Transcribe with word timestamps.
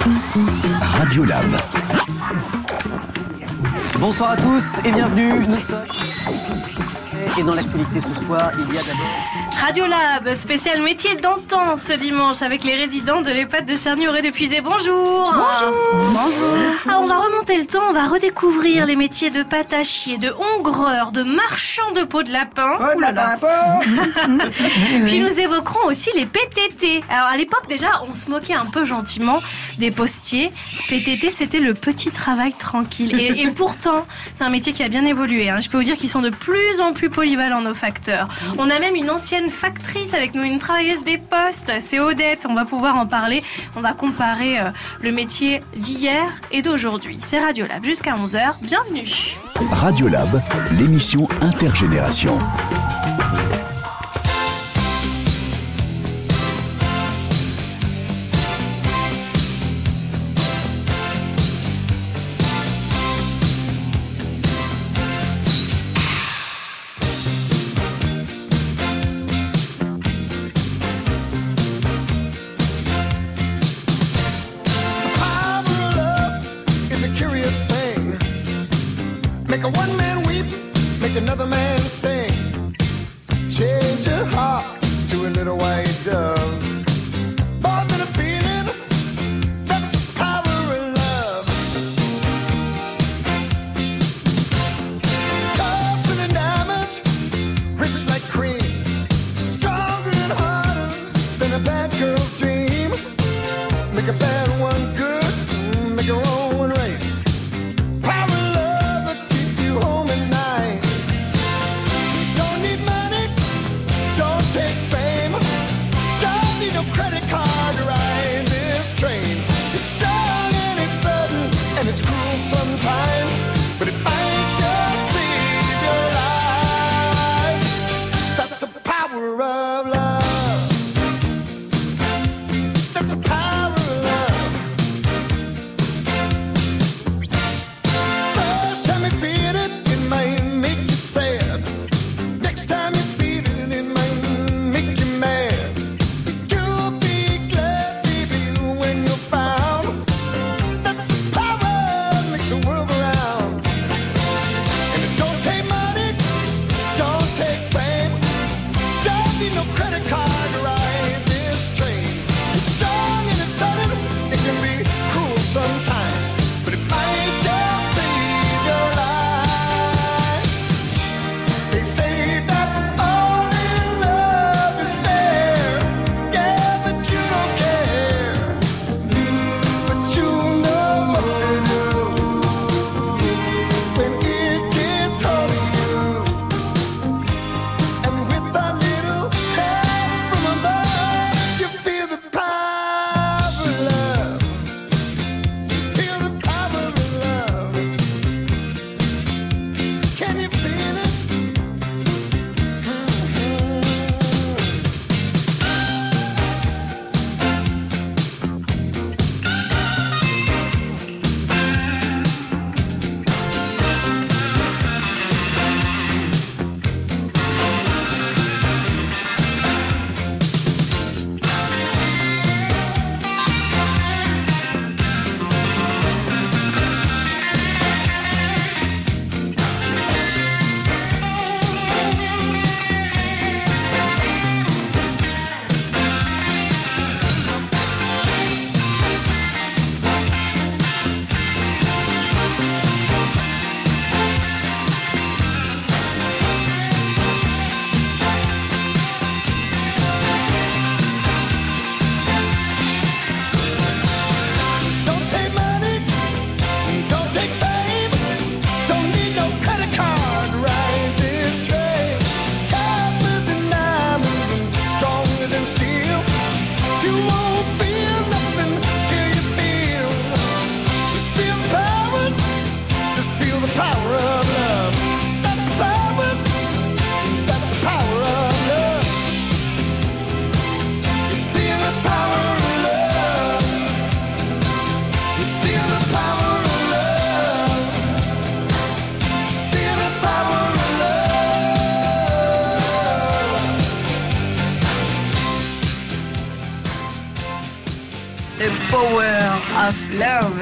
Radiolab. 0.00 1.44
Bonsoir 3.98 4.30
à 4.30 4.36
tous 4.36 4.78
et 4.84 4.90
bienvenue. 4.90 5.34
Nous 5.48 5.60
sommes. 5.60 5.86
Et 7.38 7.42
dans 7.44 7.54
l'actualité 7.54 8.00
ce 8.00 8.24
soir, 8.24 8.52
il 8.58 8.74
y 8.74 8.78
a 8.78 8.82
d'abord. 8.82 9.06
Radiolab, 9.62 10.34
spécial 10.34 10.82
métier 10.82 11.14
d'antan 11.14 11.76
ce 11.76 11.92
dimanche 11.94 12.42
avec 12.42 12.64
les 12.64 12.74
résidents 12.74 13.22
de 13.22 13.30
l'EHPAD 13.30 13.64
de 13.64 13.76
Cherny-Auray 13.76 14.20
de 14.20 14.30
Puisé. 14.30 14.60
Bonjour 14.60 15.32
Bonjour 15.32 15.76
ah, 16.88 16.98
On 16.98 17.06
va 17.06 17.18
remonter 17.18 17.56
le 17.56 17.66
temps, 17.66 17.82
on 17.88 17.92
va 17.92 18.06
redécouvrir 18.06 18.84
les 18.86 18.96
métiers 18.96 19.30
de 19.30 19.42
patachier, 19.44 20.18
de 20.18 20.34
hongreur, 20.56 21.12
de 21.12 21.22
marchand 21.22 21.90
de 21.94 22.02
peau 22.02 22.22
de 22.22 22.32
lapin. 22.32 22.76
Oh, 22.80 22.96
de 22.96 23.00
lapin, 23.00 23.80
Puis 25.06 25.20
nous 25.20 25.40
évoquerons 25.40 25.86
aussi 25.86 26.10
les 26.16 26.26
PTT. 26.26 27.02
Alors 27.08 27.28
à 27.28 27.36
l'époque 27.36 27.66
déjà, 27.68 28.02
on 28.08 28.14
se 28.14 28.28
moquait 28.28 28.54
un 28.54 28.66
peu 28.66 28.84
gentiment 28.84 29.40
des 29.78 29.90
postiers. 29.90 30.50
PTT, 30.88 31.30
c'était 31.30 31.60
le 31.60 31.72
petit 31.72 32.10
travail 32.10 32.52
tranquille. 32.52 33.18
Et, 33.18 33.42
et 33.42 33.50
pourtant, 33.52 34.06
c'est 34.34 34.44
un 34.44 34.50
métier 34.50 34.72
qui 34.72 34.82
a 34.82 34.88
bien 34.88 35.04
évolué. 35.04 35.48
Hein. 35.48 35.60
Je 35.60 35.70
peux 35.70 35.78
vous 35.78 35.84
dire 35.84 35.96
qu'ils 35.96 36.10
sont 36.10 36.20
de 36.20 36.30
plus 36.30 36.80
en 36.80 36.92
plus 36.92 37.08
On 38.58 38.68
a 38.68 38.78
même 38.80 38.96
une 38.96 39.10
ancienne 39.10 39.48
factrice 39.48 40.12
avec 40.14 40.34
nous, 40.34 40.42
une 40.42 40.58
travailleuse 40.58 41.04
des 41.04 41.18
postes. 41.18 41.72
C'est 41.78 42.00
Odette. 42.00 42.46
On 42.48 42.54
va 42.54 42.64
pouvoir 42.64 42.96
en 42.96 43.06
parler. 43.06 43.44
On 43.76 43.80
va 43.80 43.92
comparer 43.92 44.58
euh, 44.58 44.70
le 45.00 45.12
métier 45.12 45.62
d'hier 45.76 46.24
et 46.50 46.62
d'aujourd'hui. 46.62 47.18
C'est 47.20 47.38
Radiolab 47.38 47.84
jusqu'à 47.84 48.14
11h. 48.14 48.56
Bienvenue. 48.62 49.08
Radiolab, 49.70 50.40
l'émission 50.72 51.28
intergénération. 51.40 52.36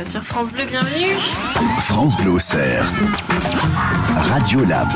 Sur 0.04 0.22
France 0.22 0.52
Bleu, 0.52 0.64
bienvenue. 0.64 1.14
France 1.82 2.16
Bleu 2.16 2.30
Auxerre. 2.30 2.84
Radio 4.16 4.64
Lab. 4.64 4.88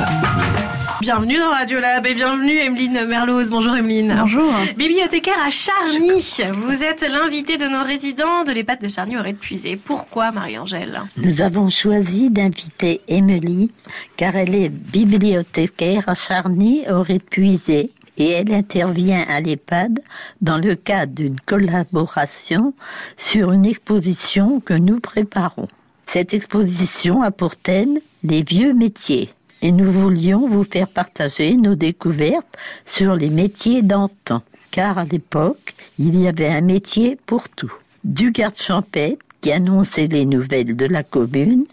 Bienvenue 1.00 1.36
dans 1.36 1.50
Radio 1.50 1.78
Lab 1.78 2.06
et 2.06 2.14
bienvenue 2.14 2.56
Emeline 2.58 3.04
Merloz. 3.04 3.50
Bonjour 3.50 3.76
Emeline. 3.76 4.16
Bonjour. 4.18 4.50
Bibliothécaire 4.78 5.34
à 5.46 5.50
Charny. 5.50 6.22
Vous 6.54 6.82
êtes 6.82 7.02
l'invité 7.02 7.58
de 7.58 7.66
nos 7.66 7.82
résidents 7.82 8.44
de 8.44 8.52
l'EHPAD 8.52 8.80
de 8.80 8.88
Charny 8.88 9.18
aurait 9.18 9.34
puisé. 9.34 9.76
Pourquoi 9.76 10.32
Marie-Angèle? 10.32 11.02
Nous 11.18 11.42
avons 11.42 11.68
choisi 11.68 12.30
d'inviter 12.30 13.02
Émilie 13.06 13.70
car 14.16 14.36
elle 14.36 14.54
est 14.54 14.70
bibliothécaire 14.70 16.08
à 16.08 16.14
Charny 16.14 16.84
aurait 16.88 17.18
puisé 17.18 17.90
et 18.18 18.30
elle 18.30 18.52
intervient 18.52 19.24
à 19.28 19.40
l'EHPAD 19.40 20.00
dans 20.40 20.58
le 20.58 20.74
cadre 20.74 21.14
d'une 21.14 21.40
collaboration 21.40 22.74
sur 23.16 23.52
une 23.52 23.66
exposition 23.66 24.60
que 24.60 24.74
nous 24.74 25.00
préparons. 25.00 25.68
Cette 26.06 26.34
exposition 26.34 27.22
a 27.22 27.30
pour 27.30 27.56
thème 27.56 27.98
les 28.22 28.42
vieux 28.42 28.74
métiers 28.74 29.30
et 29.62 29.72
nous 29.72 29.90
voulions 29.90 30.46
vous 30.46 30.64
faire 30.64 30.88
partager 30.88 31.56
nos 31.56 31.74
découvertes 31.74 32.56
sur 32.84 33.14
les 33.14 33.30
métiers 33.30 33.82
d'antan. 33.82 34.42
Car 34.70 34.98
à 34.98 35.04
l'époque, 35.04 35.74
il 35.98 36.20
y 36.20 36.28
avait 36.28 36.48
un 36.48 36.60
métier 36.60 37.16
pour 37.26 37.48
tout. 37.48 37.72
Du 38.02 38.32
garde 38.32 38.56
champêtre 38.56 39.24
qui 39.40 39.52
annonçait 39.52 40.08
les 40.08 40.26
nouvelles 40.26 40.76
de 40.76 40.86
la 40.86 41.02
commune 41.02 41.64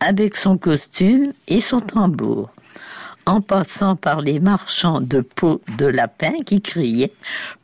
avec 0.00 0.36
son 0.36 0.56
costume 0.56 1.32
et 1.48 1.60
son 1.60 1.80
tambour, 1.80 2.50
en 3.28 3.40
passant 3.42 3.94
par 3.94 4.20
les 4.22 4.40
marchands 4.40 5.00
de 5.00 5.20
peau 5.20 5.60
de 5.76 5.84
lapin 5.86 6.32
qui 6.46 6.60
criaient 6.62 7.12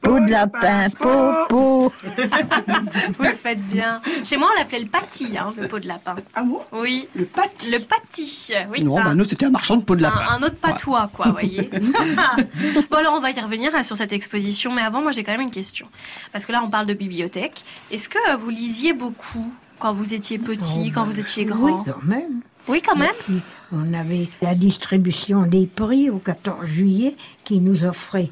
peau 0.03 0.21
de 0.21 0.31
lapin, 0.31 0.89
peau, 0.91 1.33
peau. 1.49 1.93
Vous 3.19 3.25
le 3.25 3.31
faites 3.31 3.63
bien. 3.69 4.01
Chez 4.23 4.37
moi, 4.37 4.49
on 4.55 4.59
l'appelait 4.59 4.81
le 4.81 4.89
pâti, 4.89 5.37
hein, 5.39 5.55
le 5.59 5.67
pot 5.67 5.79
de 5.79 5.89
lapin. 5.89 6.17
Ah 6.35 6.43
bon? 6.43 6.61
Oui. 6.73 7.09
Le 7.17 7.25
pâti? 7.25 7.71
Le 7.71 7.79
pâti. 7.79 8.53
Oui, 8.71 8.85
Non, 8.85 8.97
ça. 8.99 9.05
bah 9.05 9.15
nous 9.15 9.25
c'était 9.25 9.47
un 9.47 9.51
marchand 9.51 9.77
de 9.79 9.85
peau 9.85 9.97
de 9.97 10.03
lapin. 10.03 10.21
Un, 10.31 10.35
un 10.37 10.43
autre 10.43 10.57
patois, 10.57 11.09
quoi, 11.13 11.29
voyez. 11.33 11.71
bon, 12.91 12.97
alors 12.99 13.15
on 13.15 13.21
va 13.21 13.31
y 13.31 13.41
revenir 13.41 13.75
hein, 13.75 13.83
sur 13.83 13.97
cette 13.97 14.13
exposition, 14.13 14.71
mais 14.73 14.83
avant, 14.83 15.01
moi 15.01 15.13
j'ai 15.13 15.25
quand 15.25 15.33
même 15.33 15.41
une 15.41 15.51
question. 15.51 15.87
Parce 16.33 16.45
que 16.45 16.53
là, 16.53 16.63
on 16.63 16.69
parle 16.69 16.87
de 16.87 16.95
bibliothèque. 16.95 17.65
Est-ce 17.91 18.09
que 18.11 18.37
vous 18.37 18.51
lisiez 18.51 18.93
beaucoup 18.93 19.51
quand 19.79 19.93
vous 19.93 20.13
étiez 20.15 20.39
petit, 20.39 20.93
quand 20.93 21.05
vous 21.05 21.19
étiez 21.19 21.49
Oh, 21.51 21.55
Oui, 21.59 21.73
grand? 21.73 21.85
quand 21.85 22.05
même. 22.05 22.41
Oui, 22.69 22.83
quand 22.85 22.97
même. 22.97 23.11
Puis, 23.25 23.41
on 23.73 23.93
avait 23.95 24.29
la 24.43 24.55
distribution 24.55 25.43
des 25.43 25.67
prix 25.67 26.11
au 26.11 26.19
14 26.19 26.67
juillet 26.67 27.17
qui 27.45 27.61
nous 27.61 27.85
offrait 27.85 28.31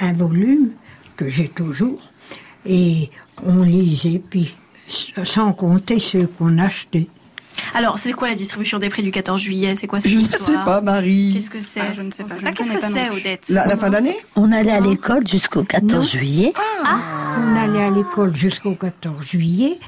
un 0.00 0.12
volume 0.12 0.70
que 1.16 1.28
j'ai 1.28 1.48
toujours. 1.48 2.00
Et 2.66 3.10
on 3.44 3.62
lisait, 3.62 4.22
puis 4.30 4.54
sans 5.24 5.52
compter 5.52 5.98
ceux 5.98 6.26
qu'on 6.26 6.58
achetait. 6.58 7.08
Alors, 7.74 7.98
c'est 7.98 8.12
quoi 8.12 8.28
la 8.28 8.34
distribution 8.34 8.78
des 8.78 8.88
prix 8.88 9.02
du 9.02 9.10
14 9.10 9.40
juillet? 9.40 9.74
C'est 9.76 9.86
quoi 9.86 10.00
cette 10.00 10.10
Je 10.10 10.18
ne 10.18 10.24
sais 10.24 10.54
pas, 10.64 10.80
Marie. 10.80 11.32
Qu'est-ce 11.34 11.50
que 11.50 11.60
c'est? 11.60 11.80
Ah, 11.80 11.92
je 11.94 12.02
ne 12.02 12.10
sais 12.10 12.24
pas, 12.24 12.52
Qu'est-ce 12.52 12.72
que 12.72 12.80
c'est. 12.80 13.10
Odette? 13.10 13.48
La, 13.48 13.66
la 13.66 13.76
fin 13.76 13.90
d'année? 13.90 14.16
On 14.36 14.50
allait 14.50 14.72
à 14.72 14.80
l'école 14.80 15.26
jusqu'au 15.26 15.62
14 15.62 16.10
juillet. 16.10 16.52
On 16.84 17.56
allait 17.56 17.84
à 17.84 17.90
l'école 17.90 18.34
jusqu'au 18.36 18.74
14 18.74 19.24
juillet. 19.24 19.78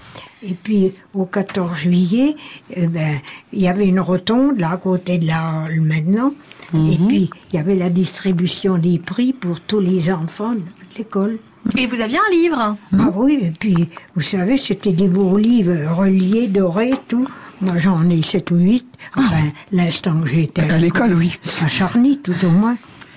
Et 0.49 0.55
puis 0.55 0.93
au 1.15 1.25
14 1.25 1.75
juillet, 1.77 2.37
eh 2.75 2.87
ben, 2.87 3.19
il 3.53 3.61
y 3.61 3.69
avait 3.69 3.87
une 3.87 4.01
rotonde 4.01 4.61
là 4.61 4.73
à 4.73 4.77
côté 4.77 5.19
de 5.19 5.27
la 5.27 5.65
hall 5.65 5.81
maintenant. 5.81 6.33
Et 6.75 6.97
puis 7.07 7.31
il 7.53 7.57
y 7.57 7.59
avait 7.59 7.77
la 7.77 7.91
distribution 7.91 8.79
des 8.79 8.99
prix 8.99 9.33
pour 9.33 9.61
tous 9.61 9.81
les 9.81 10.11
enfants 10.11 10.55
de 10.55 10.63
l'école. 10.99 11.39
Et 11.77 11.87
vous 11.87 12.01
aviez 12.01 12.19
un 12.19 12.31
livre? 12.31 12.77
Ah 12.97 13.13
oui, 13.17 13.39
et 13.43 13.53
puis, 13.59 13.89
vous 14.15 14.23
savez, 14.23 14.57
c'était 14.57 14.93
des 14.93 15.09
beaux 15.09 15.37
livres 15.37 15.93
reliés, 15.97 16.47
dorés, 16.47 16.95
tout. 17.09 17.27
Moi, 17.61 17.79
j'en 17.79 18.09
ai 18.09 18.23
7 18.23 18.51
ou 18.53 18.57
8. 18.57 18.87
Enfin, 19.17 19.43
l'instant 19.73 20.21
que 20.21 20.29
j'étais 20.29 20.63
À 20.71 20.79
l'école, 20.79 21.15
oui. 21.15 21.37
à 21.65 21.69
Charny, 21.69 22.19
tout 22.19 22.35
au 22.45 22.51
moins. 22.51 22.77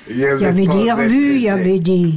Il 0.10 0.16
Il 0.16 0.22
y 0.22 0.26
avait 0.46 0.66
des 0.66 0.68
de 0.68 0.92
revues, 0.92 1.36
il 1.36 1.42
y 1.44 1.50
avait 1.50 1.80
des... 1.80 2.14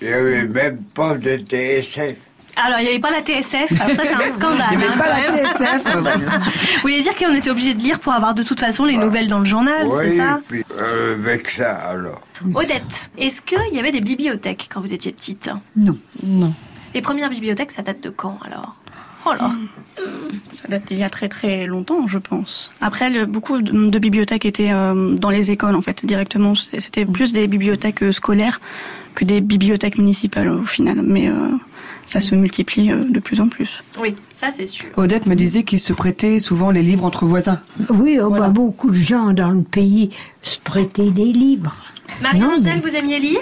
Il 0.00 0.08
n'y 0.08 0.12
avait 0.12 0.44
même 0.46 0.80
pas 0.94 1.14
de 1.14 1.38
TSF. 1.38 2.16
Alors, 2.56 2.78
il 2.80 2.82
n'y 2.84 2.88
avait 2.90 2.98
pas 3.00 3.10
la 3.10 3.20
TSF. 3.22 3.80
Alors 3.80 3.94
ça, 3.96 4.04
c'est 4.04 4.14
un 4.14 4.18
scandale. 4.32 4.66
Il 4.72 4.78
n'y 4.78 4.84
avait 4.84 4.92
hein, 4.94 4.98
pas 4.98 5.08
la 5.08 5.30
même. 5.30 5.46
TSF. 5.56 6.74
Vous 6.76 6.80
voulez 6.82 7.00
dire 7.02 7.14
qu'on 7.16 7.34
était 7.34 7.50
obligé 7.50 7.74
de 7.74 7.80
lire 7.82 7.98
pour 7.98 8.12
avoir 8.12 8.34
de 8.34 8.42
toute 8.42 8.60
façon 8.60 8.84
les 8.84 8.96
nouvelles 8.96 9.26
dans 9.26 9.38
le 9.38 9.44
journal, 9.44 9.88
c'est 10.00 10.10
oui, 10.10 10.16
ça? 10.16 10.40
puis 10.48 10.64
euh, 10.78 11.14
avec 11.14 11.50
ça 11.50 11.72
alors. 11.74 12.20
Odette, 12.54 13.10
est-ce 13.16 13.40
qu'il 13.42 13.58
y 13.72 13.78
avait 13.78 13.92
des 13.92 14.00
bibliothèques 14.00 14.68
quand 14.72 14.80
vous 14.80 14.92
étiez 14.92 15.12
petite? 15.12 15.48
Non. 15.76 15.96
Non. 16.22 16.52
Les 16.94 17.00
premières 17.00 17.30
bibliothèques, 17.30 17.72
ça 17.72 17.82
date 17.82 18.02
de 18.02 18.10
quand 18.10 18.38
alors? 18.44 18.76
Oh 19.24 19.32
là 19.34 19.52
Ça 20.50 20.66
date 20.68 20.86
d'il 20.88 20.98
y 20.98 21.04
a 21.04 21.08
très 21.08 21.28
très 21.28 21.64
longtemps, 21.66 22.08
je 22.08 22.18
pense. 22.18 22.72
Après, 22.80 23.08
le- 23.08 23.24
beaucoup 23.24 23.62
de, 23.62 23.88
de 23.88 23.98
bibliothèques 24.00 24.44
étaient 24.44 24.72
euh, 24.72 25.14
dans 25.14 25.30
les 25.30 25.52
écoles, 25.52 25.76
en 25.76 25.80
fait, 25.80 26.04
directement. 26.04 26.54
C'était 26.56 27.04
plus 27.06 27.32
des 27.32 27.46
bibliothèques 27.46 28.02
euh, 28.02 28.10
scolaires 28.12 28.60
que 29.14 29.24
des 29.24 29.40
bibliothèques 29.40 29.96
municipales, 29.96 30.48
au 30.48 30.64
final. 30.64 31.02
Mais 31.02 31.28
euh, 31.28 31.50
ça 32.12 32.20
se 32.20 32.34
multiplie 32.34 32.92
euh, 32.92 33.04
de 33.08 33.20
plus 33.20 33.40
en 33.40 33.48
plus. 33.48 33.82
Oui, 33.98 34.14
ça 34.34 34.48
c'est 34.50 34.66
sûr. 34.66 34.86
Odette 34.96 35.24
me 35.24 35.34
disait 35.34 35.62
qu'il 35.62 35.80
se 35.80 35.94
prêtait 35.94 36.40
souvent 36.40 36.70
les 36.70 36.82
livres 36.82 37.06
entre 37.06 37.24
voisins. 37.24 37.58
Oui, 37.88 38.18
oh, 38.20 38.28
Voilà. 38.28 38.48
bah, 38.48 38.52
beaucoup 38.52 38.90
de 38.90 38.94
gens 38.96 39.32
dans 39.32 39.50
le 39.52 39.62
pays 39.62 40.10
se 40.42 40.58
prêtaient 40.60 41.10
des 41.10 41.24
livres. 41.24 41.74
Marie-Angèle, 42.20 42.74
mais- 42.74 42.80
vous 42.90 42.94
aimiez 42.96 43.18
lire? 43.18 43.40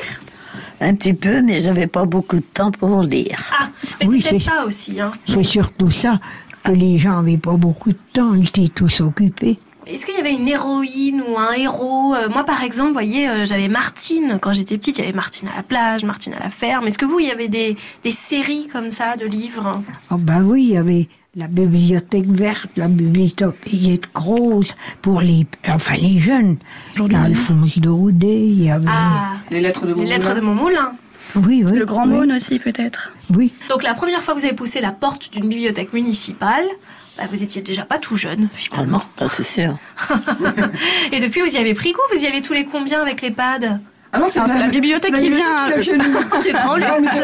Un 0.81 0.95
petit 0.95 1.15
peu, 1.15 1.43
mais 1.43 1.61
j'avais 1.61 1.89
pas 1.89 2.05
beaucoup 2.05 2.37
de 2.37 2.45
temps 2.55 2.71
pour 2.71 3.03
lire. 3.03 3.39
Ah, 3.59 3.69
mais 4.01 4.07
Oui, 4.07 4.23
c'est 4.23 4.31
peut-être 4.31 4.43
c'est- 4.43 4.51
ça 4.51 4.65
aussi. 4.65 5.01
Hein. 5.01 5.11
C'est 5.27 5.43
surtout 5.43 5.91
ça, 5.91 6.21
que 6.63 6.71
les 6.71 6.97
gens 6.99 7.21
n'avaient 7.21 7.39
pas 7.39 7.55
beaucoup 7.55 7.91
de 7.91 7.99
temps, 8.13 8.35
ils 8.35 8.47
étaient 8.47 8.69
tous 8.73 9.01
occupés. 9.01 9.57
Est-ce 9.87 10.05
qu'il 10.07 10.15
y 10.15 10.19
avait 10.19 10.33
une 10.35 10.47
héroïne 10.47 11.23
ou 11.27 11.39
un 11.39 11.53
héros 11.53 12.15
Euh, 12.15 12.29
Moi, 12.29 12.45
par 12.45 12.63
exemple, 12.63 12.89
vous 12.89 12.93
voyez, 12.95 13.29
euh, 13.29 13.45
j'avais 13.47 13.69
Martine 13.69 14.39
quand 14.41 14.53
j'étais 14.53 14.77
petite. 14.79 14.99
Il 14.99 15.01
y 15.03 15.05
avait 15.05 15.17
Martine 15.17 15.49
à 15.53 15.57
la 15.57 15.63
plage, 15.63 16.05
Martine 16.05 16.35
à 16.35 16.39
la 16.39 16.51
ferme. 16.51 16.87
Est-ce 16.87 16.99
que 16.99 17.07
vous, 17.07 17.19
il 17.19 17.27
y 17.27 17.31
avait 17.31 17.49
des, 17.49 17.77
des 18.05 18.11
séries 18.11 18.69
comme 18.71 18.91
ça 18.91 19.17
de 19.17 19.25
livres? 19.27 19.83
Ah 20.11 20.17
ben 20.19 20.43
oui, 20.43 20.65
il 20.65 20.75
y 20.75 20.77
avait 20.77 21.09
la 21.35 21.47
bibliothèque 21.47 22.27
verte, 22.27 22.71
la 22.77 22.89
bibliothèque 22.89 24.13
grosse 24.13 24.75
pour 25.01 25.21
les, 25.21 25.47
enfin 25.69 25.95
les 25.97 26.19
jeunes. 26.19 26.57
Aujourd'hui, 26.95 27.17
Alphonse 27.17 27.79
Daudet, 27.79 28.41
il 28.41 28.65
y 28.65 28.71
avait... 28.71 28.85
Ah, 28.89 29.35
Les 29.51 29.61
lettres 29.61 29.87
de 29.87 29.95
les 29.95 30.05
lettres 30.05 30.35
de 30.35 30.41
mon 30.41 30.55
moulin. 30.55 30.93
Oui, 31.37 31.65
oui. 31.65 31.79
Le 31.79 31.85
Grand 31.87 32.03
oui, 32.07 32.15
Maune 32.15 32.33
aussi, 32.33 32.59
peut-être. 32.59 33.13
Oui. 33.35 33.53
Donc 33.69 33.83
la 33.85 33.95
première 33.95 34.23
fois 34.23 34.35
que 34.35 34.41
vous 34.41 34.45
avez 34.47 34.57
poussé 34.57 34.81
la 34.81 34.91
porte 34.93 35.33
d'une 35.33 35.49
bibliothèque 35.49 35.93
municipale, 35.93 36.65
bah, 37.21 37.27
vous 37.31 37.43
étiez 37.43 37.63
déjà 37.63 37.85
pas 37.85 37.99
tout 37.99 38.17
jeune 38.17 38.49
Ah 38.53 38.57
finalement. 38.57 39.03
non, 39.21 39.29
ça, 39.29 39.35
c'est 39.37 39.43
sûr. 39.45 39.77
Et 41.13 41.21
depuis 41.21 41.41
vous 41.41 41.55
y 41.55 41.59
avez 41.59 41.75
pris 41.75 41.93
goût, 41.93 42.01
vous 42.15 42.23
y 42.23 42.27
allez 42.27 42.43
tous 42.43 42.53
les 42.53 42.65
combien 42.65 43.01
avec 43.03 43.23
les 43.23 43.31
pads? 43.31 43.79
Ah 44.13 44.19
non, 44.19 44.27
Ah, 44.37 44.45
c'est 44.49 44.59
la 44.59 44.67
bibliothèque 44.67 45.15
qui 45.15 45.29
vient. 45.31 45.81
chez 45.81 45.97
nous. 45.97 46.05
C'est 46.43 46.51
grand 46.53 46.75
luxe. 46.75 47.21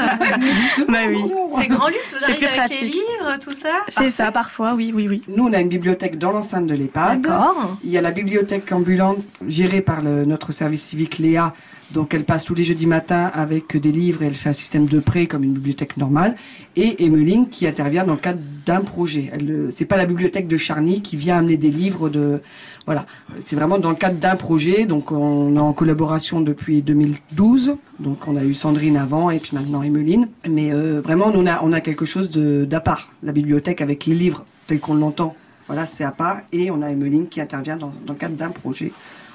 Bah 0.89 0.99
oui. 1.09 1.21
C'est 1.53 1.67
grand 1.67 1.89
luxe, 1.89 2.15
vous 2.17 2.23
arrivez 2.25 2.39
plus 2.39 2.47
avec 2.47 2.71
les 2.71 2.77
pratique. 2.77 2.95
livres, 2.95 3.37
tout 3.43 3.51
ça? 3.55 3.71
C'est 3.89 4.11
ça, 4.11 4.31
parfois, 4.31 4.75
oui, 4.75 4.93
oui, 4.95 5.09
oui. 5.11 5.23
Nous, 5.27 5.45
on 5.49 5.53
a 5.53 5.59
une 5.59 5.69
bibliothèque 5.69 6.17
dans 6.17 6.31
l'enceinte 6.31 6.69
de 6.69 6.75
l'EHPAD. 6.77 7.23
D'accord. 7.23 7.77
Il 7.83 7.91
y 7.91 7.99
a 7.99 8.01
la 8.01 8.13
bibliothèque 8.13 8.71
ambulante 8.71 9.19
gérée 9.49 9.81
par 9.81 10.01
le- 10.01 10.25
notre 10.27 10.53
service 10.53 10.85
civique 10.85 11.19
Léa. 11.19 11.55
Donc 11.93 12.15
elle 12.15 12.25
passe 12.25 12.45
tous 12.45 12.55
les 12.55 12.65
jeudis 12.65 12.87
matins 12.87 13.31
avec 13.33 13.77
des 13.77 13.93
livres 13.93 14.23
et 14.23 14.27
elle 14.27 14.35
fait 14.35 14.49
un 14.49 14.55
système 14.55 14.87
de 14.87 14.99
prêt 14.99 15.27
comme 15.27 15.45
une 15.45 15.53
bibliothèque 15.53 15.97
normale. 15.97 16.37
Et 16.75 17.05
Emeline 17.05 17.49
qui 17.49 17.67
intervient 17.67 18.05
dans 18.05 18.15
le 18.15 18.21
cadre 18.21 18.41
d'un 18.65 18.81
projet. 18.81 19.31
Euh, 19.41 19.69
c'est 19.73 19.85
pas 19.85 19.97
la 19.97 20.07
bibliothèque 20.07 20.49
de 20.49 20.57
Charny 20.57 21.01
qui 21.01 21.17
vient 21.17 21.39
amener 21.39 21.57
des 21.57 21.71
livres 21.71 22.09
de, 22.09 22.43
voilà. 22.87 23.07
C'est 23.39 23.57
vraiment 23.57 23.79
dans 23.79 23.91
le 23.91 23.97
cadre 23.97 24.19
d'un 24.19 24.37
projet. 24.37 24.87
Donc 24.87 25.13
on 25.13 25.55
est 25.57 25.61
en 25.61 25.73
collaboration 25.73 26.41
depuis 26.41 26.83
2012. 26.83 27.77
Donc 28.01 28.27
on 28.27 28.37
a 28.37 28.43
eu 28.43 28.55
Sandrine 28.55 28.97
avant 28.97 29.31
et 29.31 29.39
puis 29.39 29.53
maintenant 29.55 29.83
Emeline. 29.83 30.29
Mais 30.49 30.73
euh, 30.73 31.01
vraiment 31.01 31.31
on 31.33 31.47
a, 31.47 31.63
on 31.63 31.73
a 31.73 31.81
quelque 31.81 32.05
chose 32.05 32.31
de, 32.31 32.65
d'à 32.65 32.81
part. 32.81 33.13
La 33.23 33.33
bibliothèque 33.33 33.81
avec 33.81 34.07
les 34.07 34.15
livres 34.15 34.45
tels 34.67 34.81
qu'on 34.81 34.95
l'entend. 34.95 35.37
Voilà, 35.69 35.87
c'est 35.87 36.05
à 36.05 36.13
part. 36.13 36.39
Et 36.53 36.71
on 36.71 36.83
a 36.83 36.91
Emeline 36.91 37.29
qui 37.29 37.41
intervient 37.41 37.77
dans, 37.77 37.91
dans 38.05 38.13
le 38.13 38.19
cadre 38.19 38.37
d'un 38.37 38.51
projet 38.51 38.93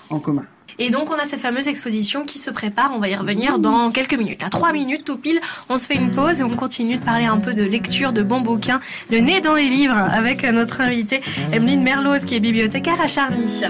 en 0.09 0.19
commun. 0.19 0.45
Et 0.79 0.89
donc 0.89 1.09
on 1.11 1.19
a 1.19 1.25
cette 1.25 1.39
fameuse 1.39 1.67
exposition 1.67 2.23
qui 2.23 2.39
se 2.39 2.49
prépare, 2.49 2.91
on 2.95 2.99
va 2.99 3.09
y 3.09 3.15
revenir 3.15 3.59
dans 3.59 3.91
quelques 3.91 4.15
minutes. 4.15 4.43
À 4.43 4.49
trois 4.49 4.73
minutes 4.73 5.05
tout 5.05 5.17
pile, 5.17 5.39
on 5.69 5.77
se 5.77 5.87
fait 5.87 5.95
une 5.95 6.11
pause 6.11 6.41
et 6.41 6.43
on 6.43 6.49
continue 6.49 6.97
de 6.97 7.03
parler 7.03 7.25
un 7.25 7.37
peu 7.37 7.53
de 7.53 7.63
lecture, 7.63 8.13
de 8.13 8.23
bons 8.23 8.41
bouquins, 8.41 8.79
le 9.09 9.19
nez 9.19 9.41
dans 9.41 9.55
les 9.55 9.69
livres 9.69 9.97
avec 9.97 10.43
notre 10.43 10.81
invitée 10.81 11.21
Emeline 11.53 11.83
Merloz 11.83 12.25
qui 12.25 12.35
est 12.35 12.39
bibliothécaire 12.39 12.99
à 13.01 13.07
Charny. 13.07 13.63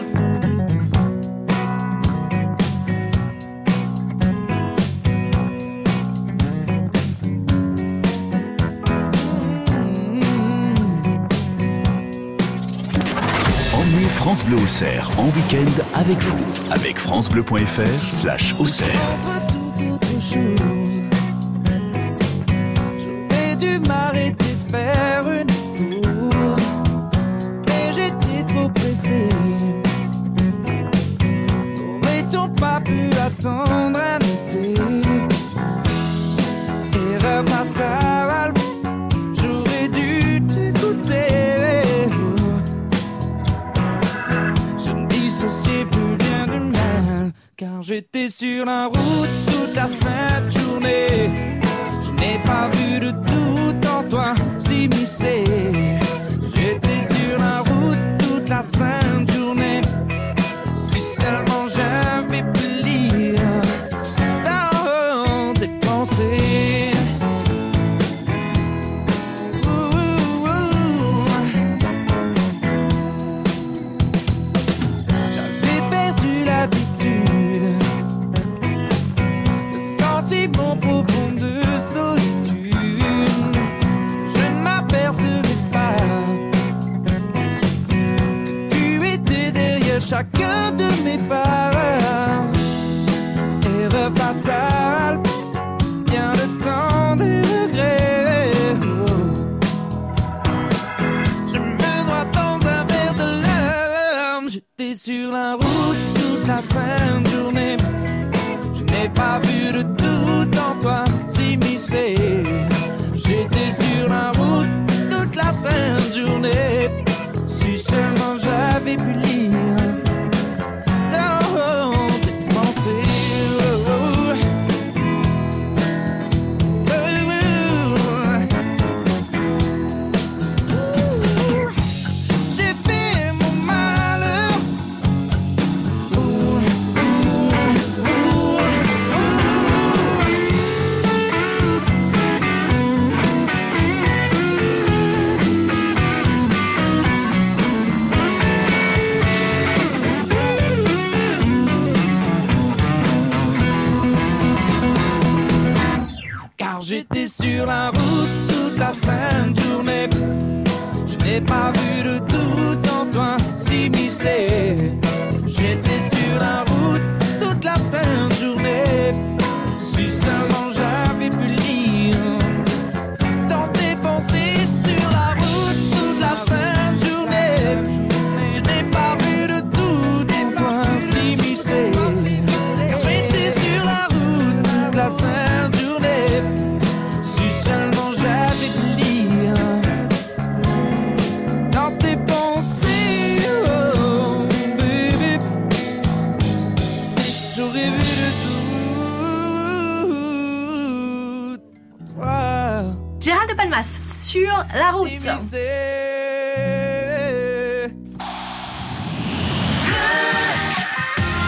France 14.21 14.45
Bleu 14.45 14.57
Auxerre 14.57 15.09
en 15.17 15.25
week-end 15.25 15.65
avec 15.95 16.21
vous, 16.21 16.37
avec 16.71 16.99
francebleu.fr 16.99 18.03
slash 18.03 18.53
Auxerre. 18.59 18.93
J'aurais 22.99 23.55
dû 23.55 23.79
m'arrêter 23.79 24.55
faire 24.69 25.23
une 25.27 25.47
pause, 26.01 26.61
mais 27.67 27.91
j'étais 27.95 28.43
trop 28.47 28.69
pressé. 28.69 29.27
N'aurait-on 32.03 32.47
pas 32.49 32.79
pu 32.79 33.09
attendre 33.17 33.99
un 33.99 34.20
sur 47.83 48.65
la 48.65 48.85
route 48.85 49.29
toute 49.47 49.75
la 49.75 49.87
sainte 49.87 50.59
journée. 50.59 51.31
Je 52.01 52.11
n'ai 52.11 52.37
pas 52.45 52.69
vu 52.69 52.99
de 52.99 53.11
doute 53.11 53.85
en 53.87 54.03
toi 54.07 54.35
s'immiscer. 54.59 55.43
J'étais 56.53 57.01
sur 57.13 57.39
la 57.39 57.59
route 57.61 57.97
toute 58.19 58.49
la 58.49 58.61
sainte 58.61 59.31
journée. 59.31 59.81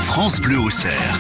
France 0.02 0.42
Bleu 0.42 0.60
au 0.60 0.70
cerf. 0.70 1.20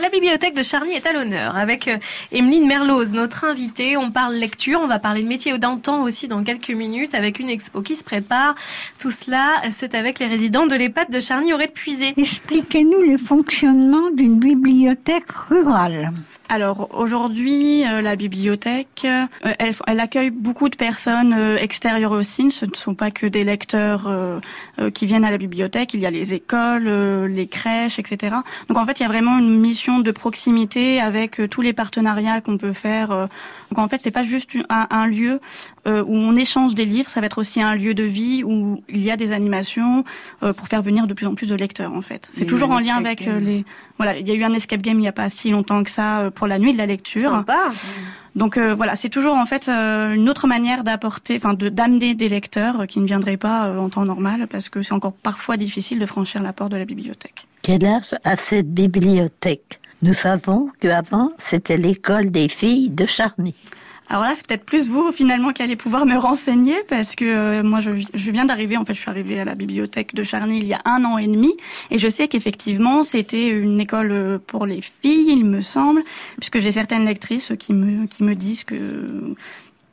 La 0.00 0.08
bibliothèque 0.10 0.54
de 0.54 0.62
Charny 0.62 0.92
est 0.92 1.06
à 1.06 1.12
l'honneur 1.12 1.56
avec 1.56 1.88
euh, 1.88 1.96
Emeline 2.32 2.66
Merloz, 2.66 3.14
notre 3.14 3.44
invitée. 3.44 3.96
On 3.96 4.10
parle 4.10 4.34
lecture, 4.34 4.80
on 4.82 4.86
va 4.86 4.98
parler 4.98 5.22
de 5.22 5.28
métier 5.28 5.56
d'antan 5.58 6.02
aussi 6.02 6.28
dans 6.28 6.42
quelques 6.42 6.70
minutes 6.70 7.14
avec 7.14 7.38
une 7.38 7.48
expo 7.48 7.80
qui 7.80 7.96
se 7.96 8.04
prépare. 8.04 8.54
Tout 8.98 9.10
cela, 9.10 9.62
c'est 9.70 9.94
avec 9.94 10.18
les 10.18 10.26
résidents 10.26 10.66
de 10.66 10.74
l'EHPAD 10.74 11.10
de 11.10 11.20
Charny 11.20 11.54
aurait 11.54 11.68
puisé. 11.68 12.12
Expliquez-nous 12.16 13.00
le 13.00 13.16
fonctionnement 13.16 14.10
d'une 14.10 14.38
bibliothèque 14.38 15.30
rurale. 15.30 16.12
Alors 16.54 16.90
aujourd'hui, 16.92 17.82
euh, 17.86 18.02
la 18.02 18.14
bibliothèque, 18.14 19.06
euh, 19.06 19.24
elle, 19.58 19.72
elle 19.86 20.00
accueille 20.00 20.28
beaucoup 20.28 20.68
de 20.68 20.76
personnes 20.76 21.32
euh, 21.32 21.56
extérieures 21.56 22.12
aussi. 22.12 22.50
Ce 22.50 22.66
ne 22.66 22.74
sont 22.74 22.94
pas 22.94 23.10
que 23.10 23.24
des 23.26 23.42
lecteurs 23.42 24.06
euh, 24.06 24.38
euh, 24.78 24.90
qui 24.90 25.06
viennent 25.06 25.24
à 25.24 25.30
la 25.30 25.38
bibliothèque. 25.38 25.94
Il 25.94 26.00
y 26.00 26.06
a 26.06 26.10
les 26.10 26.34
écoles, 26.34 26.88
euh, 26.88 27.26
les 27.26 27.46
crèches, 27.46 27.98
etc. 27.98 28.36
Donc 28.68 28.76
en 28.76 28.84
fait, 28.84 29.00
il 29.00 29.02
y 29.02 29.06
a 29.06 29.08
vraiment 29.08 29.38
une 29.38 29.58
mission 29.58 30.00
de 30.00 30.10
proximité 30.10 31.00
avec 31.00 31.40
euh, 31.40 31.48
tous 31.48 31.62
les 31.62 31.72
partenariats 31.72 32.42
qu'on 32.42 32.58
peut 32.58 32.74
faire. 32.74 33.12
euh. 33.12 33.26
Donc 33.70 33.78
en 33.78 33.88
fait, 33.88 34.02
c'est 34.02 34.10
pas 34.10 34.22
juste 34.22 34.50
un, 34.68 34.88
un 34.90 35.06
lieu 35.06 35.40
euh, 35.86 36.02
où 36.02 36.14
on 36.14 36.36
échange 36.36 36.74
des 36.74 36.84
livres. 36.84 37.10
Ça 37.10 37.20
va 37.20 37.26
être 37.26 37.38
aussi 37.38 37.60
un 37.60 37.74
lieu 37.74 37.94
de 37.94 38.04
vie 38.04 38.42
où 38.44 38.82
il 38.88 39.02
y 39.02 39.10
a 39.10 39.16
des 39.16 39.32
animations 39.32 40.04
euh, 40.42 40.52
pour 40.52 40.68
faire 40.68 40.82
venir 40.82 41.06
de 41.06 41.14
plus 41.14 41.26
en 41.26 41.34
plus 41.34 41.48
de 41.48 41.54
lecteurs. 41.54 41.92
En 41.92 42.00
fait, 42.00 42.28
c'est 42.30 42.46
toujours 42.46 42.70
en 42.70 42.78
lien 42.78 42.96
avec 42.96 43.22
euh, 43.22 43.32
game. 43.32 43.44
les. 43.44 43.64
Voilà, 43.98 44.18
il 44.18 44.26
y 44.26 44.30
a 44.32 44.34
eu 44.34 44.42
un 44.42 44.52
escape 44.52 44.80
game 44.82 44.98
il 44.98 45.04
y 45.04 45.08
a 45.08 45.12
pas 45.12 45.28
si 45.28 45.50
longtemps 45.50 45.82
que 45.84 45.90
ça 45.90 46.20
euh, 46.20 46.30
pour 46.30 46.46
la 46.46 46.58
nuit 46.58 46.72
de 46.72 46.78
la 46.78 46.86
lecture. 46.86 47.30
Sympa. 47.30 47.70
Donc 48.34 48.56
euh, 48.56 48.74
voilà, 48.74 48.96
c'est 48.96 49.10
toujours 49.10 49.36
en 49.36 49.44
fait 49.46 49.68
euh, 49.68 50.14
une 50.14 50.28
autre 50.28 50.46
manière 50.46 50.84
d'apporter, 50.84 51.36
enfin 51.36 51.52
de 51.54 51.68
d'amener 51.68 52.14
des 52.14 52.28
lecteurs 52.28 52.80
euh, 52.80 52.86
qui 52.86 53.00
ne 53.00 53.06
viendraient 53.06 53.36
pas 53.36 53.66
euh, 53.66 53.78
en 53.78 53.90
temps 53.90 54.04
normal 54.04 54.46
parce 54.50 54.68
que 54.70 54.80
c'est 54.80 54.94
encore 54.94 55.12
parfois 55.12 55.56
difficile 55.56 55.98
de 55.98 56.06
franchir 56.06 56.42
la 56.42 56.52
porte 56.52 56.72
de 56.72 56.78
la 56.78 56.86
bibliothèque. 56.86 57.46
Quel 57.60 57.84
âge 57.84 58.14
a 58.24 58.36
cette 58.36 58.72
bibliothèque? 58.72 59.80
Nous 60.00 60.14
savons 60.14 60.70
qu'avant, 60.80 61.30
c'était 61.38 61.76
l'école 61.76 62.30
des 62.30 62.48
filles 62.48 62.88
de 62.88 63.06
Charny. 63.06 63.54
Alors 64.12 64.24
là, 64.24 64.34
c'est 64.34 64.46
peut-être 64.46 64.66
plus 64.66 64.90
vous 64.90 65.10
finalement 65.10 65.52
qui 65.52 65.62
allez 65.62 65.74
pouvoir 65.74 66.04
me 66.04 66.18
renseigner 66.18 66.76
parce 66.86 67.16
que 67.16 67.24
euh, 67.24 67.62
moi, 67.62 67.80
je, 67.80 67.90
viens 68.30 68.44
d'arriver. 68.44 68.76
En 68.76 68.84
fait, 68.84 68.92
je 68.92 69.00
suis 69.00 69.08
arrivée 69.08 69.40
à 69.40 69.44
la 69.44 69.54
bibliothèque 69.54 70.14
de 70.14 70.22
Charny 70.22 70.58
il 70.58 70.66
y 70.66 70.74
a 70.74 70.82
un 70.84 71.02
an 71.06 71.16
et 71.16 71.26
demi, 71.26 71.56
et 71.90 71.96
je 71.96 72.08
sais 72.08 72.28
qu'effectivement, 72.28 73.04
c'était 73.04 73.48
une 73.48 73.80
école 73.80 74.12
euh, 74.12 74.38
pour 74.38 74.66
les 74.66 74.82
filles, 74.82 75.30
il 75.30 75.46
me 75.46 75.62
semble, 75.62 76.02
puisque 76.36 76.58
j'ai 76.58 76.72
certaines 76.72 77.06
lectrices 77.06 77.54
qui 77.58 77.72
me 77.72 78.04
qui 78.04 78.22
me 78.22 78.34
disent 78.34 78.64
que 78.64 79.06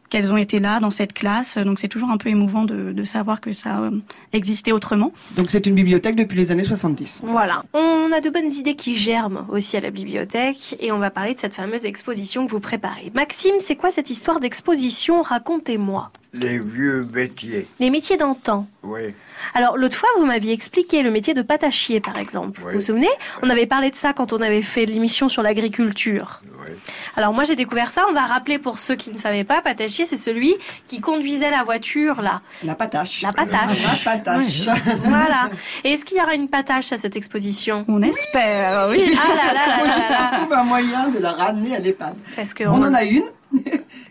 qu'elles 0.09 0.33
ont 0.33 0.37
été 0.37 0.59
là 0.59 0.79
dans 0.79 0.91
cette 0.91 1.13
classe. 1.13 1.57
Donc 1.57 1.79
c'est 1.79 1.87
toujours 1.87 2.09
un 2.09 2.17
peu 2.17 2.29
émouvant 2.29 2.63
de, 2.65 2.91
de 2.91 3.03
savoir 3.03 3.41
que 3.41 3.51
ça 3.51 3.79
euh, 3.79 3.91
existait 4.33 4.71
autrement. 4.71 5.11
Donc 5.37 5.49
c'est 5.49 5.65
une 5.65 5.75
bibliothèque 5.75 6.15
depuis 6.15 6.37
les 6.37 6.51
années 6.51 6.63
70. 6.63 7.21
Voilà. 7.25 7.63
On 7.73 8.11
a 8.11 8.19
de 8.19 8.29
bonnes 8.29 8.51
idées 8.51 8.75
qui 8.75 8.95
germent 8.95 9.45
aussi 9.49 9.77
à 9.77 9.79
la 9.79 9.91
bibliothèque 9.91 10.75
et 10.79 10.91
on 10.91 10.97
va 10.97 11.09
parler 11.11 11.35
de 11.35 11.39
cette 11.39 11.53
fameuse 11.53 11.85
exposition 11.85 12.45
que 12.45 12.51
vous 12.51 12.59
préparez. 12.59 13.11
Maxime, 13.13 13.55
c'est 13.59 13.75
quoi 13.75 13.91
cette 13.91 14.09
histoire 14.09 14.39
d'exposition? 14.39 15.21
Racontez-moi. 15.21 16.11
Les 16.33 16.59
vieux 16.59 17.07
métiers. 17.11 17.67
Les 17.79 17.89
métiers 17.89 18.17
d'antan. 18.17 18.67
Oui. 18.83 19.13
Alors, 19.55 19.77
l'autre 19.77 19.95
fois, 19.97 20.09
vous 20.19 20.25
m'aviez 20.25 20.53
expliqué 20.53 21.01
le 21.01 21.09
métier 21.09 21.33
de 21.33 21.41
pâtassier, 21.41 21.99
par 21.99 22.17
exemple. 22.19 22.61
Oui. 22.63 22.73
Vous 22.73 22.79
vous 22.79 22.85
souvenez? 22.85 23.07
On 23.41 23.49
avait 23.49 23.65
parlé 23.65 23.89
de 23.89 23.95
ça 23.95 24.13
quand 24.13 24.31
on 24.31 24.41
avait 24.41 24.61
fait 24.61 24.85
l'émission 24.85 25.27
sur 25.27 25.41
l'agriculture. 25.41 26.41
Oui. 26.69 26.75
Alors, 27.15 27.33
moi, 27.33 27.43
j'ai 27.43 27.55
découvert 27.55 27.89
ça. 27.91 28.03
On 28.09 28.13
va 28.13 28.21
rappeler 28.25 28.59
pour 28.59 28.79
ceux 28.79 28.95
qui 28.95 29.11
ne 29.11 29.17
savaient 29.17 29.43
pas, 29.43 29.61
pâtassier, 29.61 30.05
c'est 30.05 30.17
celui 30.17 30.55
qui 30.85 30.99
conduisait 31.01 31.51
la 31.51 31.63
voiture, 31.63 32.21
là. 32.21 32.41
La 32.63 32.75
patache. 32.75 33.21
La 33.21 33.33
patache. 33.33 33.77
La 33.83 34.11
patache. 34.11 34.67
voilà. 35.03 35.49
Et 35.83 35.91
est-ce 35.93 36.05
qu'il 36.05 36.17
y 36.17 36.21
aura 36.21 36.33
une 36.35 36.47
patache 36.49 36.91
à 36.91 36.97
cette 36.97 37.15
exposition? 37.15 37.85
On 37.87 38.01
espère, 38.01 38.87
oui. 38.91 39.17
Ah 39.21 39.35
là 39.35 39.53
là 39.53 39.67
là 39.67 39.79
Faut 39.79 39.85
là 39.87 39.93
juste 39.97 40.09
là 40.09 40.17
qu'on 40.17 40.23
là. 40.35 40.39
trouve 40.41 40.53
un 40.53 40.63
moyen 40.63 41.09
de 41.09 41.19
la 41.19 41.31
ramener 41.31 41.75
à 41.75 41.79
l'EHPAD. 41.79 42.15
Parce 42.35 42.53
que 42.53 42.63
On 42.65 42.83
en 42.83 42.93
a 42.93 43.03
une, 43.03 43.23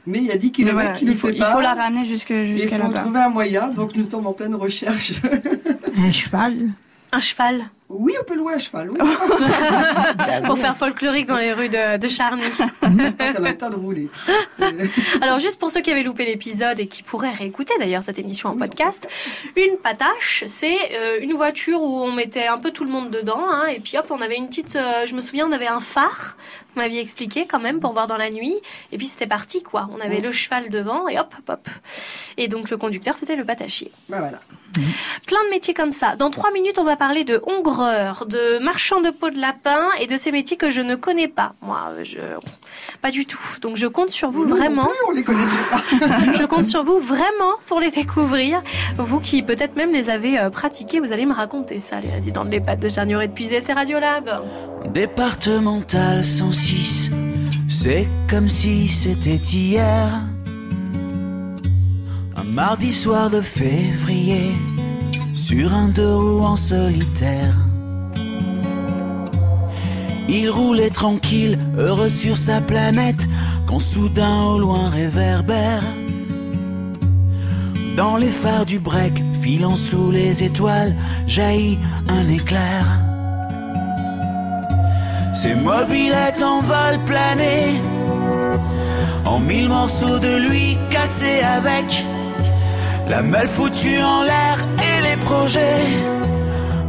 mais 0.07 0.19
il 0.19 0.25
y 0.25 0.33
a 0.33 0.37
10 0.37 0.47
Mais 0.47 0.53
km 0.53 0.73
voilà, 0.75 0.91
qui 0.93 1.05
nous 1.05 1.13
il, 1.13 1.17
faut, 1.19 1.29
il 1.29 1.35
séparent. 1.35 1.53
faut 1.55 1.61
la 1.61 1.75
ramener 1.75 2.05
jusque 2.07 2.31
Et 2.31 2.43
Il 2.45 2.57
jusqu'à 2.57 2.77
faut 2.77 2.83
là-bas. 2.85 3.01
trouver 3.01 3.21
un 3.21 3.29
moyen, 3.29 3.69
donc 3.69 3.95
nous 3.95 4.05
sommes 4.05 4.27
en 4.27 4.33
pleine 4.33 4.55
recherche. 4.55 5.13
Un 5.97 6.13
cheval. 6.13 6.57
Un 7.13 7.21
cheval. 7.21 7.65
Oui, 7.89 8.13
on 8.21 8.25
peut 8.25 8.37
louer 8.37 8.55
un 8.55 8.59
cheval. 8.59 8.91
Oui. 8.91 8.99
Pour 10.47 10.59
faire 10.59 10.77
folklorique 10.77 11.27
dans 11.27 11.39
les 11.39 11.55
rues 11.55 11.71
de, 11.71 11.97
de 11.97 12.09
Charny. 12.09 12.43
ça 12.53 12.67
temps 13.55 13.71
de 13.71 13.77
rouler. 13.77 14.11
Alors 15.23 15.39
juste 15.39 15.59
pour 15.59 15.71
ceux 15.71 15.81
qui 15.81 15.91
avaient 15.91 16.03
loupé 16.03 16.27
l'épisode 16.27 16.79
et 16.81 16.87
qui 16.87 17.03
pourraient 17.03 17.31
réécouter 17.33 17.73
d'ailleurs 17.79 18.03
cette 18.03 18.19
émission 18.19 18.51
en 18.51 18.57
podcast, 18.57 19.09
une 19.57 19.77
patache, 19.79 20.45
c'est 20.47 20.77
euh, 20.93 21.19
une 21.21 21.33
voiture 21.33 21.81
où 21.81 22.03
on 22.03 22.13
mettait 22.13 22.47
un 22.47 22.59
peu 22.59 22.71
tout 22.71 22.85
le 22.85 22.91
monde 22.91 23.11
dedans, 23.11 23.41
hein, 23.49 23.67
et 23.67 23.81
puis 23.81 23.97
hop, 23.97 24.07
on 24.11 24.21
avait 24.21 24.37
une 24.37 24.49
petite, 24.49 24.77
euh, 24.77 25.07
je 25.07 25.15
me 25.15 25.21
souviens, 25.21 25.49
on 25.49 25.53
avait 25.53 25.67
un 25.67 25.81
phare, 25.81 26.37
vous 26.75 26.81
m'aviez 26.81 27.01
expliqué 27.01 27.47
quand 27.47 27.59
même 27.59 27.81
pour 27.81 27.93
voir 27.93 28.07
dans 28.07 28.17
la 28.17 28.31
nuit, 28.31 28.55
et 28.93 28.99
puis 28.99 29.07
c'était 29.07 29.27
parti 29.27 29.63
quoi. 29.63 29.89
On 29.97 30.01
avait 30.01 30.21
le 30.21 30.31
cheval 30.31 30.69
devant 30.69 31.09
et 31.09 31.19
hop, 31.19 31.35
hop, 31.39 31.51
hop. 31.51 31.69
Et 32.37 32.49
donc 32.49 32.71
le 32.71 32.77
conducteur 32.77 33.17
c'était 33.17 33.37
le 33.37 33.45
patachier. 33.45 33.91
Bah, 34.09 34.19
voilà. 34.21 34.41
Plein 35.27 35.43
de 35.45 35.51
métiers 35.51 35.75
comme 35.75 35.93
ça. 35.93 36.17
Dans 36.17 36.31
trois 36.31 36.51
minutes, 36.53 36.79
on 36.79 36.85
va 36.85 36.97
parler 36.97 37.25
de 37.25 37.41
de 37.79 38.63
marchand 38.63 39.01
de 39.01 39.11
peau 39.11 39.31
de 39.31 39.41
lapin 39.41 39.81
et 40.01 40.07
de 40.07 40.17
ces 40.17 40.33
métiers 40.33 40.57
que 40.57 40.71
je 40.71 40.81
ne 40.81 40.95
connais 40.95 41.29
pas. 41.29 41.55
Moi, 41.63 41.79
je 42.03 42.19
pas 43.01 43.11
du 43.11 43.27
tout. 43.27 43.39
Donc 43.61 43.77
je 43.77 43.87
compte 43.87 44.11
sur 44.11 44.31
vous 44.31 44.45
Nous 44.45 44.51
non 44.51 44.57
vraiment. 44.57 44.87
plus, 44.87 44.97
on 45.09 45.13
les 45.13 45.23
connaissait 45.23 45.65
pas. 45.71 45.83
Je 46.39 46.45
compte 46.45 46.67
sur 46.67 46.85
vous 46.85 46.99
vraiment 46.99 47.55
pour 47.67 47.81
les 47.81 47.91
découvrir. 47.91 48.63
Vous 48.99 49.21
qui 49.21 49.43
peut-être 49.43 49.77
même 49.77 49.93
les 49.93 50.11
avez 50.11 50.39
euh, 50.39 50.51
pratiqués, 50.51 51.01
vous 51.01 51.13
allez 51.13 51.27
me 51.27 51.35
raconter 51.35 51.81
ça, 51.81 52.01
les 52.01 52.11
résidents 52.11 52.45
de 52.45 52.51
l'EHPAD 52.51 52.81
de 52.81 52.89
Charnier 52.89 53.23
et 53.23 53.29
de 53.29 53.33
Puisay, 53.33 53.61
c'est 53.61 53.73
Radiolab. 53.73 54.43
Départemental 54.93 56.25
106, 56.25 57.11
c'est 57.69 58.09
comme 58.29 58.49
si 58.49 58.89
c'était 58.89 59.37
hier. 59.37 60.09
Un 62.37 62.45
mardi 62.45 62.93
soir 62.93 63.31
de 63.31 63.41
février, 63.41 64.53
sur 65.33 65.73
un 65.73 65.89
deux 65.89 66.15
roues 66.15 66.45
en 66.45 66.57
solitaire. 66.57 67.55
Il 70.29 70.51
roulait 70.51 70.91
tranquille, 70.91 71.59
heureux 71.79 72.11
sur 72.11 72.37
sa 72.37 72.61
planète, 72.61 73.27
quand 73.67 73.79
soudain 73.79 74.43
au 74.45 74.59
loin 74.59 74.91
réverbère. 74.91 75.83
Dans 77.97 78.17
les 78.17 78.31
phares 78.31 78.67
du 78.67 78.79
break, 78.79 79.23
filant 79.41 79.75
sous 79.75 80.11
les 80.11 80.45
étoiles, 80.45 80.95
jaillit 81.27 81.79
un 82.09 82.29
éclair. 82.29 82.85
Ses 85.35 85.55
mobilettes 85.55 86.43
en 86.43 86.61
vol 86.61 86.99
plané, 87.07 87.81
en 89.25 89.39
mille 89.39 89.69
morceaux 89.69 90.19
de 90.19 90.49
lui 90.49 90.77
cassés 90.91 91.41
avec 91.41 92.05
la 93.09 93.23
malle 93.23 93.49
foutue 93.49 94.03
en 94.03 94.23
l'air 94.23 94.59
et 94.79 95.03
les 95.03 95.17
projets 95.25 95.87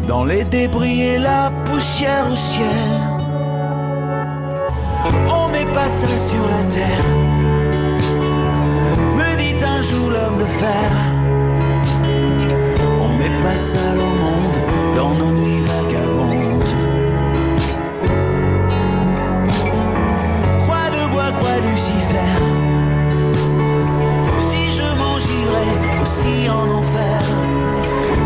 dans 0.07 0.25
les 0.25 0.43
débris 0.43 1.01
et 1.01 1.17
la 1.17 1.51
poussière 1.65 2.29
au 2.31 2.35
ciel. 2.35 3.08
On 5.79 5.81
n'est 5.81 5.87
pas 5.87 6.07
seul 6.07 6.19
sur 6.27 6.47
la 6.49 6.63
terre, 6.63 7.05
me 9.15 9.37
dit 9.37 9.63
un 9.63 9.81
jour 9.81 10.09
l'homme 10.09 10.37
de 10.37 10.43
fer. 10.43 10.91
On 13.01 13.17
n'est 13.17 13.39
pas 13.39 13.55
seul 13.55 13.97
au 13.97 14.11
monde 14.23 14.57
dans 14.97 15.13
nos 15.13 15.31
nuits 15.31 15.61
vagabondes. 15.61 16.75
Croix 20.59 20.89
de 20.91 21.11
bois, 21.11 21.31
croix 21.31 21.59
Lucifer. 21.71 22.35
Si 24.37 24.71
je 24.71 24.97
m'en 24.97 25.17
girais 25.17 26.01
aussi 26.01 26.49
en 26.49 26.69
enfer, 26.77 27.21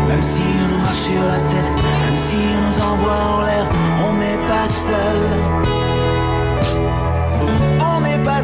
même 0.08 0.22
si 0.22 0.42
on 0.42 0.74
nous 0.74 0.82
marche 0.82 1.04
sur 1.10 1.22
la 1.22 1.38
tête, 1.48 1.72
même 2.04 2.16
si 2.16 2.36
on 2.36 2.60
nous 2.66 2.78
envoie 2.92 3.20
en 3.36 3.42
l'air, 3.42 3.66
on 4.08 4.12
n'est 4.14 4.48
pas 4.48 4.66
seul. 4.66 5.43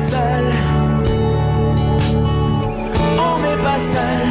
Seul. 0.09 0.45
On 3.19 3.39
n'est 3.41 3.63
pas 3.63 3.81
seul. 3.95 4.27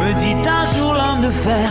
Me 0.00 0.12
dit 0.18 0.48
un 0.48 0.66
jour 0.66 0.94
l'homme 0.94 1.22
de 1.22 1.30
fer. 1.30 1.70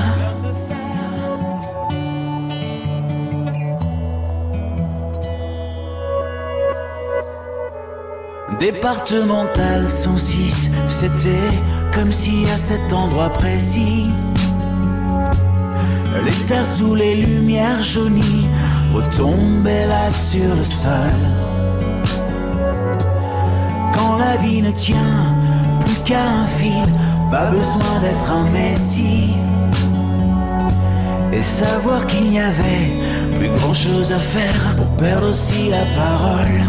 Départemental 8.60 9.90
106, 9.90 10.72
c'était 10.88 11.52
comme 11.94 12.12
si 12.12 12.46
à 12.54 12.58
cet 12.58 12.94
endroit 12.94 13.30
précis, 13.30 14.06
les 16.24 16.46
terres 16.48 16.66
sous 16.66 16.96
les 16.96 17.16
lumières 17.16 17.82
jaunies 17.82 18.48
retombaient 18.94 19.88
là 19.88 20.10
sur 20.10 20.56
le 20.56 20.64
sol. 20.64 21.55
La 24.18 24.38
vie 24.38 24.62
ne 24.62 24.72
tient 24.72 25.36
plus 25.82 25.96
qu'à 26.06 26.22
un 26.22 26.46
fil, 26.46 26.86
pas 27.32 27.48
besoin 27.48 28.00
d'être 28.02 28.32
un 28.32 28.50
messie. 28.50 29.34
Et 31.34 31.42
savoir 31.42 32.06
qu'il 32.08 32.30
n'y 32.30 32.40
avait 32.40 32.92
plus 33.38 33.50
grand 33.50 33.74
chose 33.74 34.14
à 34.14 34.20
faire 34.20 34.76
pour 34.78 34.88
perdre 34.96 35.30
aussi 35.30 35.70
la 35.70 35.84
parole. 36.02 36.64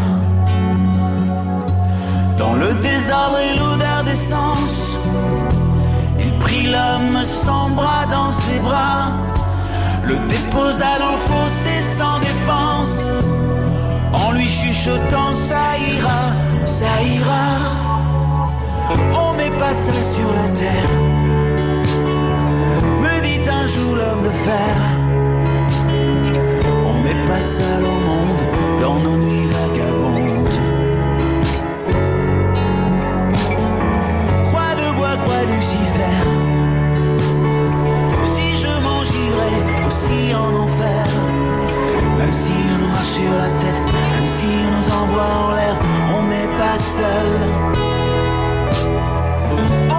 Dans 2.37 2.55
le 2.55 2.75
désordre 2.75 3.39
et 3.39 3.57
l'odeur 3.59 4.03
d'essence, 4.05 4.99
il 6.19 6.37
prit 6.39 6.65
l'homme 6.65 7.23
sans 7.23 7.69
bras 7.71 8.07
dans 8.11 8.33
ses 8.33 8.59
bras, 8.59 9.13
le 10.05 10.19
déposa 10.29 10.99
dans 10.99 11.13
le 11.13 11.19
fossé 11.19 11.81
sans 11.83 12.19
défense, 12.19 13.11
en 14.13 14.33
lui 14.33 14.49
chuchotant 14.49 15.35
ça 15.35 15.79
ira, 15.79 16.33
ça 16.67 17.03
ira. 17.03 17.47
On 19.19 19.35
n'est 19.35 19.57
pas 19.59 19.75
seul 19.75 20.03
sur 20.17 20.33
la 20.33 20.49
terre, 20.49 20.91
me 23.03 23.21
dit 23.23 23.49
un 23.49 23.67
jour 23.67 23.97
l'homme 23.97 24.23
de 24.23 24.31
fer. 24.31 24.77
On 26.91 27.03
n'est 27.03 27.25
pas 27.25 27.41
seul 27.41 27.85
au 27.85 27.99
monde 28.11 28.43
dans 28.81 28.99
nos 28.99 29.17
nuits 29.17 29.47
vagabondes. 29.47 30.61
Croix 34.45 34.75
de 34.75 34.97
bois, 34.97 35.17
croix 35.23 35.45
Lucifer. 35.55 36.19
Si 38.25 38.57
je 38.57 38.81
m'en 38.83 39.01
aussi 39.01 40.35
en 40.35 40.55
enfer, 40.55 41.07
même 42.19 42.33
si 42.33 42.53
on 42.75 42.79
nous 42.83 42.89
marche 42.89 43.15
sur 43.21 43.33
la 43.33 43.49
tête, 43.61 43.83
même 44.15 44.27
si 44.27 44.47
on 44.47 44.71
nous 44.77 44.89
envoie 45.03 45.31
en 45.45 45.53
l'air, 45.53 45.77
seul. 46.99 47.33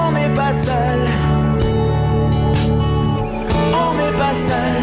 On 0.02 0.12
n'est 0.16 0.34
pas 0.42 0.54
seul. 0.68 1.02
On 3.86 3.90
n'est 4.00 4.18
pas 4.24 4.36
seul. 4.50 4.82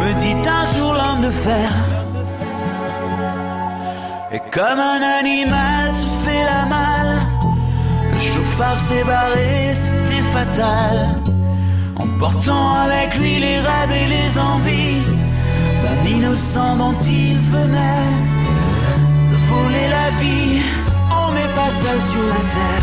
Me 0.00 0.10
dit 0.22 0.38
un 0.60 0.66
jour 0.74 0.90
l'homme 0.98 1.22
de 1.28 1.32
fer. 1.46 1.70
Et 4.34 4.42
comme 4.56 4.80
un 4.94 5.02
animal 5.22 5.84
se 6.00 6.08
fait 6.24 6.44
la 6.52 6.62
malle. 6.74 7.16
Le 8.12 8.18
chauffard 8.18 8.78
s'est 8.86 9.04
barré, 9.12 9.74
c'était 9.82 10.26
fatal. 10.36 10.94
Emportant 12.04 12.68
avec 12.86 13.08
lui 13.20 13.34
les 13.46 13.58
rêves 13.68 13.94
et 14.02 14.08
les 14.16 14.30
envies 14.52 15.02
d'un 15.82 16.00
innocent 16.16 16.76
dont 16.82 16.98
il 17.22 17.36
venait 17.54 18.12
de 19.30 19.36
voler 19.50 19.88
la 19.98 20.08
vie. 20.20 20.87
On 21.68 21.70
n'est 21.70 21.76
pas 21.76 21.84
seul 21.84 22.00
sur 22.00 22.26
la 22.26 22.40
terre. 22.48 22.82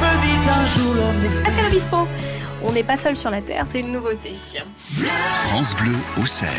Me 0.00 0.10
dit 0.20 0.48
un 0.50 0.66
jour 0.66 0.94
l'homme 0.94 1.20
des 1.22 1.28
Pascal 1.42 1.66
Obispo, 1.66 2.08
on 2.62 2.72
n'est 2.72 2.82
pas 2.82 2.96
seul 2.98 3.16
sur 3.16 3.30
la 3.30 3.40
Terre, 3.40 3.64
c'est 3.66 3.80
une 3.80 3.92
nouveauté. 3.92 4.34
France 5.46 5.74
Bleu 5.76 5.94
au 6.20 6.26
cerf. 6.26 6.50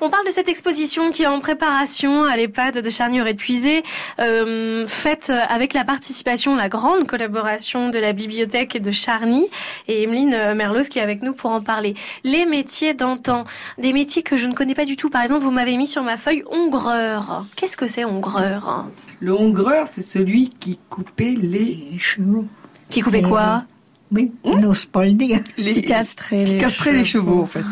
On 0.00 0.10
parle 0.10 0.26
de 0.26 0.30
cette 0.30 0.48
exposition 0.48 1.10
qui 1.10 1.22
est 1.22 1.26
en 1.26 1.40
préparation 1.40 2.24
à 2.24 2.36
l'EHPAD 2.36 2.78
de 2.78 2.90
Charnier 2.90 3.22
et 3.28 3.34
Puisé, 3.34 3.82
euh, 4.18 4.86
faite 4.86 5.32
avec 5.48 5.72
la 5.74 5.84
participation, 5.84 6.56
la 6.56 6.68
grande 6.68 7.06
collaboration 7.06 7.88
de 7.88 7.98
la 7.98 8.12
bibliothèque 8.12 8.80
de 8.80 8.90
Charny 8.90 9.46
et 9.88 10.02
Emeline 10.02 10.54
Merlos 10.54 10.84
qui 10.90 10.98
est 10.98 11.02
avec 11.02 11.22
nous 11.22 11.32
pour 11.32 11.50
en 11.50 11.60
parler. 11.60 11.94
Les 12.24 12.46
métiers 12.46 12.94
d'antan, 12.94 13.44
des 13.78 13.92
métiers 13.92 14.22
que 14.22 14.36
je 14.36 14.46
ne 14.46 14.54
connais 14.54 14.74
pas 14.74 14.84
du 14.84 14.96
tout. 14.96 15.10
Par 15.10 15.22
exemple, 15.22 15.42
vous 15.42 15.50
m'avez 15.50 15.76
mis 15.76 15.86
sur 15.86 16.02
ma 16.02 16.16
feuille 16.16 16.44
hongreur. 16.50 17.46
Qu'est-ce 17.56 17.76
que 17.76 17.88
c'est 17.88 18.04
hongreur? 18.04 18.86
Le 19.20 19.32
hongreur, 19.32 19.86
c'est 19.86 20.02
celui 20.02 20.50
qui 20.50 20.78
coupait 20.90 21.36
les 21.40 21.98
chevaux. 21.98 22.44
Qui 22.88 23.00
coupait 23.00 23.22
quoi? 23.22 23.64
Oui, 24.12 24.32
on 24.44 24.58
n'ose 24.58 24.86
pas 24.86 25.04
le 25.04 25.12
dire. 25.12 25.40
Les, 25.56 25.72
Qui 25.72 25.82
castrait 25.82 26.44
qui 26.44 26.52
les 26.52 26.58
castrait 26.58 26.92
les 26.92 27.04
chevaux, 27.04 27.42
en 27.42 27.46
fait. 27.46 27.64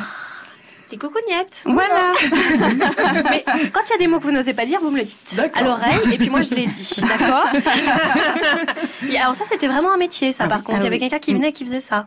Des 0.93 0.99
coucougnettes. 0.99 1.63
Voilà. 1.65 2.13
Mais 3.31 3.45
quand 3.73 3.81
il 3.87 3.91
y 3.93 3.95
a 3.95 3.99
des 3.99 4.07
mots 4.07 4.19
que 4.19 4.25
vous 4.25 4.31
n'osez 4.31 4.53
pas 4.53 4.67
dire, 4.67 4.79
vous 4.83 4.91
me 4.91 4.99
le 4.99 5.05
dites 5.05 5.41
à 5.55 5.63
l'oreille 5.63 6.13
et 6.13 6.19
puis 6.19 6.29
moi 6.29 6.43
je 6.43 6.55
l'ai 6.55 6.67
dit, 6.67 7.01
d'accord 7.09 7.47
Alors 9.21 9.35
ça 9.35 9.45
c'était 9.47 9.69
vraiment 9.69 9.93
un 9.93 9.97
métier 9.97 10.33
ça 10.33 10.45
Ah 10.45 10.49
par 10.49 10.59
oui, 10.59 10.65
contre, 10.65 10.79
il 10.79 10.83
y 10.83 10.85
ah 10.85 10.87
avait 10.89 10.97
oui. 10.97 11.01
quelqu'un 11.01 11.19
qui 11.19 11.33
venait 11.35 11.49
et 11.49 11.53
qui 11.53 11.65
faisait 11.65 11.81
ça. 11.81 12.07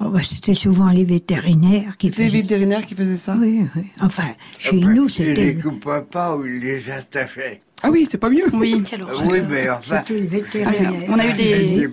Oh, 0.00 0.08
bah, 0.10 0.20
c'était 0.22 0.54
souvent 0.54 0.88
les 0.90 1.04
vétérinaires 1.04 1.96
qui 1.96 2.08
C'était 2.08 2.22
les 2.24 2.28
faisaient. 2.30 2.42
vétérinaires 2.42 2.84
qui 2.84 2.94
faisaient 2.94 3.16
ça 3.16 3.34
Oui, 3.40 3.64
oui. 3.76 3.84
Enfin, 4.02 4.24
chez 4.58 4.76
Après, 4.78 4.92
nous, 4.92 5.08
c'était 5.08 5.32
les 5.34 5.52
le- 5.54 5.62
coupait 5.62 6.02
pas 6.10 6.36
ou 6.36 6.44
il 6.46 6.60
les 6.60 6.90
attachait. 6.90 7.62
Ah 7.82 7.90
oui, 7.90 8.06
c'est 8.10 8.18
pas 8.18 8.30
mieux. 8.30 8.44
Oui, 8.54 8.82
Quelle 8.90 9.02
Ah 9.02 9.12
horreur. 9.12 9.22
Oui, 9.30 9.40
mais 9.48 9.64
le 9.64 9.70
Ah 9.70 11.10
on 11.10 11.18
a 11.18 11.26
eu 11.26 11.30
Je 11.30 11.36
des, 11.36 11.88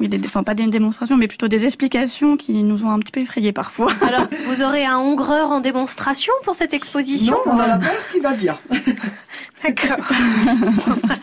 oui, 0.00 0.08
des- 0.08 0.20
enfin 0.26 0.42
pas 0.42 0.54
des 0.54 0.64
démonstrations, 0.66 1.16
mais 1.16 1.26
plutôt 1.28 1.48
des 1.48 1.64
explications 1.64 2.36
qui 2.36 2.62
nous 2.62 2.84
ont 2.84 2.90
un 2.90 2.98
petit 3.00 3.12
peu 3.12 3.20
effrayés 3.20 3.52
parfois. 3.52 3.92
Alors, 4.06 4.26
vous 4.46 4.62
aurez 4.62 4.84
un 4.84 4.98
hongreur 4.98 5.50
en 5.50 5.60
démonstration 5.60 6.32
pour 6.44 6.54
cette 6.54 6.72
exposition 6.72 7.34
Non, 7.46 7.52
on 7.54 7.58
a 7.58 7.66
la 7.66 7.78
pince 7.80 8.08
qui 8.08 8.20
va 8.20 8.32
bien. 8.32 8.56
D'accord. 9.62 9.96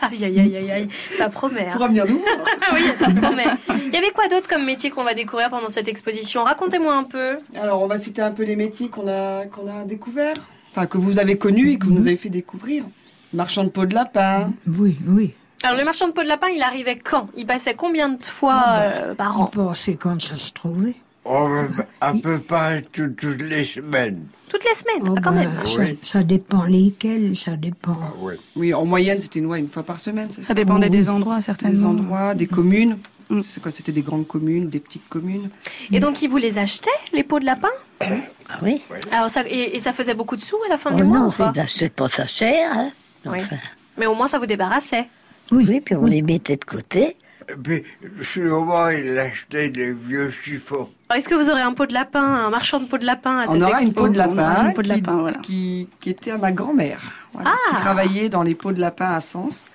aïe, 0.02 0.24
aïe, 0.24 0.56
aïe, 0.56 0.70
aïe. 0.70 0.88
Ça 1.10 1.28
promet. 1.28 1.62
hein. 1.66 1.70
Faudra 1.72 1.88
venir 1.88 2.06
nous. 2.06 2.20
Ah 2.68 2.74
oui, 2.74 2.82
ça 2.98 3.06
promet. 3.08 3.46
Il 3.86 3.92
y 3.92 3.96
avait 3.96 4.10
quoi 4.10 4.28
d'autre 4.28 4.48
comme 4.48 4.64
métier 4.64 4.90
qu'on 4.90 5.04
va 5.04 5.14
découvrir 5.14 5.48
pendant 5.50 5.68
cette 5.68 5.88
exposition? 5.88 6.44
Racontez-moi 6.44 6.94
un 6.94 7.04
peu. 7.04 7.38
Alors, 7.60 7.82
on 7.82 7.86
va 7.86 7.98
citer 7.98 8.20
un 8.20 8.30
peu 8.32 8.42
les 8.44 8.56
métiers 8.56 8.88
qu'on 8.88 9.08
a, 9.08 9.46
qu'on 9.46 9.66
a 9.68 9.84
découverts. 9.84 10.36
Enfin, 10.74 10.86
que 10.86 10.98
vous 10.98 11.18
avez 11.18 11.36
connus 11.38 11.70
et 11.72 11.78
que 11.78 11.86
vous 11.86 11.92
nous 11.92 12.06
avez 12.06 12.16
fait 12.16 12.30
découvrir. 12.30 12.84
Marchand 13.32 13.64
de 13.64 13.70
peau 13.70 13.86
de 13.86 13.94
lapin. 13.94 14.52
Oui, 14.66 14.98
oui. 15.06 15.34
Alors, 15.62 15.78
le 15.78 15.84
marchand 15.84 16.08
de 16.08 16.12
peau 16.12 16.22
de 16.22 16.28
lapin, 16.28 16.48
il 16.48 16.62
arrivait 16.62 16.98
quand? 16.98 17.28
Il 17.36 17.46
passait 17.46 17.74
combien 17.74 18.08
de 18.08 18.22
fois 18.24 18.54
Ah 18.64 18.78
bah, 18.78 18.82
euh, 18.82 19.14
par 19.14 19.40
an? 19.40 19.46
pensait 19.46 19.94
quand 19.94 20.20
ça 20.20 20.36
se 20.36 20.52
trouvait. 20.52 20.96
On 21.24 21.48
va 21.48 21.84
à 22.00 22.12
peu 22.14 22.40
près 22.40 22.82
tout- 22.92 23.14
toutes 23.16 23.40
les 23.42 23.64
semaines. 23.64 24.26
Toutes 24.48 24.64
les 24.64 24.74
semaines, 24.74 25.08
Oh, 25.08 25.14
ah, 25.16 25.20
quand 25.22 25.30
bah, 25.30 25.38
même. 25.38 25.52
ça, 25.64 25.78
Oui. 25.80 25.98
ça 26.04 26.22
dépend 26.24 26.64
lesquels, 26.64 27.36
ça 27.38 27.52
dépend. 27.56 27.96
Ah 28.02 28.12
oui. 28.20 28.34
Oui, 28.56 28.74
en 28.74 28.84
moyenne, 28.84 29.20
c'était 29.20 29.38
une, 29.38 29.46
ouais, 29.46 29.60
une 29.60 29.68
fois 29.68 29.84
par 29.84 30.00
semaine, 30.00 30.26
c'est 30.30 30.42
ça 30.42 30.48
Ça? 30.48 30.54
dépendait 30.54 30.90
des 30.90 31.08
endroits, 31.08 31.40
certainement. 31.40 31.72
Des 31.74 31.84
endroits, 31.86 32.34
des 32.34 32.48
communes? 32.48 32.98
Mm. 33.30 33.38
C'est 33.40 33.62
quoi 33.62 33.70
C'était 33.70 33.92
des 33.92 34.02
grandes 34.02 34.26
communes, 34.26 34.68
des 34.68 34.80
petites 34.80 35.08
communes? 35.08 35.48
Et 35.92 36.00
donc, 36.00 36.20
il 36.22 36.28
vous 36.28 36.38
les 36.38 36.58
achetait, 36.58 36.90
les 37.12 37.22
peaux 37.22 37.38
de 37.38 37.46
lapin? 37.46 37.70
Ah 38.00 38.58
oui. 38.62 38.82
Alors, 39.12 39.30
ça, 39.30 39.44
et, 39.46 39.76
et 39.76 39.78
ça 39.80 39.92
faisait 39.92 40.14
beaucoup 40.14 40.34
de 40.36 40.42
sous 40.42 40.56
à 40.66 40.70
la 40.70 40.76
fin 40.76 40.90
Oh 40.92 40.96
du 40.96 41.04
mois 41.04 41.18
non, 41.20 41.30
ils 41.30 41.56
n'achetaient 41.56 41.88
pas 41.88 42.08
ça 42.08 42.26
cher. 42.26 42.68
Hein. 42.74 42.90
Oui. 43.26 43.38
Enfin, 43.40 43.56
Mais 43.98 44.06
au 44.06 44.14
moins, 44.14 44.26
ça 44.26 44.38
vous 44.38 44.46
débarrassait. 44.46 45.08
oui. 45.50 45.80
puis 45.80 45.94
on 45.94 46.06
les 46.06 46.22
mettait 46.22 46.56
de 46.56 46.64
côté. 46.64 47.16
Et 47.48 47.54
puis, 47.60 47.82
souvent, 48.22 48.88
il 48.88 49.18
achetait 49.18 49.68
des 49.68 49.92
vieux 49.92 50.30
chiffons. 50.30 50.88
Est-ce 51.14 51.28
que 51.28 51.34
vous 51.34 51.50
aurez 51.50 51.60
un 51.60 51.72
pot 51.74 51.86
de 51.86 51.92
lapin, 51.92 52.22
un 52.22 52.50
marchand 52.50 52.78
de 52.78 52.86
peau 52.86 52.98
de 52.98 53.04
lapin 53.04 53.38
à 53.40 53.44
On 53.48 53.52
cette 53.52 53.62
aura 53.62 53.80
une 53.82 53.88
expo 53.88 54.02
peau 54.04 54.08
de 54.08 54.18
on 54.20 54.24
aura 54.24 54.34
lapin, 54.34 54.68
une 54.68 54.74
peau 54.74 54.82
de 54.82 54.86
qui, 54.88 54.94
lapin, 54.94 55.16
voilà. 55.16 55.38
qui, 55.38 55.88
qui 56.00 56.10
était 56.10 56.30
à 56.30 56.38
ma 56.38 56.52
grand-mère, 56.52 57.00
voilà, 57.32 57.50
Ah. 57.52 57.70
qui 57.70 57.76
travaillait 57.82 58.28
dans 58.28 58.42
les 58.44 58.54
pots 58.54 58.70
de 58.72 58.80
lapin 58.80 59.10
à 59.12 59.20
Sens. 59.20 59.66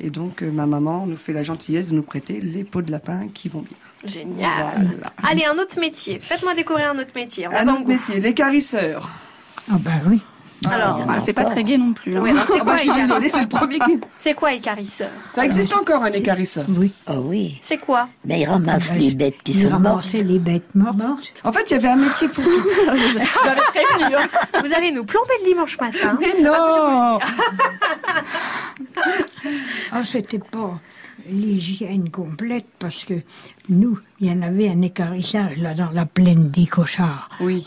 Et 0.00 0.08
donc, 0.10 0.42
euh, 0.42 0.50
ma 0.50 0.66
maman 0.66 1.06
nous 1.06 1.18
fait 1.18 1.34
la 1.34 1.44
gentillesse 1.44 1.90
de 1.90 1.96
nous 1.96 2.02
prêter 2.02 2.40
les 2.40 2.64
pots 2.64 2.82
de 2.82 2.90
lapin 2.90 3.28
qui 3.32 3.48
vont 3.50 3.60
bien. 3.60 3.76
Génial. 4.04 4.50
Voilà. 4.74 5.12
Allez, 5.30 5.44
un 5.44 5.56
autre 5.58 5.78
métier. 5.78 6.18
Faites-moi 6.20 6.54
découvrir 6.54 6.90
un 6.90 6.98
autre 6.98 7.12
métier. 7.14 7.46
On 7.46 7.54
Un 7.54 7.68
autre 7.74 7.86
métier, 7.86 8.20
l'écarisseur. 8.20 9.10
Ah 9.70 9.76
ben 9.78 10.00
oui. 10.08 10.20
Alors, 10.70 11.00
Ah, 11.08 11.20
c'est 11.20 11.32
pas 11.32 11.44
très 11.44 11.64
gai 11.64 11.76
non 11.78 11.92
plus. 11.92 12.16
hein. 12.16 12.24
alors 12.24 12.46
c'est 12.46 12.54
Ah 12.60 12.64
bah, 12.64 12.64
quoi, 12.64 12.76
je 12.76 12.80
suis 12.82 12.90
écarisseur 12.90 13.18
désolée, 13.18 13.28
c'est 13.32 13.42
le 13.42 13.48
premier 13.48 13.78
qui... 13.80 14.00
C'est 14.18 14.34
quoi 14.34 14.52
écarisseur 14.52 15.10
Ça 15.32 15.44
existe 15.44 15.74
encore, 15.74 16.02
un 16.04 16.12
écarisseur. 16.12 16.64
Oui. 16.68 16.92
Oh 17.08 17.14
oui. 17.24 17.58
C'est 17.60 17.78
quoi 17.78 18.08
Mais 18.24 18.40
ils 18.40 18.46
ramassent 18.46 18.88
Ah 18.90 18.94
ben, 18.94 19.00
les 19.00 19.10
bêtes 19.14 19.42
qui 19.42 19.52
ils 19.52 19.68
sont 19.68 19.78
mortes. 19.80 20.12
les 20.12 20.38
bêtes 20.38 20.74
mortes. 20.74 20.96
En 21.44 21.52
fait, 21.52 21.70
il 21.70 21.72
y 21.72 21.76
avait 21.76 21.88
un 21.88 21.96
métier 21.96 22.28
pour 22.28 22.44
tout. 22.44 22.50
J'avais 22.86 23.60
prévenu. 23.60 24.14
hein. 24.16 24.28
Vous 24.64 24.72
allez 24.72 24.92
nous 24.92 25.04
plomber 25.04 25.34
le 25.40 25.46
dimanche 25.46 25.78
matin. 25.80 26.18
Mais 26.20 26.42
non 26.42 27.18
Ah, 29.90 30.04
c'était 30.04 30.38
pas 30.38 30.80
l'hygiène 31.30 32.10
complète 32.10 32.66
parce 32.78 33.04
que 33.04 33.14
nous, 33.68 33.98
il 34.20 34.28
y 34.28 34.30
en 34.32 34.42
avait 34.42 34.68
un 34.68 34.82
écarissage 34.82 35.56
là 35.58 35.74
dans 35.74 35.90
la 35.90 36.06
plaine 36.06 36.50
des 36.50 36.66
cochards. 36.66 37.28
Oui. 37.40 37.66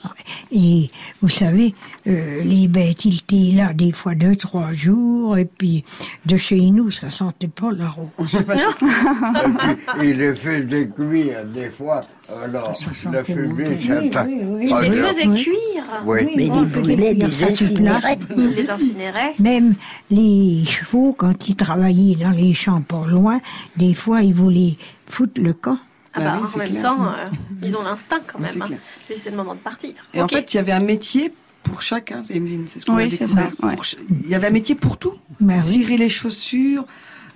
Et 0.51 0.89
vous 1.21 1.29
savez, 1.29 1.73
euh, 2.07 2.43
les 2.43 2.67
bêtes, 2.67 3.05
ils 3.05 3.17
étaient 3.19 3.55
là 3.55 3.73
des 3.73 3.91
fois 3.91 4.15
deux, 4.15 4.35
trois 4.35 4.73
jours, 4.73 5.37
et 5.37 5.45
puis 5.45 5.83
de 6.25 6.37
chez 6.37 6.59
nous, 6.71 6.91
ça 6.91 7.11
sentait 7.11 7.47
pas 7.47 7.71
la 7.71 7.89
rose. 7.89 8.07
Il 10.01 10.17
les 10.17 10.33
faisait 10.35 10.87
cuire 10.87 11.45
des 11.45 11.69
fois. 11.69 12.01
Alors, 12.43 12.75
Ça 12.81 13.23
fumée, 13.23 13.79
ça 13.85 13.99
Oui, 14.01 14.09
t'a- 14.09 14.23
oui, 14.25 14.39
oui. 14.43 14.71
Il 14.71 14.89
les 14.89 14.91
faisait 14.91 15.27
Oui. 15.27 15.43
cuire. 15.43 15.83
Oui. 16.05 16.19
Mais 16.35 16.49
on 16.49 16.63
ils 16.63 16.67
faisait 16.69 16.95
brûlaient 16.95 17.13
cuire 17.15 17.27
des 17.27 17.31
ça 17.33 17.51
sur 17.51 17.73
place. 17.75 18.05
incinéraient. 18.05 18.17
Il 18.37 18.49
les 18.55 18.69
incinérait. 18.69 19.33
Même 19.39 19.75
les 20.09 20.63
chevaux, 20.65 21.13
quand 21.17 21.47
ils 21.47 21.55
travaillaient 21.55 22.15
dans 22.15 22.31
les 22.31 22.53
champs 22.53 22.81
pas 22.81 23.05
loin, 23.07 23.39
des 23.77 23.93
fois, 23.93 24.23
ils 24.23 24.33
voulaient 24.33 24.75
foutre 25.07 25.39
le 25.39 25.53
camp. 25.53 25.77
Ah 26.15 26.19
Bah 26.19 26.31
bah, 26.31 26.39
oui, 26.41 26.49
en 26.53 26.57
même 26.57 26.69
clair. 26.69 26.81
temps, 26.81 27.03
euh, 27.07 27.25
ils 27.61 27.75
ont 27.77 27.83
l'instinct 27.83 28.21
quand 28.25 28.39
même. 28.39 28.51
c'est 28.51 28.61
hein. 28.61 28.77
C'est 29.15 29.29
le 29.31 29.37
moment 29.37 29.53
de 29.55 29.59
partir. 29.59 29.91
Et 30.13 30.21
en 30.21 30.27
fait, 30.27 30.53
il 30.53 30.57
y 30.57 30.59
avait 30.59 30.71
un 30.71 30.79
métier 30.79 31.33
pour 31.63 31.81
chacun, 31.81 32.21
c'est 32.23 32.35
Emeline, 32.35 32.65
c'est 32.67 32.79
ce 32.79 32.85
qu'on 32.85 32.95
Oui, 32.95 33.05
a 33.05 33.09
c'est 33.09 33.19
découvert. 33.25 33.51
ça, 33.59 33.65
ouais. 33.67 33.75
Pour 33.75 33.85
ch- 33.85 34.01
Il 34.23 34.29
y 34.29 34.35
avait 34.35 34.47
un 34.47 34.51
métier 34.51 34.75
pour 34.75 34.97
tout. 34.97 35.13
Oui. 35.41 35.53
Cirer 35.61 35.97
les 35.97 36.09
chaussures, 36.09 36.85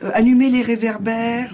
euh, 0.04 0.12
allumer 0.14 0.50
les 0.50 0.62
réverbères, 0.62 1.52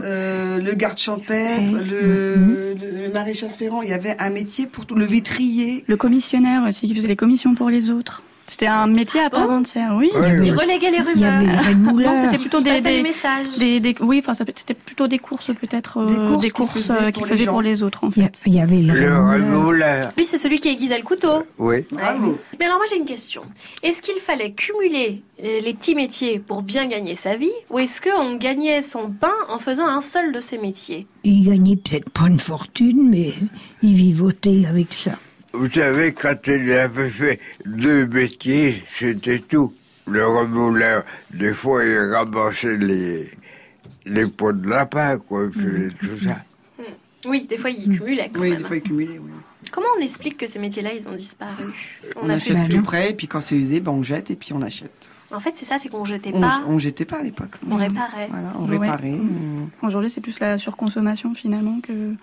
euh, 0.00 0.58
le 0.60 0.74
garde 0.74 0.98
champêtre, 0.98 1.72
le, 1.72 2.74
le- 2.74 3.06
le 3.06 3.12
maréchal 3.12 3.50
ferrant. 3.50 3.82
Il 3.82 3.88
y 3.88 3.92
avait 3.94 4.14
un 4.20 4.30
métier 4.30 4.66
pour 4.66 4.86
tout. 4.86 4.94
Le 4.94 5.04
vitrier. 5.06 5.84
Le 5.88 5.96
commissionnaire 5.96 6.62
aussi 6.68 6.86
qui 6.86 6.94
faisait 6.94 7.08
les 7.08 7.16
commissions 7.16 7.54
pour 7.54 7.70
les 7.70 7.90
autres. 7.90 8.22
C'était 8.50 8.66
un 8.66 8.86
métier 8.86 9.20
à 9.20 9.28
part 9.28 9.46
bon 9.46 9.58
entière, 9.58 9.92
oui. 9.94 10.10
Oui, 10.14 10.20
Il 10.26 10.40
oui. 10.40 10.50
reléguait 10.52 10.90
les 10.90 10.98
Il 11.14 11.20
y 11.20 11.24
avait 11.24 11.46
rumeurs. 11.68 11.94
Non, 11.94 12.16
c'était 12.16 12.38
plutôt 12.38 12.60
des, 12.62 12.72
les 12.72 12.80
des, 12.80 13.02
messages. 13.02 13.46
des- 13.58 13.78
des- 13.78 13.94
oui, 14.00 14.20
enfin, 14.20 14.32
c'était 14.32 14.72
plutôt 14.74 15.06
des 15.06 15.18
courses 15.18 15.50
peut-être, 15.54 15.98
euh, 15.98 16.38
Des 16.38 16.50
courses 16.50 16.72
qu'il 16.72 16.82
faisait 16.82 16.94
euh, 16.94 17.10
pour 17.10 17.12
qu'il 17.12 17.22
les 17.24 17.28
faisait 17.30 17.44
gens. 17.44 17.52
pour 17.52 17.62
les 17.62 17.82
autres 17.82 18.04
en 18.04 18.10
Il 18.16 18.22
y, 18.22 18.24
a- 18.24 18.28
fait. 18.28 18.32
il 18.46 18.54
y 18.54 18.60
avait 18.60 18.76
le, 18.80 18.94
Le 18.94 19.14
remouleur. 19.16 19.32
remouleur. 19.58 20.12
Lui, 20.16 20.24
c'est 20.24 20.38
celui 20.38 20.60
qui 20.60 20.68
aiguisait 20.68 20.96
le 20.96 21.04
couteau. 21.04 21.44
Oui. 21.58 21.84
Bravo. 21.92 22.38
Mais 22.58 22.64
alors 22.64 22.78
moi 22.78 22.86
j'ai 22.90 22.96
une 22.96 23.04
question. 23.04 23.42
Est-ce 23.82 24.00
qu'il 24.00 24.18
fallait 24.18 24.52
cumuler 24.52 25.22
les 25.42 25.74
petits 25.74 25.94
métiers 25.94 26.38
pour 26.38 26.62
bien 26.62 26.86
gagner 26.86 27.14
sa 27.16 27.36
vie 27.36 27.50
ou 27.70 27.78
est-ce 27.78 28.00
qu'on 28.00 28.36
gagnait 28.36 28.80
son 28.82 29.10
pain 29.10 29.30
en 29.50 29.58
faisant 29.58 29.86
un 29.86 30.00
seul 30.00 30.32
de 30.32 30.40
ces 30.40 30.56
métiers? 30.58 31.06
Il 31.22 31.44
gagnait 31.44 31.76
peut-être 31.76 32.08
pas 32.10 32.26
une 32.28 32.40
fortune, 32.40 33.08
mais 33.10 33.34
il 33.82 33.94
vivotait 33.94 34.64
avec 34.68 34.92
ça. 34.94 35.12
Vous 35.52 35.70
savez, 35.70 36.12
quand 36.12 36.36
il 36.46 36.72
avait 36.72 37.10
fait 37.10 37.40
deux 37.64 38.06
métiers, 38.06 38.82
c'était 38.98 39.38
tout. 39.40 39.72
Le 40.06 40.26
remouleur, 40.26 41.04
des 41.32 41.52
fois, 41.52 41.84
il 41.84 41.98
ramassait 41.98 42.76
les, 42.76 43.30
les 44.06 44.26
pots 44.26 44.52
de 44.52 44.68
lapin, 44.68 45.18
quoi, 45.18 45.48
il 45.54 45.62
faisait 45.62 45.88
tout 46.00 46.24
ça. 46.24 46.36
Oui, 47.26 47.46
des 47.46 47.58
fois 47.58 47.70
il 47.70 47.98
cumulait 47.98 48.30
quand 48.32 48.40
Oui, 48.40 48.50
même. 48.50 48.58
des 48.58 48.64
fois, 48.64 48.76
il 48.76 48.82
cumulait, 48.82 49.18
oui. 49.18 49.30
Comment 49.72 49.88
on 49.98 50.00
explique 50.00 50.36
que 50.38 50.46
ces 50.46 50.58
métiers-là 50.60 50.92
ils 50.94 51.08
ont 51.08 51.14
disparu? 51.14 51.64
On, 52.16 52.28
a 52.30 52.34
achète 52.34 52.68
tout 52.70 52.82
prêt, 52.82 53.10
et 53.10 53.14
puis 53.14 53.26
quand 53.26 53.40
c'est 53.40 53.56
usé, 53.56 53.80
ben, 53.80 53.92
on 53.92 54.02
jette, 54.02 54.30
et 54.30 54.36
puis 54.36 54.52
on 54.52 54.62
achète. 54.62 55.10
En 55.30 55.40
fait 55.40 55.52
c'est 55.54 55.66
ça, 55.66 55.76
c'est 55.78 55.88
qu'on 55.90 56.04
jetait 56.06 56.30
On, 56.32 56.40
pas, 56.40 56.62
on 56.66 56.78
jetait 56.78 57.04
pas 57.04 57.18
à 57.18 57.22
l'époque. 57.22 57.50
on 57.70 57.76
réparait. 57.76 58.28
Voilà, 58.30 58.52
on 58.58 58.64
Ouais. 58.66 58.78
réparait. 58.78 59.12
on- 59.82 59.86
Aujourd'hui, 59.86 60.08
c'est 60.10 60.20
plus 60.22 60.40
la 60.40 60.56
surconsommation 60.58 61.34
finalement 61.34 61.80
que 61.82 62.14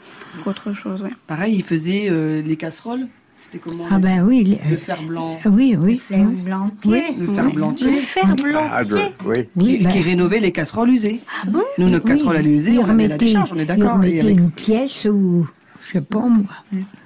qu'autre 0.43 0.73
chose. 0.73 1.03
Ouais. 1.03 1.11
Pareil, 1.27 1.55
il 1.55 1.63
faisait 1.63 2.07
euh, 2.09 2.41
les 2.41 2.55
casseroles. 2.55 3.07
C'était 3.37 3.57
comment 3.59 3.83
Ah 3.91 3.99
ben 3.99 4.23
oui. 4.23 4.43
Le 4.63 4.71
le- 4.71 4.77
fer 4.77 5.03
blanc. 5.03 5.37
oui, 5.45 5.75
oui. 5.77 6.01
Oui. 6.09 6.17
blanquier. 6.45 7.03
Le 7.19 7.27
fer 7.27 7.43
Le 7.45 7.51
blanquier. 7.51 7.91
fer 7.91 8.23
Ah, 8.29 8.33
blanquier. 8.33 9.13
oui. 9.25 9.37
Oui, 9.57 9.77
qui, 9.79 9.87
qui 9.89 10.01
rénovait 10.01 10.39
les 10.39 10.51
casseroles 10.53 10.89
usées. 10.89 11.21
Ah 11.43 11.47
bon 11.49 11.61
Nous, 11.77 11.89
nos 11.89 11.99
casseroles 11.99 12.37
à 12.37 12.41
l'usée, 12.41 12.71
il 12.71 12.79
on 12.79 12.83
avait 12.83 12.87
la 12.87 12.93
remettait- 12.93 13.17
décharge, 13.25 13.51
on 13.53 13.57
est 13.57 13.63
il 13.63 13.65
d'accord. 13.67 13.95
Remettait 13.95 14.21
avec- 14.21 14.39
une 14.39 14.51
pièce 14.51 15.05
ou, 15.11 15.45
je 15.85 15.91
sais 15.91 16.01
pas 16.01 16.19
moi, 16.19 16.45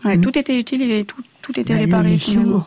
Ouais, 0.05 0.19
Tout 0.21 0.38
était 0.38 0.57
utile 0.59 0.83
et 0.83 1.03
tout, 1.03 1.21
tout 1.41 1.59
était 1.59 1.73
le 1.73 1.79
réparé 1.79 2.13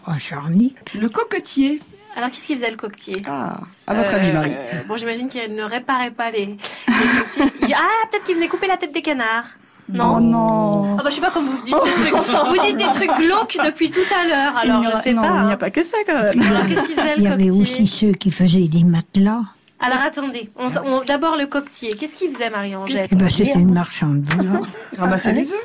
à 0.06 0.18
Charny. 0.18 0.74
Le 1.00 1.08
coquetier. 1.08 1.80
Alors 2.16 2.30
qu'est-ce 2.30 2.46
qu'il 2.46 2.56
faisait 2.56 2.70
le 2.70 2.76
coquetier? 2.76 3.22
Ah, 3.26 3.56
à 3.86 3.94
votre 3.94 4.12
Euh, 4.12 4.16
avis, 4.16 4.32
Marie? 4.32 4.52
Bon, 4.86 4.96
j'imagine 4.96 5.28
qu'il 5.28 5.54
ne 5.54 5.62
réparait 5.64 6.10
pas 6.10 6.30
les, 6.30 6.46
les 6.46 6.56
coquetiers. 6.56 7.44
Il- 7.68 7.74
Ah, 7.74 8.06
peut-être 8.10 8.24
qu'il 8.24 8.34
venait 8.34 8.48
couper 8.48 8.66
la 8.66 8.76
tête 8.76 8.92
des 8.92 9.02
canards. 9.02 9.44
Non. 9.88 10.16
Oh 10.16 10.20
non. 10.20 10.96
Ah 10.98 11.02
bah 11.02 11.10
je 11.10 11.16
sais 11.16 11.20
pas 11.20 11.30
comme 11.30 11.44
vous 11.44 11.62
dites 11.64 11.74
des 11.74 11.90
trucs. 11.90 12.14
Vous 12.14 12.58
dites 12.62 12.76
des 12.76 12.90
trucs 12.90 13.10
glauques 13.16 13.56
depuis 13.64 13.90
tout 13.90 14.00
à 14.14 14.26
l'heure. 14.28 14.56
Alors 14.56 14.84
je 14.84 14.96
sais 14.96 15.12
non, 15.12 15.22
pas. 15.22 15.28
Il 15.28 15.32
n'y 15.32 15.38
hein. 15.38 15.48
a 15.50 15.56
pas 15.56 15.70
que 15.70 15.82
ça 15.82 15.98
quand 16.06 16.14
même. 16.22 16.40
Alors 16.42 16.66
qu'est-ce 16.66 16.86
qu'il 16.86 16.94
faisait 16.96 17.14
Il 17.16 17.22
y 17.24 17.26
le 17.26 17.32
avait 17.32 17.44
coquetier? 17.48 17.62
aussi 17.62 17.86
ceux 17.86 18.12
qui 18.12 18.30
faisaient 18.30 18.68
des 18.68 18.84
matelas. 18.84 19.40
Alors 19.80 19.98
attendez, 20.06 20.48
on, 20.56 20.68
on- 20.86 21.00
d'abord 21.00 21.36
le 21.36 21.46
coquetier. 21.46 21.94
Qu'est-ce 21.94 22.14
qu'il 22.14 22.30
faisait 22.30 22.48
Marie-Angèle? 22.50 23.08
Eh 23.10 23.14
ben, 23.16 23.28
c'était 23.28 23.58
une 23.58 23.74
marchande 23.74 24.22
volante. 24.24 24.68
Ramasser 24.98 25.32
les 25.32 25.52
œufs. 25.52 25.60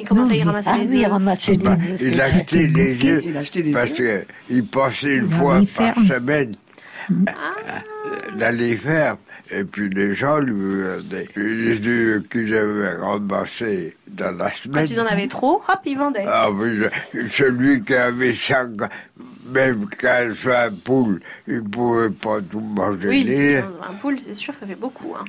Il 0.00 0.06
commençait 0.06 0.32
à 0.32 0.34
y 0.36 0.38
Non, 0.38 0.44
mais- 0.46 0.50
ramasser 0.50 0.70
Ah 0.72 0.78
les 0.78 0.90
oui, 0.90 1.04
œufs. 1.04 1.10
ramasser 1.10 1.56
des 1.56 1.64
Bah, 1.64 1.72
œufs. 1.72 2.00
il 2.00 2.20
achetait 2.20 2.66
des 2.66 2.92
bouquet. 2.94 3.10
œufs 3.12 3.22
Il 3.26 3.36
achetait 3.36 3.62
des 3.62 3.72
parce 3.72 3.90
qu'il 3.90 4.64
passait 4.66 5.14
une 5.16 5.28
fois 5.28 5.60
par 5.76 5.94
semaine 6.06 6.54
dans 8.38 8.56
les 8.56 8.76
fermes. 8.76 9.18
Et 9.50 9.64
puis 9.64 9.88
les 9.88 10.14
gens 10.14 10.40
lui 10.40 10.82
vendaient 10.82 11.26
les 11.34 11.88
œufs 11.88 12.22
qu'ils 12.30 12.54
avaient 12.54 12.96
ramassés 12.96 13.96
dans 14.06 14.36
la 14.36 14.52
semaine. 14.52 14.84
Quand 14.84 14.90
ils 14.90 15.00
en 15.00 15.06
avaient 15.06 15.26
trop, 15.26 15.62
hop, 15.66 15.78
ils 15.86 15.96
vendaient. 15.96 16.26
Ah 16.28 16.50
oui, 16.50 16.80
celui 17.30 17.82
qui 17.82 17.94
avait 17.94 18.34
cinq, 18.34 18.72
même 19.50 19.88
15, 19.88 20.34
20 20.34 20.82
poules, 20.84 21.20
il 21.46 21.54
ne 21.54 21.60
pouvait 21.60 22.10
pas 22.10 22.40
tout 22.42 22.60
manger. 22.60 23.08
Oui, 23.08 23.24
les- 23.24 23.56
un 23.56 23.94
poule, 23.98 24.20
c'est 24.20 24.34
sûr 24.34 24.52
que 24.52 24.60
ça 24.60 24.66
fait 24.66 24.74
beaucoup. 24.78 25.14
hein. 25.18 25.24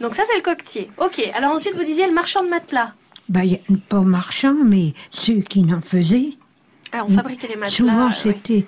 Donc 0.00 0.14
ça, 0.14 0.22
c'est 0.24 0.36
le 0.36 0.42
coquetier. 0.42 0.88
Ok, 0.98 1.20
alors 1.36 1.50
ensuite, 1.52 1.74
vous 1.74 1.82
disiez 1.84 2.06
le 2.06 2.14
marchand 2.14 2.44
de 2.44 2.48
matelas. 2.48 2.92
Bah, 3.28 3.44
y 3.44 3.54
a- 3.54 3.58
pas 3.88 4.02
marchands, 4.02 4.64
mais 4.64 4.92
ceux 5.10 5.40
qui 5.40 5.62
n'en 5.62 5.80
faisaient. 5.80 6.30
Alors, 6.92 7.08
on 7.08 7.14
fabriquait 7.14 7.48
les 7.48 7.56
matelas. 7.56 7.70
Souvent, 7.76 8.12
c'était 8.12 8.64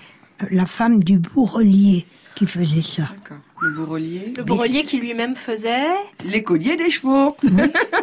la 0.51 0.67
femme 0.67 1.03
du 1.03 1.19
bourrelier 1.19 2.07
qui 2.35 2.47
faisait 2.47 2.83
ça. 2.83 3.03
D'accord. 3.03 3.39
Le 3.61 3.71
bourrelier. 3.71 4.33
Le 4.37 4.45
bourrelier 4.45 4.85
qui 4.85 4.99
lui-même 4.99 5.35
faisait. 5.35 5.87
L'écolier 6.25 6.77
des 6.77 6.91
chevaux. 6.91 7.37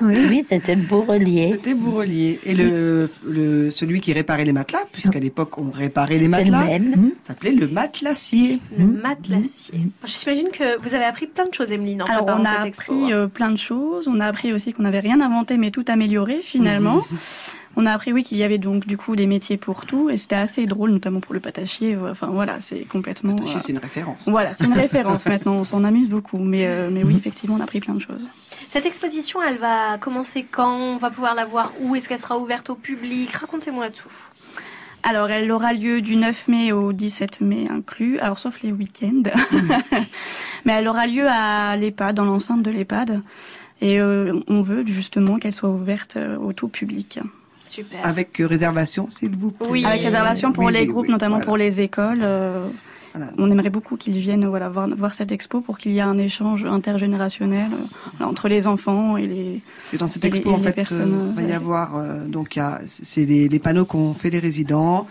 Oui, 0.02 0.44
c'était 0.50 0.76
le 0.76 0.82
bourrelier. 0.82 1.50
C'était 1.54 1.74
bourrelier. 1.74 2.40
Et 2.44 2.54
le, 2.54 3.10
le, 3.26 3.70
celui 3.70 4.02
qui 4.02 4.12
réparait 4.12 4.44
les 4.46 4.52
matelas, 4.54 4.84
puisqu'à 4.92 5.20
l'époque 5.20 5.58
on 5.58 5.72
réparait 5.72 6.18
les 6.18 6.26
C'était 6.26 6.44
le 6.44 6.52
matelas, 6.52 6.66
même. 6.80 7.12
s'appelait 7.22 7.54
le 7.54 7.68
matelassier. 7.68 8.60
Le 8.78 8.86
matelassier. 8.86 9.80
Je 10.04 10.12
s'imagine 10.12 10.50
que 10.50 10.78
vous 10.82 10.94
avez 10.94 11.06
appris 11.06 11.28
plein 11.28 11.46
de 11.46 11.54
choses, 11.54 11.72
Emeline, 11.72 12.02
en 12.02 12.06
Alors, 12.06 12.26
on 12.40 12.44
a 12.44 12.58
cette 12.58 12.66
expo. 12.66 12.94
appris 12.94 13.14
euh, 13.14 13.28
plein 13.28 13.52
de 13.52 13.58
choses. 13.58 14.08
On 14.10 14.20
a 14.20 14.26
appris 14.28 14.52
aussi 14.52 14.74
qu'on 14.74 14.84
n'avait 14.84 15.00
rien 15.00 15.22
inventé, 15.22 15.58
mais 15.58 15.72
tout 15.72 15.86
amélioré 15.88 16.42
finalement. 16.42 17.02
on 17.78 17.86
a 17.86 17.92
appris, 17.92 18.14
oui, 18.14 18.24
qu'il 18.24 18.38
y 18.38 18.44
avait 18.44 18.58
donc 18.58 18.88
du 18.88 18.98
coup 18.98 19.16
des 19.16 19.28
métiers 19.28 19.58
pour 19.58 19.86
tout, 19.86 20.10
et 20.10 20.18
c'était 20.18 20.36
assez 20.36 20.66
drôle, 20.66 20.92
notamment 20.92 21.20
pour 21.20 21.34
le 21.34 21.42
patachier. 21.42 21.98
Enfin, 21.98 22.28
voilà, 22.28 22.62
c'est 22.62 22.86
complètement. 22.86 23.36
Patachier, 23.36 23.58
euh, 23.58 23.62
c'est 23.62 23.72
une 23.74 23.80
référence. 23.80 24.30
Voilà, 24.30 24.54
c'est 24.54 24.66
une 24.66 24.74
référence 24.86 25.26
maintenant. 25.26 25.56
On 25.56 25.66
s'en 25.66 25.84
amuse 25.84 26.08
beaucoup, 26.08 26.38
mais 26.38 26.68
euh, 26.68 26.90
mais 26.92 27.04
oui, 27.04 27.16
effectivement, 27.18 27.56
on 27.56 27.60
a 27.60 27.64
appris 27.64 27.82
plein 27.82 27.94
de 27.94 28.00
choses. 28.00 28.26
Cette 28.70 28.86
exposition, 28.86 29.42
elle 29.42 29.58
va 29.58 29.98
commencer 29.98 30.46
quand? 30.50 30.94
On 30.96 30.98
va 30.98 31.10
pouvoir 31.10 31.36
la 31.36 31.46
voir 31.46 31.74
où? 31.82 31.96
Est-ce 31.96 32.08
qu'elle 32.08 32.20
sera 32.20 32.38
ouverte 32.38 32.70
au 32.70 32.76
public? 32.76 33.32
Racontez-moi 33.34 33.90
tout. 33.90 34.12
Alors, 35.04 35.30
elle 35.30 35.52
aura 35.52 35.74
lieu 35.74 36.02
du 36.02 36.16
9 36.16 36.48
mai 36.48 36.72
au 36.72 36.92
17 36.92 37.42
mai 37.42 37.66
inclus, 37.70 38.18
alors 38.20 38.40
sauf 38.40 38.62
les 38.64 38.72
week-ends. 38.72 39.24
Mais 40.66 40.74
elle 40.74 40.88
aura 40.88 41.06
lieu 41.06 41.28
à 41.28 41.76
l'EHPAD, 41.76 42.16
dans 42.16 42.26
l'enceinte 42.26 42.64
de 42.64 42.72
l'EHPAD. 42.72 43.22
Et 43.82 44.00
euh, 44.00 44.40
on 44.48 44.62
veut 44.62 44.84
justement 44.88 45.38
qu'elle 45.38 45.54
soit 45.54 45.70
ouverte 45.70 46.18
au 46.42 46.54
tout 46.54 46.70
public. 46.70 47.20
Super. 47.66 48.00
Avec 48.04 48.40
euh, 48.40 48.48
réservation, 48.48 49.08
s'il 49.10 49.36
vous 49.36 49.52
plaît. 49.52 49.68
Oui. 49.70 49.86
Avec 49.86 50.02
réservation 50.04 50.52
pour 50.52 50.66
Oui, 50.66 50.74
les 50.74 50.82
oui, 50.82 50.88
groupes, 50.88 51.06
oui, 51.06 51.12
notamment 51.12 51.36
voilà. 51.36 51.46
pour 51.46 51.58
les 51.58 51.82
écoles. 51.82 52.20
euh, 52.22 52.68
Voilà. 53.14 53.32
On 53.38 53.50
aimerait 53.50 53.70
beaucoup 53.70 53.96
qu'ils 53.98 54.18
viennent 54.20 54.46
voilà, 54.46 54.70
voir, 54.70 54.88
voir 54.96 55.14
cette 55.14 55.32
expo 55.32 55.62
pour 55.62 55.78
qu'il 55.78 55.94
y 55.94 55.98
ait 55.98 56.02
un 56.02 56.18
échange 56.18 56.66
intergénérationnel 56.66 57.72
euh, 58.22 58.24
entre 58.26 58.48
les 58.48 58.68
enfants 58.68 59.18
et 59.18 59.26
les... 59.28 59.62
C'est 59.86 59.98
dans 59.98 60.08
cette 60.08 60.26
Et 60.26 60.30
les- 60.30 60.38
expo 60.38 60.52
et 60.52 60.54
en 60.54 60.58
les 60.58 60.64
fait, 60.64 60.74
personnes, 60.74 61.34
va 61.36 61.42
y 61.42 61.52
avoir 61.54 61.98
donc 62.28 62.60
c'est 62.86 63.26
les, 63.26 63.48
les 63.48 63.60
panneaux 63.60 63.86
qu'ont 63.86 64.14
fait 64.14 64.30
les 64.30 64.40
résidents. 64.40 65.08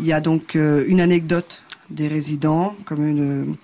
Il 0.00 0.06
y 0.06 0.12
a 0.12 0.20
donc 0.20 0.54
une 0.56 1.00
anecdote 1.00 1.62
des 1.88 2.08
résidents, 2.08 2.74
comme 2.84 3.06
une 3.06 3.56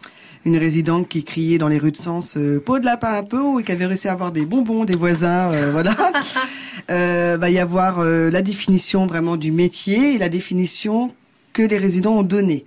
une 0.45 0.57
résidente 0.57 1.09
qui 1.09 1.23
criait 1.23 1.57
dans 1.57 1.68
les 1.68 1.79
rues 1.79 1.92
de 1.92 1.97
Sens 1.97 2.37
euh, 2.37 2.59
peau 2.59 2.81
de 2.81 2.85
lapin 2.85 3.14
un 3.14 3.23
peu 3.23 3.61
et 3.61 3.62
qui 3.62 3.71
avait 3.71 3.87
réussi 3.87 4.09
à 4.09 4.12
avoir 4.12 4.33
des 4.33 4.45
bonbons 4.45 4.85
des 4.85 4.97
voisins, 4.97 5.53
euh, 5.53 5.71
voilà. 5.71 5.95
Euh, 6.92 7.38
va 7.40 7.48
y 7.48 7.59
avoir 7.59 8.00
euh, 8.00 8.28
la 8.31 8.42
définition 8.42 9.07
vraiment 9.07 9.38
du 9.38 9.50
métier 9.50 10.14
et 10.14 10.18
la 10.18 10.28
définition 10.28 11.14
que 11.55 11.62
les 11.62 11.78
résidents 11.78 12.18
ont 12.18 12.22
donnée. 12.22 12.64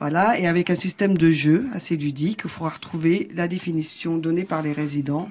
Voilà, 0.00 0.36
et 0.40 0.48
avec 0.48 0.70
un 0.70 0.74
système 0.74 1.16
de 1.16 1.30
jeu 1.30 1.66
assez 1.72 1.96
ludique, 1.96 2.40
il 2.44 2.50
faudra 2.50 2.70
retrouver 2.70 3.28
la 3.32 3.46
définition 3.46 4.18
donnée 4.18 4.44
par 4.44 4.62
les 4.62 4.72
résidents 4.72 5.28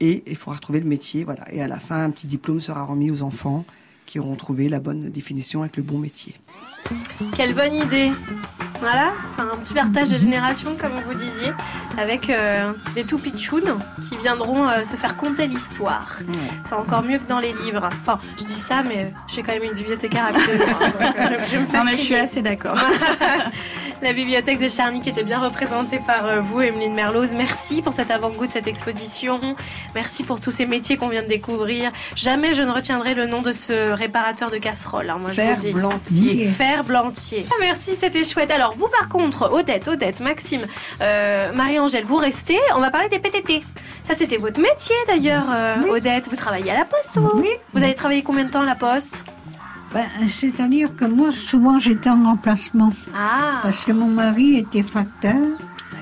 et 0.00 0.24
il 0.26 0.34
faudra 0.34 0.56
retrouver 0.56 0.80
le 0.80 0.88
métier. 0.88 1.22
Voilà. 1.22 1.44
Et 1.52 1.62
à 1.62 1.68
la 1.68 1.78
fin, 1.78 2.02
un 2.02 2.10
petit 2.10 2.26
diplôme 2.26 2.60
sera 2.60 2.82
remis 2.82 3.12
aux 3.12 3.22
enfants 3.22 3.64
qui 4.06 4.18
auront 4.18 4.34
trouvé 4.34 4.68
la 4.68 4.80
bonne 4.80 5.10
définition 5.10 5.60
avec 5.60 5.76
le 5.76 5.84
bon 5.84 5.98
métier. 5.98 6.34
Quelle 7.36 7.54
bonne 7.54 7.74
idée 7.74 8.12
Voilà, 8.80 9.12
enfin, 9.32 9.48
un 9.52 9.56
petit 9.58 9.74
partage 9.74 10.08
de 10.08 10.16
génération, 10.16 10.76
comme 10.80 10.92
vous 11.06 11.14
disiez, 11.14 11.52
avec 11.98 12.30
euh, 12.30 12.72
les 12.96 13.04
tout 13.04 13.18
pitchouns 13.18 13.78
qui 14.08 14.16
viendront 14.16 14.68
euh, 14.68 14.84
se 14.84 14.96
faire 14.96 15.16
conter 15.16 15.46
l'histoire. 15.46 16.18
C'est 16.64 16.74
encore 16.74 17.02
mieux 17.02 17.18
que 17.18 17.28
dans 17.28 17.40
les 17.40 17.52
livres. 17.52 17.88
Enfin, 18.00 18.18
je 18.38 18.44
dis 18.44 18.54
ça, 18.54 18.82
mais 18.82 19.12
j'ai 19.26 19.42
quand 19.42 19.52
même 19.52 19.64
une 19.64 19.74
bibliothécaire 19.74 20.26
à 20.26 20.32
côté 20.32 20.52
de 20.58 20.64
moi. 20.64 20.78
donc, 20.88 21.02
euh, 21.18 21.38
je 21.52 21.58
me 21.58 21.66
faire 21.66 21.84
Non, 21.84 21.90
mais 21.90 21.96
je 21.98 22.02
suis 22.02 22.14
assez 22.16 22.40
d'accord. 22.42 22.76
La 24.00 24.12
bibliothèque 24.12 24.60
de 24.60 24.68
Charny 24.68 25.00
qui 25.00 25.08
était 25.08 25.24
bien 25.24 25.40
représentée 25.40 25.98
par 26.06 26.24
euh, 26.24 26.38
vous, 26.40 26.60
Emeline 26.60 26.94
Merloz. 26.94 27.34
Merci 27.34 27.82
pour 27.82 27.92
cet 27.92 28.12
avant-goût 28.12 28.46
de 28.46 28.52
cette 28.52 28.68
exposition. 28.68 29.40
Merci 29.96 30.22
pour 30.22 30.40
tous 30.40 30.52
ces 30.52 30.66
métiers 30.66 30.96
qu'on 30.96 31.08
vient 31.08 31.24
de 31.24 31.26
découvrir. 31.26 31.90
Jamais 32.14 32.54
je 32.54 32.62
ne 32.62 32.70
retiendrai 32.70 33.14
le 33.14 33.26
nom 33.26 33.42
de 33.42 33.50
ce 33.50 33.90
réparateur 33.90 34.52
de 34.52 34.58
casseroles. 34.58 35.10
hein, 35.10 35.16
moi, 35.20 35.32
je 35.32 35.40
vous 35.40 35.46
Fer 35.48 35.56
le 35.56 35.60
dis. 35.62 35.72
blantier. 35.72 36.37
Fer 36.46 36.84
Blantier. 36.84 37.44
Ah, 37.50 37.54
merci, 37.60 37.94
c'était 37.94 38.24
chouette. 38.24 38.50
Alors, 38.50 38.74
vous, 38.76 38.88
par 38.88 39.08
contre, 39.08 39.52
Odette, 39.52 39.88
Odette, 39.88 40.20
Maxime, 40.20 40.66
euh, 41.00 41.52
Marie-Angèle, 41.52 42.04
vous 42.04 42.16
restez. 42.16 42.58
On 42.74 42.80
va 42.80 42.90
parler 42.90 43.08
des 43.08 43.18
PTT. 43.18 43.62
Ça, 44.02 44.14
c'était 44.14 44.36
votre 44.36 44.60
métier, 44.60 44.94
d'ailleurs, 45.06 45.46
euh, 45.52 45.76
Odette. 45.90 46.28
Vous 46.28 46.36
travaillez 46.36 46.70
à 46.70 46.74
la 46.78 46.84
Poste, 46.84 47.18
vous 47.18 47.30
Oui. 47.40 47.48
Vous 47.72 47.82
avez 47.82 47.94
travaillé 47.94 48.22
combien 48.22 48.44
de 48.44 48.50
temps 48.50 48.62
à 48.62 48.66
la 48.66 48.74
Poste 48.74 49.24
Ben, 49.92 50.06
C'est-à-dire 50.30 50.94
que 50.96 51.04
moi, 51.04 51.30
souvent, 51.30 51.78
j'étais 51.78 52.10
en 52.10 52.22
remplacement. 52.24 52.92
Ah, 53.14 53.60
Parce 53.62 53.84
que 53.84 53.92
mon 53.92 54.08
mari 54.08 54.56
était 54.58 54.82
facteur. 54.82 55.36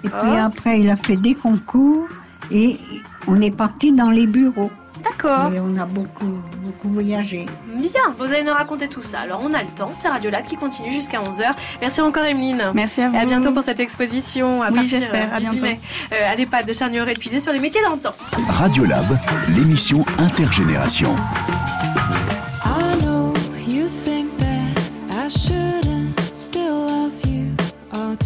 Et 0.04 0.08
puis 0.08 0.36
après, 0.38 0.80
il 0.80 0.90
a 0.90 0.96
fait 0.96 1.16
des 1.16 1.34
concours. 1.34 2.06
Et 2.52 2.78
on 3.26 3.40
est 3.40 3.50
parti 3.50 3.92
dans 3.92 4.10
les 4.10 4.26
bureaux. 4.28 4.70
D'accord. 5.08 5.52
Et 5.52 5.60
on 5.60 5.76
a 5.76 5.84
beaucoup, 5.84 6.32
beaucoup 6.62 6.88
voyagé. 6.88 7.46
Bien, 7.74 8.00
vous 8.18 8.32
allez 8.32 8.42
nous 8.42 8.52
raconter 8.52 8.88
tout 8.88 9.02
ça. 9.02 9.20
Alors, 9.20 9.40
on 9.44 9.52
a 9.54 9.62
le 9.62 9.68
temps. 9.68 9.90
C'est 9.94 10.08
Radio 10.08 10.30
Lab 10.30 10.44
qui 10.44 10.56
continue 10.56 10.90
jusqu'à 10.92 11.20
11h. 11.20 11.52
Merci 11.80 12.00
encore, 12.00 12.24
Emeline. 12.24 12.70
Merci 12.74 13.02
à 13.02 13.08
vous. 13.08 13.16
Et 13.16 13.18
à 13.18 13.24
bientôt 13.24 13.52
pour 13.52 13.62
cette 13.62 13.80
exposition. 13.80 14.62
À 14.62 14.68
Oui, 14.68 14.74
partir, 14.76 14.98
j'espère. 15.00 15.28
euh, 15.32 15.36
À 15.36 15.40
du 15.40 15.46
10 15.46 15.50
bientôt. 15.50 15.64
mai, 15.66 15.80
euh, 16.12 16.32
à 16.32 16.34
l'EHPAD 16.36 16.66
de 16.66 16.72
Charnier 16.72 17.02
épuisé 17.10 17.40
sur 17.40 17.52
les 17.52 17.58
métiers 17.60 17.82
d'antan. 17.82 18.10
Radiolab, 18.48 19.06
l'émission 19.54 20.04
intergénération. 20.18 21.14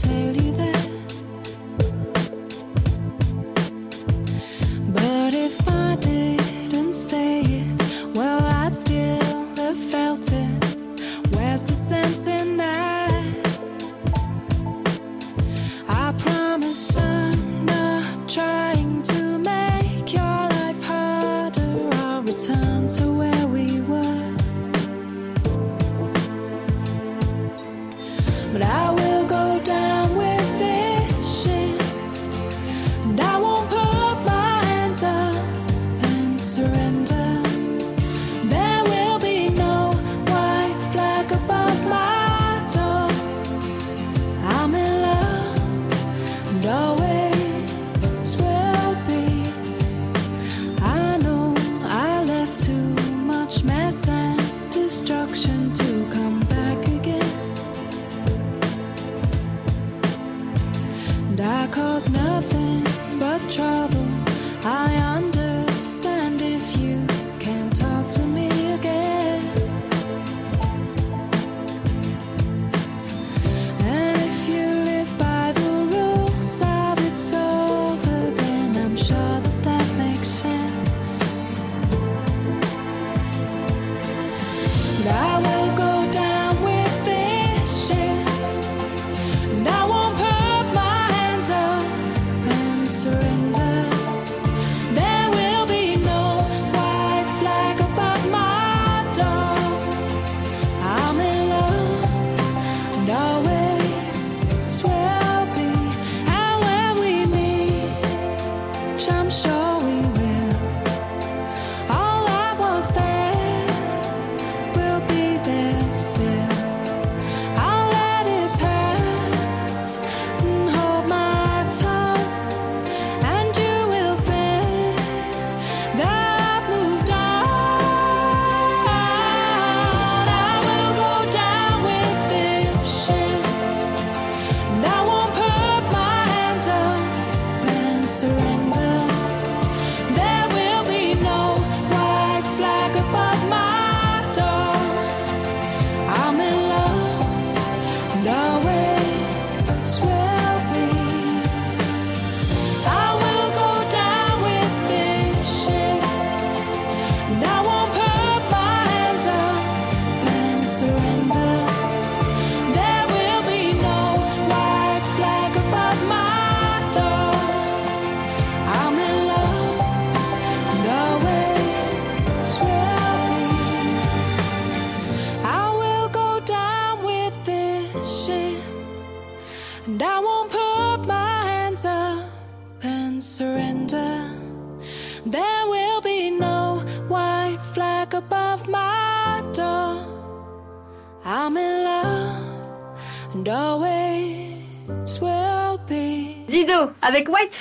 I 0.02 0.29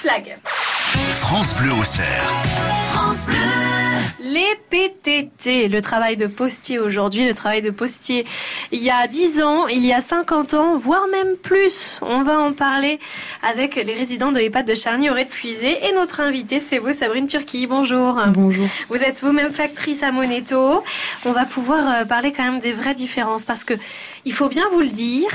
avec 0.08 0.39
le 5.70 5.82
travail 5.82 6.18
de 6.18 6.28
postier 6.28 6.80
aujourd'hui, 6.80 7.26
le 7.26 7.34
travail 7.34 7.62
de 7.62 7.70
postier 7.70 8.26
il 8.72 8.84
y 8.84 8.90
a 8.90 9.08
10 9.08 9.42
ans, 9.42 9.68
il 9.68 9.86
y 9.86 9.94
a 9.94 10.02
50 10.02 10.54
ans, 10.54 10.76
voire 10.76 11.08
même 11.12 11.36
plus. 11.36 12.00
On 12.02 12.24
va 12.24 12.40
en 12.40 12.54
parler 12.54 13.00
avec 13.44 13.76
les 13.76 13.94
résidents 13.94 14.32
de 14.32 14.40
l'EHPAD 14.40 14.68
de 14.68 14.76
Charny 14.76 15.10
aurait 15.10 15.26
puisé 15.26 15.78
et 15.88 15.94
notre 15.94 16.20
invitée 16.20 16.60
c'est 16.60 16.78
vous 16.78 16.94
Sabrine 16.94 17.28
Turquie. 17.28 17.68
Bonjour. 17.68 18.20
Bonjour. 18.28 18.68
Vous 18.90 18.98
êtes 18.98 19.22
vous-même 19.22 19.54
factrice 19.54 20.04
à 20.04 20.12
Moneto. 20.12 20.84
On 21.26 21.32
va 21.32 21.46
pouvoir 21.46 22.02
euh, 22.02 22.06
parler 22.06 22.32
quand 22.32 22.44
même 22.44 22.60
des 22.60 22.74
vraies 22.74 22.94
différences 22.94 23.46
parce 23.46 23.64
que 23.64 23.74
il 24.26 24.34
faut 24.34 24.50
bien 24.50 24.66
vous 24.72 24.82
le 24.82 24.88
dire, 24.88 25.30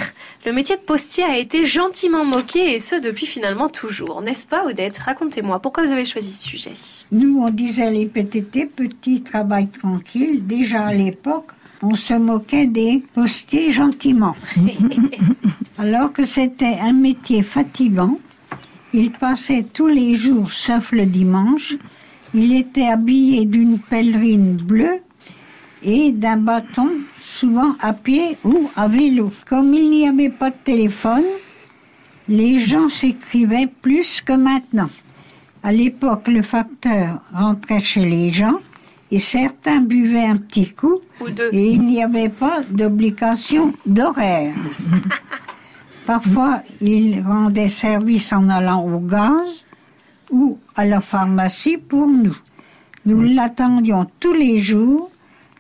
le 0.46 0.52
métier 0.52 0.76
de 0.76 0.82
postier 0.82 1.24
a 1.24 1.38
été 1.38 1.64
gentiment 1.64 2.24
moqué 2.24 2.74
et 2.74 2.80
ce 2.80 2.96
depuis 2.96 3.26
finalement 3.26 3.68
toujours, 3.68 4.20
n'est-ce 4.20 4.46
pas 4.46 4.64
Odette? 4.64 4.98
Racontez-moi, 4.98 5.58
pourquoi 5.58 5.84
vous 5.84 5.92
avez 5.92 6.04
choisi 6.04 6.32
ce 6.32 6.46
sujet? 6.46 6.72
Nous, 7.12 7.38
on 7.40 7.50
disait 7.50 7.90
les 7.90 8.06
PTT, 8.06 8.66
petit 8.66 9.22
travail 9.22 9.68
tranquille. 9.68 10.23
Déjà 10.42 10.86
à 10.86 10.94
l'époque, 10.94 11.52
on 11.82 11.94
se 11.94 12.14
moquait 12.14 12.66
des 12.66 13.02
postiers 13.14 13.70
gentiment. 13.70 14.34
Alors 15.78 16.12
que 16.12 16.24
c'était 16.24 16.78
un 16.80 16.92
métier 16.92 17.42
fatigant. 17.42 18.18
Il 18.92 19.10
passait 19.10 19.64
tous 19.72 19.88
les 19.88 20.14
jours, 20.14 20.50
sauf 20.52 20.92
le 20.92 21.06
dimanche. 21.06 21.74
Il 22.32 22.54
était 22.54 22.86
habillé 22.86 23.44
d'une 23.44 23.78
pèlerine 23.78 24.56
bleue 24.56 25.00
et 25.82 26.12
d'un 26.12 26.36
bâton, 26.36 26.90
souvent 27.20 27.74
à 27.80 27.92
pied 27.92 28.36
ou 28.44 28.70
à 28.76 28.88
vélo. 28.88 29.32
Comme 29.46 29.74
il 29.74 29.90
n'y 29.90 30.08
avait 30.08 30.30
pas 30.30 30.50
de 30.50 30.56
téléphone, 30.64 31.24
les 32.28 32.58
gens 32.58 32.88
s'écrivaient 32.88 33.70
plus 33.82 34.20
que 34.20 34.32
maintenant. 34.32 34.90
À 35.62 35.72
l'époque, 35.72 36.28
le 36.28 36.42
facteur 36.42 37.20
rentrait 37.32 37.80
chez 37.80 38.04
les 38.04 38.32
gens 38.32 38.58
et 39.10 39.18
certains 39.18 39.80
buvaient 39.80 40.26
un 40.26 40.36
petit 40.36 40.70
coup 40.72 41.00
et 41.52 41.70
il 41.70 41.82
n'y 41.82 42.02
avait 42.02 42.28
pas 42.28 42.62
d'obligation 42.70 43.72
d'horaire. 43.86 44.54
Parfois, 46.06 46.62
ils 46.80 47.22
rendaient 47.22 47.68
service 47.68 48.32
en 48.32 48.48
allant 48.48 48.84
au 48.84 48.98
gaz 48.98 49.64
ou 50.30 50.58
à 50.76 50.84
la 50.84 51.00
pharmacie 51.00 51.78
pour 51.78 52.06
nous. 52.06 52.36
Nous 53.06 53.22
l'attendions 53.22 54.06
tous 54.20 54.32
les 54.32 54.60
jours. 54.60 55.10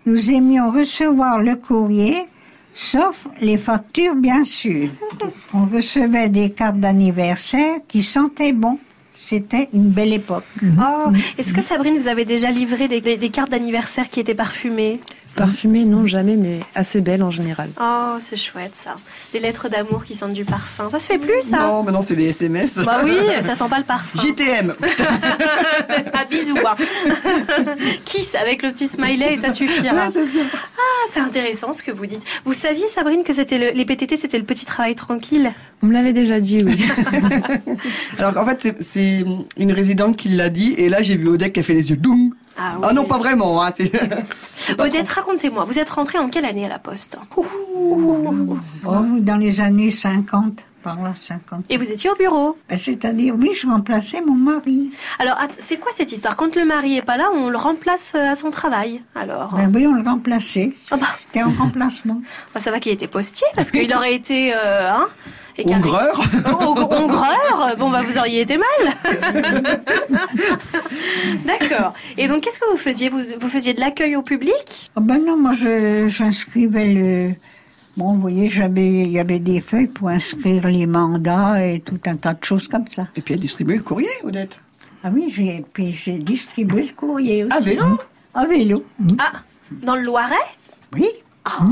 Nous 0.06 0.32
aimions 0.32 0.70
recevoir 0.70 1.38
le 1.38 1.56
courrier, 1.56 2.26
sauf 2.74 3.26
les 3.40 3.56
factures, 3.56 4.14
bien 4.14 4.44
sûr. 4.44 4.88
On 5.54 5.64
recevait 5.64 6.28
des 6.28 6.50
cartes 6.50 6.78
d'anniversaire 6.78 7.78
qui 7.88 8.02
sentaient 8.02 8.52
bon. 8.52 8.78
C'était 9.14 9.68
une 9.72 9.88
belle 9.90 10.12
époque. 10.12 10.44
Oh, 10.62 11.10
Est-ce 11.38 11.54
que 11.54 11.62
Sabrine, 11.62 11.96
vous 11.98 12.08
avez 12.08 12.24
déjà 12.24 12.50
livré 12.50 12.88
des, 12.88 13.00
des- 13.00 13.16
des 13.16 13.28
cartes 13.30 13.50
d'anniversaire 13.50 14.08
qui 14.10 14.18
étaient 14.20 14.34
parfumées? 14.34 15.00
Parfumé, 15.36 15.84
non, 15.84 16.06
jamais, 16.06 16.36
mais 16.36 16.60
assez 16.74 17.00
belle 17.00 17.22
en 17.22 17.30
général. 17.30 17.70
Oh, 17.80 18.14
c'est 18.18 18.36
chouette 18.36 18.74
ça. 18.74 18.94
Des 19.32 19.40
lettres 19.40 19.68
d'amour 19.68 20.04
qui 20.04 20.14
sentent 20.14 20.32
du 20.32 20.44
parfum. 20.44 20.88
Ça 20.90 20.98
se 20.98 21.06
fait 21.06 21.18
plus 21.18 21.42
ça 21.42 21.58
Non, 21.58 21.82
maintenant 21.82 22.02
c'est 22.06 22.16
des 22.16 22.26
SMS. 22.28 22.78
Bah 22.84 22.98
oui, 23.04 23.16
ça 23.42 23.54
sent 23.54 23.64
pas 23.68 23.78
le 23.78 23.84
parfum. 23.84 24.20
JTM. 24.20 24.74
c'est 25.88 26.14
un 26.16 26.24
bisou. 26.30 26.54
hein. 26.66 26.76
Kiss 28.04 28.34
avec 28.34 28.62
le 28.62 28.70
petit 28.72 28.88
smiley 28.88 29.34
et 29.34 29.36
ça 29.36 29.52
suffira. 29.52 29.94
Ah, 30.06 30.10
c'est 31.10 31.20
intéressant 31.20 31.72
ce 31.72 31.82
que 31.82 31.90
vous 31.90 32.06
dites. 32.06 32.22
Vous 32.44 32.52
saviez, 32.52 32.88
Sabrine, 32.88 33.24
que 33.24 33.32
c'était 33.32 33.58
le- 33.58 33.70
les 33.70 33.84
PTT, 33.84 34.16
c'était 34.16 34.38
le 34.38 34.44
petit 34.44 34.64
travail 34.64 34.94
tranquille? 34.94 35.52
On 35.82 35.86
me 35.86 35.92
l'avait 35.92 36.12
déjà 36.12 36.40
dit, 36.40 36.62
oui. 36.62 36.78
Alors 38.18 38.38
en 38.38 38.46
fait, 38.46 38.58
c'est- 38.62 38.82
c'est 38.82 39.24
une 39.58 39.72
résidente 39.72 40.16
qui 40.16 40.28
l'a 40.30 40.48
dit, 40.50 40.74
et 40.78 40.88
là 40.88 41.02
j'ai 41.02 41.16
vu 41.16 41.28
Odette 41.28 41.52
qui 41.52 41.60
a 41.60 41.62
fait 41.62 41.74
les 41.74 41.90
yeux 41.90 41.96
doum. 41.96 42.34
Ah, 42.56 42.72
Ah 42.82 42.88
oui. 42.88 42.94
non, 42.94 43.04
pas 43.04 43.18
vraiment. 43.18 43.62
Hein, 43.62 43.72
Odette, 44.78 45.08
racontez-moi, 45.08 45.64
vous 45.64 45.78
êtes 45.78 45.88
rentrée 45.90 46.18
en 46.18 46.28
quelle 46.28 46.44
année 46.44 46.64
à 46.64 46.68
la 46.68 46.78
Poste? 46.78 47.18
Oh, 47.36 47.44
dans 49.20 49.36
les 49.36 49.60
années 49.60 49.90
50, 49.90 50.64
par 50.84 51.02
là, 51.02 51.14
50. 51.20 51.64
Et 51.70 51.76
vous 51.78 51.90
étiez 51.90 52.10
au 52.10 52.14
bureau 52.14 52.56
Ben, 52.68 52.76
C'est-à-dire, 52.76 53.34
oui, 53.36 53.50
je 53.54 53.66
remplaçais 53.66 54.20
mon 54.20 54.34
mari. 54.34 54.90
Alors, 55.18 55.38
c'est 55.58 55.78
quoi 55.78 55.90
cette 55.92 56.12
histoire? 56.12 56.36
Quand 56.36 56.54
le 56.54 56.64
mari 56.64 56.98
est 56.98 57.02
pas 57.02 57.16
là, 57.16 57.30
on 57.34 57.48
le 57.48 57.56
remplace 57.56 58.12
euh, 58.14 58.30
à 58.30 58.34
son 58.34 58.50
travail. 58.50 59.02
Alors, 59.16 59.54
Ben 59.56 59.72
oui, 59.74 59.86
on 59.86 59.94
le 59.94 60.02
remplaçait. 60.08 60.72
Ah 60.90 60.96
bah. 60.98 61.06
C'était 61.20 61.42
en 61.42 61.50
remplacement. 61.50 62.20
bah, 62.54 62.60
ça 62.60 62.70
va 62.70 62.78
qu'il 62.78 62.92
était 62.92 63.08
postier 63.08 63.46
parce 63.56 63.70
qu'il 63.70 63.92
aurait 63.94 64.14
été 64.22 64.52
euh, 64.54 64.90
hein. 64.92 65.06
Oh, 65.64 66.74
Hongreur? 66.90 67.74
Bon, 67.78 67.88
bah, 67.90 68.00
vous 68.02 68.18
auriez 68.18 68.40
été 68.42 68.58
mal. 68.58 68.94
D'accord. 71.44 71.94
Et 72.18 72.28
donc, 72.28 72.42
qu'est-ce 72.42 72.58
que 72.58 72.70
vous 72.70 72.76
faisiez? 72.76 73.08
Vous, 73.08 73.20
vous 73.40 73.48
faisiez 73.48 73.72
de 73.74 73.80
l'accueil 73.80 74.16
au 74.16 74.22
public? 74.22 74.90
Ah 74.96 75.00
ben 75.00 75.18
non, 75.24 75.36
moi, 75.36 75.52
je- 75.52 76.06
j'inscrivais 76.08 76.92
le... 76.92 77.30
Bon, 77.96 78.14
vous 78.14 78.20
voyez, 78.20 78.48
j'avais, 78.48 79.02
il 79.04 79.10
y 79.12 79.18
avait 79.20 79.38
des 79.38 79.60
feuilles 79.60 79.86
pour 79.86 80.08
inscrire 80.08 80.66
les 80.66 80.86
mandats 80.86 81.64
et 81.64 81.80
tout 81.80 81.98
un 82.06 82.16
tas 82.16 82.34
de 82.34 82.42
choses 82.44 82.66
comme 82.66 82.84
ça. 82.90 83.08
Et 83.14 83.20
puis 83.22 83.34
elle 83.34 83.40
distribuait 83.40 83.76
le 83.76 83.82
courrier, 83.82 84.08
Odette. 84.24 84.60
Ah 85.04 85.10
oui, 85.12 85.26
j'ai, 85.34 85.64
puis 85.72 85.92
j'ai 85.94 86.18
distribué 86.18 86.82
le 86.82 86.92
courrier 86.94 87.44
aussi. 87.44 87.52
À 87.56 87.60
vélo? 87.60 87.84
À 88.34 88.46
vélo. 88.46 88.84
Ah, 89.18 89.32
dans 89.70 89.94
le 89.94 90.02
Loiret? 90.02 90.34
Oui. 90.94 91.06
Ah, 91.44 91.66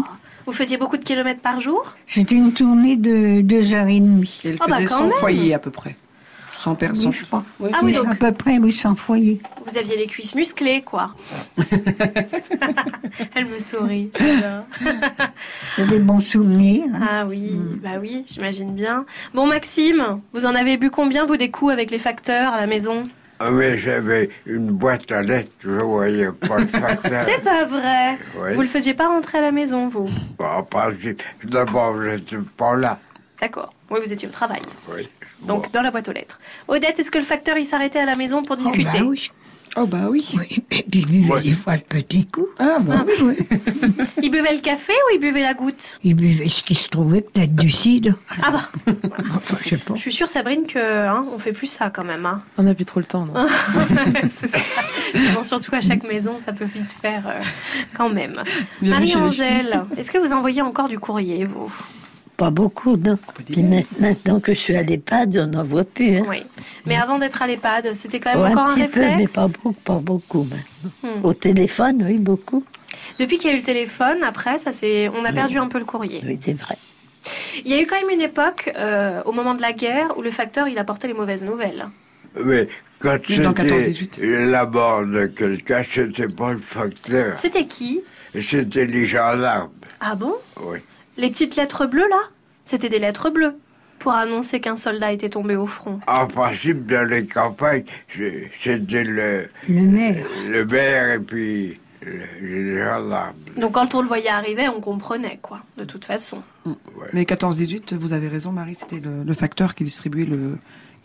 Vous 0.47 0.53
faisiez 0.53 0.77
beaucoup 0.77 0.97
de 0.97 1.05
kilomètres 1.05 1.41
par 1.41 1.61
jour? 1.61 1.83
C'était 2.07 2.35
une 2.37 2.53
tournée 2.53 2.97
de 2.97 3.41
deux 3.41 3.75
heures 3.75 3.89
et 3.89 3.99
demie. 4.01 4.39
Et 4.45 4.51
elle 4.51 4.57
Ah 4.61 4.67
bah, 4.69 4.77
faisait 4.77 4.87
quand 4.87 4.99
100 4.99 5.03
même. 5.05 5.13
foyers 5.15 5.55
à 5.55 5.59
peu 5.59 5.71
près. 5.71 5.97
100 6.63 6.75
personnes. 6.77 7.11
Oui, 7.11 7.17
je 7.21 7.25
crois. 7.25 7.45
Ouais, 7.59 7.71
Ah 7.73 7.77
c'est 7.81 7.87
oui, 7.87 7.93
donc- 7.95 8.13
À 8.13 8.15
peu 8.15 8.33
près, 8.33 8.59
oui, 8.59 8.71
sans 8.71 8.95
foyer. 8.95 9.41
Vous 9.67 9.77
aviez 9.77 9.97
les 9.97 10.07
cuisses 10.07 10.35
musclées, 10.35 10.83
quoi. 10.83 11.15
Elle 13.35 13.47
me 13.47 13.59
sourit. 13.59 14.11
C'est 15.73 15.87
des 15.87 15.99
bons 15.99 16.21
souvenirs. 16.21 16.85
hein. 16.95 17.01
Ah 17.11 17.25
oui, 17.27 17.59
bah 17.83 17.99
oui, 18.01 18.25
j'imagine 18.27 18.73
bien. 18.75 19.05
Bon, 19.35 19.47
Maxime, 19.47 20.21
vous 20.33 20.47
en 20.47 20.55
avez 20.55 20.77
bu 20.77 20.91
combien, 20.91 21.27
vous, 21.27 21.37
des 21.37 21.51
coups 21.51 21.73
avec 21.73 21.91
les 21.91 21.99
facteurs 21.99 22.53
à 22.53 22.61
la 22.61 22.67
maison? 22.67 23.05
Ah, 23.41 23.51
mais 23.51 23.77
j'avais 23.77 24.31
une 24.47 24.71
boîte 24.71 25.11
à 25.11 25.21
lettres, 25.23 25.51
je 25.65 25.71
voyais 25.71 26.31
pas 26.31 26.59
le 26.59 26.67
facteur. 26.67 27.23
C'est 27.25 27.43
pas 27.43 27.65
vrai. 27.65 28.19
Oui. 28.39 28.55
Vous 28.55 28.61
le 28.61 28.69
faisiez 28.69 28.95
pas 28.95 29.09
rentrer 29.09 29.39
à 29.39 29.41
la 29.41 29.51
maison, 29.51 29.89
vous? 29.89 30.09
Bon, 30.39 30.63
que 30.71 31.47
D'abord, 31.49 32.01
je 32.01 32.09
n'étais 32.11 32.37
pas 32.57 32.77
là. 32.77 32.99
D'accord. 33.41 33.73
Oui, 33.91 33.99
vous 34.05 34.13
étiez 34.13 34.29
au 34.29 34.31
travail. 34.31 34.63
Oui. 34.95 35.09
Donc, 35.47 35.73
dans 35.73 35.83
la 35.83 35.91
boîte 35.91 36.09
aux 36.09 36.13
lettres. 36.13 36.39
Odette, 36.69 36.99
est-ce 36.99 37.11
que 37.11 37.19
le 37.19 37.25
facteur, 37.25 37.57
il 37.59 37.65
s'arrêtait 37.67 37.99
à 37.99 38.07
la 38.07 38.15
maison 38.15 38.43
pour 38.43 38.57
discuter 38.57 38.99
bah 39.01 39.05
oui. 39.05 39.31
Oh 39.75 39.87
bah 39.87 40.09
oui. 40.11 40.27
Oui, 40.35 40.63
et 40.71 40.83
puis 40.83 41.01
il 41.01 41.07
buvait 41.07 41.41
des 41.41 41.53
fois 41.53 41.77
le 41.77 41.81
petit 41.81 42.27
coup. 42.27 42.47
Ah 42.59 42.77
bah 42.81 43.05
oui. 43.23 43.37
Il 44.23 44.31
buvait 44.31 44.55
le 44.55 44.61
café 44.61 44.93
ou 44.93 45.15
il 45.15 45.19
buvait 45.19 45.43
la 45.43 45.53
goutte? 45.55 45.99
Il 46.05 46.15
buvait 46.15 46.49
ce 46.49 46.63
qui 46.63 46.77
se 46.77 46.89
trouvait, 46.89 47.23
peut-être 47.23 47.57
du 47.57 47.71
cidre. 47.71 48.17
Ah 48.41 48.53
bah, 48.53 48.69
Enfin, 49.35 49.57
je 49.63 49.71
sais 49.71 49.77
pas. 49.79 49.95
je 49.97 50.01
suis 50.01 50.13
sûre, 50.13 50.29
Sabrine, 50.29 50.65
que 50.67 50.79
hein, 50.79 51.25
on 51.35 51.39
fait 51.41 51.53
plus 51.53 51.67
ça 51.67 51.91
quand 51.91 52.05
même. 52.05 52.25
Hein. 52.25 52.41
On 52.57 52.63
n'a 52.63 52.75
plus 52.75 52.85
trop 52.85 53.01
le 53.01 53.07
temps, 53.07 53.27
non 53.27 53.47
C'est 54.31 54.47
ça. 54.47 54.59
Bon, 55.35 55.43
surtout 55.43 55.75
à 55.75 55.81
chaque 55.81 56.05
maison, 56.05 56.39
ça 56.39 56.53
peut 56.53 56.67
vite 56.67 56.89
faire 56.91 57.27
euh, 57.27 57.41
quand 57.97 58.11
même. 58.11 58.41
Marie-Angèle, 58.81 59.85
est-ce 59.97 60.13
que 60.13 60.19
vous 60.19 60.33
envoyez 60.33 60.63
encore 60.63 60.89
du 60.89 61.01
courrier, 61.01 61.45
vous? 61.45 61.73
Pas 62.37 62.51
beaucoup, 62.51 62.97
non. 62.97 63.19
Puis 63.51 63.63
ma- 63.63 63.77
maintenant 64.01 64.41
que 64.41 64.53
je 64.55 64.59
suis 64.59 64.77
à 64.77 64.83
l'EHPAD, 64.83 65.37
on 65.39 65.47
n'en 65.57 65.63
voit 65.63 65.85
plus. 65.85 66.17
hein. 66.19 66.25
Oui. 66.29 66.43
Mais 66.87 66.97
avant 66.97 67.19
d'être 67.19 67.43
à 67.43 67.47
l'EHPAD, 67.47 67.95
c'était 67.95 68.21
quand 68.21 68.31
même 68.35 68.43
Oh, 68.43 68.47
encore 68.51 68.67
un, 68.69 68.71
un 68.71 68.75
petit 68.75 68.89
peu, 68.89 69.01
réflexe 69.01 69.19
mais 69.19 69.27
pas 69.29 69.49
beaucoup, 69.49 69.73
pas 69.73 69.99
beaucoup 69.99 70.45
maintenant. 70.45 71.17
Hmm. 71.21 71.25
Au 71.25 71.35
téléphone, 71.35 72.03
oui, 72.07 72.19
beaucoup. 72.19 72.65
Depuis 73.19 73.37
qu'il 73.37 73.51
y 73.51 73.53
a 73.53 73.57
eu 73.57 73.61
le 73.61 73.65
téléphone, 73.65 74.23
après, 74.25 74.59
ça 74.59 74.73
c'est, 74.73 75.09
on 75.11 75.25
a 75.25 75.33
perdu 75.33 75.59
un 75.59 75.69
peu 75.69 75.79
le 75.79 75.85
courrier. 75.85 76.21
Oui, 76.25 76.39
c'est 76.41 76.55
vrai. 76.59 76.77
Il 77.65 77.71
y 77.71 77.75
a 77.75 77.81
eu 77.81 77.87
quand 77.87 78.01
même 78.01 78.11
une 78.11 78.21
époque, 78.23 78.73
euh, 78.77 79.23
au 79.25 79.33
moment 79.33 79.55
de 79.55 79.63
la 79.63 79.73
guerre, 79.73 80.17
où 80.19 80.23
le 80.23 80.31
facteur 80.31 80.67
il 80.69 80.79
apportait 80.79 81.07
les 81.09 81.15
mauvaises 81.15 81.45
nouvelles. 81.45 81.87
Mais 82.45 82.67
quand 82.99 83.19
Oui, 83.29 83.39
dans 83.39 83.51
c'était 83.55 84.17
14-18. 84.19 84.51
la 84.51 84.67
mort 84.67 85.05
de 85.07 85.27
quelqu'un, 85.27 85.83
c'était 85.89 86.27
pas 86.35 86.53
le 86.53 86.59
facteur. 86.59 87.39
C'était 87.39 87.67
qui? 87.67 88.01
C'était 88.41 88.87
les 88.87 89.05
gendarmes. 89.07 89.71
Ah 90.01 90.15
bon? 90.15 90.35
Oui. 90.63 90.79
Les 91.17 91.31
petites 91.31 91.57
lettres 91.57 91.87
bleues 91.87 92.09
là 92.09 92.21
C'était 92.65 92.89
des 92.89 92.99
lettres 92.99 93.31
bleues 93.31 93.55
pour 93.99 94.13
annoncer 94.13 94.61
qu'un 94.61 94.75
soldat 94.77 95.13
était 95.13 95.29
tombé 95.29 95.55
au 95.57 95.67
front. 95.67 96.01
En 96.09 96.27
principe, 96.27 96.87
dans 96.87 97.09
les 97.09 97.25
campagnes, 97.27 97.85
c'est- 98.17 98.51
c'était 98.61 99.05
le, 99.05 99.49
Le 99.69 99.81
maire. 99.83 100.27
le 100.49 100.65
maire 100.65 101.13
et 101.13 101.19
puis 101.21 101.79
le- 102.05 102.19
les 102.75 102.79
gendarmes. 102.79 103.35
Donc 103.59 103.73
quand 103.73 103.95
on 103.95 104.03
le 104.03 104.09
voyait 104.09 104.29
arriver, 104.29 104.69
on 104.69 104.81
comprenait 104.81 105.39
quoi, 105.41 105.61
de 105.77 105.85
toute 105.85 106.05
façon. 106.05 106.43
Mais 107.13 107.25
14-18, 107.25 107.95
vous 107.95 108.13
avez 108.13 108.27
raison, 108.29 108.51
Marie, 108.53 108.75
c'était 108.75 108.99
le, 109.01 109.23
le 109.25 109.35
facteur 109.35 109.75
qui 109.77 109.85
distribuait 109.85 110.25
le, 110.25 110.57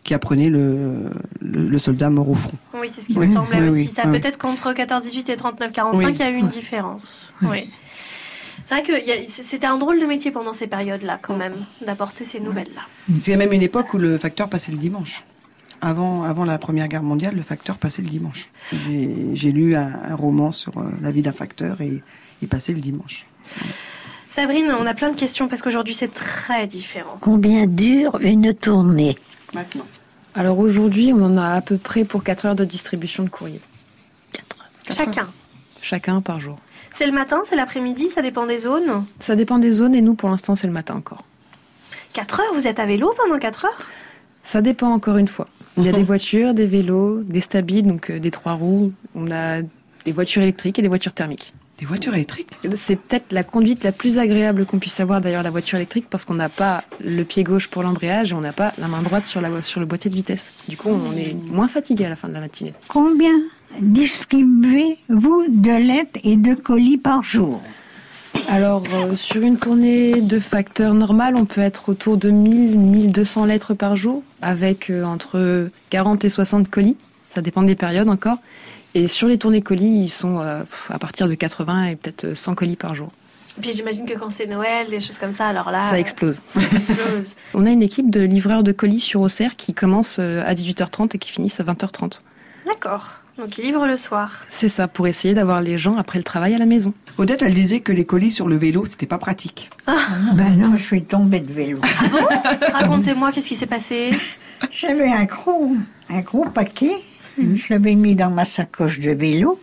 qui 0.03 0.13
apprenait 0.15 0.49
le, 0.49 1.09
le, 1.41 1.67
le 1.67 1.77
soldat 1.79 2.09
mort 2.09 2.29
au 2.29 2.35
front. 2.35 2.57
Oui, 2.79 2.87
c'est 2.89 3.01
ce 3.01 3.09
qui 3.09 3.17
Oui, 3.19 3.27
me 3.27 3.33
semblait 3.35 3.59
oui, 3.61 3.67
aussi. 3.67 3.75
oui, 3.77 3.87
Ça 3.89 4.03
oui. 4.07 4.19
peut-être 4.19 4.37
qu'entre 4.39 4.73
14-18 4.73 5.29
et 5.31 5.35
39-45, 5.35 5.93
Oui. 5.97 6.05
il 6.13 6.19
y 6.19 6.23
a 6.23 6.29
eu 6.31 6.37
une 6.37 6.47
différence. 6.47 7.31
Oui. 7.43 7.69
C'est 8.67 8.75
vrai 8.75 8.83
que 8.83 9.25
c'était 9.29 9.65
un 9.65 9.77
drôle 9.77 9.97
de 9.97 10.05
métier 10.05 10.29
pendant 10.29 10.51
ces 10.51 10.67
périodes-là, 10.67 11.17
quand 11.21 11.37
même, 11.37 11.53
d'apporter 11.85 12.25
ces 12.25 12.41
nouvelles-là. 12.41 12.81
C'est 13.21 13.37
même 13.37 13.53
une 13.53 13.61
époque 13.61 13.93
où 13.93 13.97
le 13.97 14.17
facteur 14.17 14.49
passait 14.49 14.73
le 14.73 14.77
dimanche. 14.77 15.23
Avant, 15.79 16.23
avant 16.23 16.43
la 16.43 16.57
Première 16.57 16.89
Guerre 16.89 17.01
mondiale, 17.03 17.33
le 17.33 17.43
facteur 17.43 17.77
passait 17.77 18.01
le 18.01 18.09
dimanche. 18.09 18.49
J'ai 18.73 19.09
j'ai 19.35 19.53
lu 19.53 19.77
un, 19.77 19.87
un 19.87 20.15
roman 20.15 20.51
sur 20.51 20.77
euh, 20.79 20.83
la 21.01 21.11
vie 21.11 21.21
d'un 21.21 21.31
facteur 21.31 21.79
et 21.79 22.03
il 22.41 22.47
passait 22.49 22.73
le 22.73 22.81
dimanche. 22.81 23.25
Sabrine, 24.29 24.69
on 24.77 24.85
a 24.85 24.93
plein 24.93 25.11
de 25.11 25.15
questions 25.15 25.47
parce 25.47 25.61
qu'aujourd'hui 25.61 25.93
c'est 25.93 26.13
très 26.13 26.67
différent. 26.67 27.17
Combien 27.21 27.67
dure 27.67 28.17
une 28.19 28.53
tournée 28.53 29.17
Maintenant. 29.53 29.85
Alors 30.35 30.59
aujourd'hui, 30.59 31.13
on 31.13 31.23
en 31.23 31.37
a 31.37 31.51
à 31.51 31.61
peu 31.61 31.77
près 31.77 32.03
pour 32.03 32.21
4 32.21 32.47
heures 32.47 32.55
de 32.55 32.65
distribution 32.65 33.23
de 33.23 33.29
courrier. 33.29 33.61
Chacun. 34.91 35.29
Chacun 35.81 36.21
par 36.21 36.41
jour. 36.41 36.57
C'est 36.91 37.05
le 37.05 37.11
matin, 37.11 37.41
c'est 37.43 37.55
l'après-midi, 37.55 38.09
ça 38.09 38.21
dépend 38.21 38.45
des 38.45 38.59
zones. 38.59 39.05
Ça 39.19 39.35
dépend 39.35 39.59
des 39.59 39.71
zones 39.71 39.95
et 39.95 40.01
nous, 40.01 40.15
pour 40.15 40.29
l'instant, 40.29 40.55
c'est 40.55 40.67
le 40.67 40.73
matin 40.73 40.95
encore. 40.95 41.23
4 42.13 42.39
heures, 42.39 42.53
vous 42.53 42.67
êtes 42.67 42.79
à 42.79 42.85
vélo 42.85 43.13
pendant 43.17 43.37
4 43.37 43.65
heures 43.65 43.87
Ça 44.43 44.61
dépend 44.61 44.89
encore 44.89 45.17
une 45.17 45.27
fois. 45.27 45.47
Il 45.77 45.85
y 45.85 45.89
a 45.89 45.91
des 45.93 46.03
voitures, 46.03 46.53
des 46.53 46.65
vélos, 46.65 47.21
des 47.23 47.41
stabiles, 47.41 47.85
donc 47.85 48.09
euh, 48.09 48.19
des 48.19 48.31
trois 48.31 48.53
roues. 48.53 48.93
On 49.15 49.31
a 49.31 49.61
des 49.61 50.11
voitures 50.11 50.41
électriques 50.41 50.79
et 50.79 50.81
des 50.81 50.87
voitures 50.87 51.13
thermiques. 51.13 51.53
Des 51.77 51.85
voitures 51.85 52.15
électriques? 52.15 52.49
C'est 52.75 52.95
peut-être 52.95 53.31
la 53.31 53.43
conduite 53.43 53.83
la 53.83 53.91
plus 53.91 54.17
agréable 54.17 54.65
qu'on 54.65 54.79
puisse 54.79 54.99
avoir 54.99 55.21
d'ailleurs 55.21 55.43
la 55.43 55.51
voiture 55.51 55.77
électrique 55.77 56.07
parce 56.09 56.25
qu'on 56.25 56.33
n'a 56.33 56.49
pas 56.49 56.83
le 57.03 57.23
pied 57.23 57.43
gauche 57.43 57.67
pour 57.67 57.83
l'embrayage 57.83 58.31
et 58.31 58.35
on 58.35 58.41
n'a 58.41 58.53
pas 58.53 58.73
la 58.79 58.87
main 58.87 59.03
droite 59.03 59.25
sur, 59.25 59.41
la, 59.41 59.61
sur 59.61 59.79
le 59.79 59.85
boîtier 59.85 60.09
de 60.09 60.15
vitesse. 60.15 60.53
Du 60.67 60.75
coup, 60.75 60.89
on 60.89 61.15
est 61.15 61.35
moins 61.35 61.67
fatigué 61.67 62.05
à 62.05 62.09
la 62.09 62.15
fin 62.15 62.29
de 62.29 62.33
la 62.33 62.39
matinée. 62.39 62.73
Combien? 62.87 63.33
Distribuez-vous 63.79 65.45
de 65.49 65.71
lettres 65.71 66.19
et 66.23 66.35
de 66.35 66.53
colis 66.53 66.97
par 66.97 67.23
jour? 67.23 67.61
Alors, 68.47 68.83
euh, 68.93 69.15
sur 69.15 69.41
une 69.41 69.57
tournée 69.57 70.21
de 70.21 70.39
facteurs 70.39 70.93
normale, 70.93 71.35
on 71.35 71.45
peut 71.45 71.61
être 71.61 71.89
autour 71.89 72.17
de 72.17 72.29
1000-1200 72.29 73.45
lettres 73.45 73.73
par 73.73 73.95
jour, 73.95 74.23
avec 74.41 74.89
euh, 74.89 75.03
entre 75.03 75.69
40 75.89 76.23
et 76.23 76.29
60 76.29 76.69
colis. 76.69 76.95
Ça 77.29 77.41
dépend 77.41 77.63
des 77.63 77.75
périodes 77.75 78.09
encore. 78.09 78.37
Et 78.93 79.07
sur 79.07 79.27
les 79.27 79.37
tournées 79.37 79.61
colis, 79.61 80.03
ils 80.03 80.09
sont 80.09 80.39
euh, 80.39 80.63
à 80.89 80.99
partir 80.99 81.27
de 81.27 81.35
80 81.35 81.85
et 81.85 81.95
peut-être 81.95 82.33
100 82.35 82.55
colis 82.55 82.75
par 82.75 82.95
jour. 82.95 83.11
Puis 83.61 83.71
j'imagine 83.71 84.05
que 84.05 84.17
quand 84.17 84.29
c'est 84.29 84.45
Noël, 84.45 84.87
des 84.89 84.99
choses 84.99 85.17
comme 85.17 85.33
ça, 85.33 85.47
alors 85.47 85.71
là. 85.71 85.89
Ça 85.89 85.99
explose. 85.99 86.41
Ça 86.49 86.61
explose. 86.61 87.35
On 87.53 87.65
a 87.65 87.69
une 87.69 87.81
équipe 87.81 88.09
de 88.09 88.21
livreurs 88.21 88.63
de 88.63 88.71
colis 88.71 88.99
sur 88.99 89.21
Auxerre 89.21 89.55
qui 89.55 89.73
commence 89.73 90.19
à 90.19 90.53
18h30 90.53 91.15
et 91.15 91.17
qui 91.17 91.31
finissent 91.31 91.59
à 91.59 91.63
20h30. 91.63 92.21
D'accord. 92.67 93.21
Donc 93.37 93.57
ils 93.57 93.65
livrent 93.65 93.85
le 93.85 93.97
soir. 93.97 94.45
C'est 94.49 94.69
ça, 94.69 94.87
pour 94.87 95.07
essayer 95.07 95.33
d'avoir 95.33 95.61
les 95.61 95.77
gens 95.77 95.95
après 95.95 96.17
le 96.17 96.23
travail 96.23 96.55
à 96.55 96.57
la 96.57 96.65
maison. 96.65 96.93
Odette, 97.17 97.43
elle 97.43 97.53
disait 97.53 97.81
que 97.81 97.91
les 97.91 98.05
colis 98.05 98.31
sur 98.31 98.47
le 98.47 98.57
vélo, 98.57 98.85
c'était 98.85 99.05
pas 99.05 99.19
pratique. 99.19 99.69
Ben 100.33 100.55
non, 100.57 100.75
je 100.75 100.83
suis 100.83 101.03
tombée 101.03 101.39
de 101.39 101.53
vélo. 101.53 101.79
Racontez-moi, 102.73 103.31
qu'est-ce 103.31 103.49
qui 103.49 103.55
s'est 103.55 103.67
passé? 103.67 104.11
J'avais 104.71 105.09
un 105.09 105.25
gros, 105.25 105.73
un 106.09 106.19
gros 106.21 106.45
paquet. 106.45 106.95
Je 107.37 107.65
l'avais 107.69 107.95
mis 107.95 108.15
dans 108.15 108.31
ma 108.31 108.45
sacoche 108.45 108.99
de 108.99 109.11
vélo. 109.11 109.59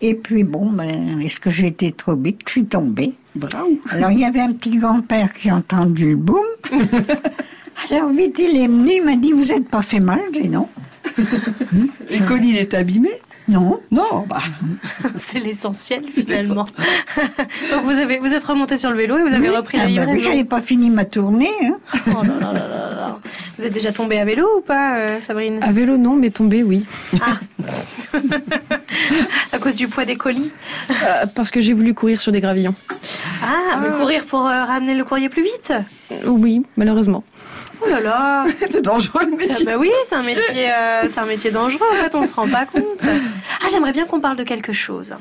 Et 0.00 0.14
puis 0.14 0.44
bon, 0.44 0.70
ben, 0.70 1.20
est-ce 1.20 1.40
que 1.40 1.50
j'ai 1.50 1.66
été 1.68 1.92
trop 1.92 2.16
vite 2.16 2.40
Je 2.46 2.50
suis 2.50 2.64
tombée. 2.66 3.14
Bravo. 3.34 3.78
Alors 3.90 4.10
il 4.10 4.20
y 4.20 4.24
avait 4.24 4.40
un 4.40 4.52
petit 4.52 4.76
grand-père 4.76 5.32
qui 5.32 5.48
a 5.48 5.56
entendu 5.56 6.10
le 6.10 6.16
boum. 6.16 6.44
Alors 7.90 8.10
vite 8.10 8.38
il 8.38 8.56
est 8.56 8.66
venu, 8.66 8.92
il 8.96 9.04
m'a 9.04 9.16
dit 9.16 9.32
vous 9.32 9.52
êtes 9.52 9.68
pas 9.68 9.82
fait 9.82 10.00
mal 10.00 10.20
J'ai 10.32 10.42
dit 10.42 10.48
non. 10.48 10.68
Colis, 12.26 12.50
il 12.50 12.56
est 12.58 12.74
abîmé 12.74 13.10
Non. 13.48 13.80
Non, 13.90 14.26
bah. 14.28 14.40
C'est 15.18 15.38
l'essentiel 15.38 16.02
finalement. 16.14 16.66
Donc 17.70 17.84
vous 17.84 17.90
avez 17.92 18.18
vous 18.18 18.32
êtes 18.32 18.44
remonté 18.44 18.76
sur 18.76 18.90
le 18.90 18.96
vélo 18.96 19.16
et 19.18 19.22
vous 19.22 19.34
avez 19.34 19.48
Oui. 19.50 19.56
repris 19.56 19.78
Ah 19.80 19.84
la 19.86 19.86
bah 19.86 19.90
oui, 19.90 19.98
livraison. 20.16 20.22
j'avais 20.30 20.44
pas 20.44 20.60
fini 20.60 20.90
ma 20.90 21.04
tournée. 21.04 21.50
hein. 21.62 21.76
Oh 22.08 22.22
là 22.22 22.34
là 22.40 22.52
là 22.52 22.68
là 22.68 22.94
là. 22.94 23.18
Vous 23.58 23.64
êtes 23.64 23.72
déjà 23.72 23.92
tombé 23.92 24.18
à 24.18 24.24
vélo 24.24 24.46
ou 24.58 24.60
pas, 24.60 24.96
euh, 24.96 25.20
Sabrine? 25.20 25.58
À 25.62 25.72
vélo, 25.72 25.96
non, 25.96 26.14
mais 26.16 26.30
tomber, 26.30 26.62
oui. 26.62 26.84
À 29.52 29.58
cause 29.58 29.74
du 29.74 29.88
poids 29.88 30.04
des 30.04 30.16
colis? 30.16 30.52
Euh, 30.90 31.26
parce 31.34 31.50
que 31.50 31.60
j'ai 31.60 31.72
voulu 31.72 31.94
courir 31.94 32.20
sur 32.20 32.32
des 32.32 32.40
gravillons. 32.40 32.74
Ah, 33.42 33.78
mais 33.80 33.88
courir 33.98 34.24
pour 34.24 34.46
euh, 34.46 34.64
ramener 34.64 34.94
le 34.94 35.04
courrier 35.04 35.28
plus 35.28 35.42
vite? 35.42 35.72
Oui, 36.26 36.62
malheureusement. 36.76 37.24
Oh 37.82 37.88
là 37.88 38.00
là 38.00 38.44
c'est 38.70 38.82
dangereux 38.82 39.24
le 39.26 39.38
Ça, 39.40 39.48
métier. 39.48 39.66
bah 39.66 39.72
oui, 39.78 39.90
c'est 40.06 40.14
un 40.14 40.22
métier, 40.22 40.70
euh, 40.72 41.08
c'est 41.08 41.18
un 41.18 41.26
métier 41.26 41.50
dangereux. 41.50 41.84
En 41.90 41.94
fait, 41.94 42.14
on 42.14 42.26
se 42.26 42.34
rend 42.34 42.48
pas 42.48 42.66
compte. 42.66 42.82
Ah, 43.62 43.68
j'aimerais 43.72 43.92
bien 43.92 44.06
qu'on 44.06 44.20
parle 44.20 44.36
de 44.36 44.44
quelque 44.44 44.72
chose. 44.72 45.14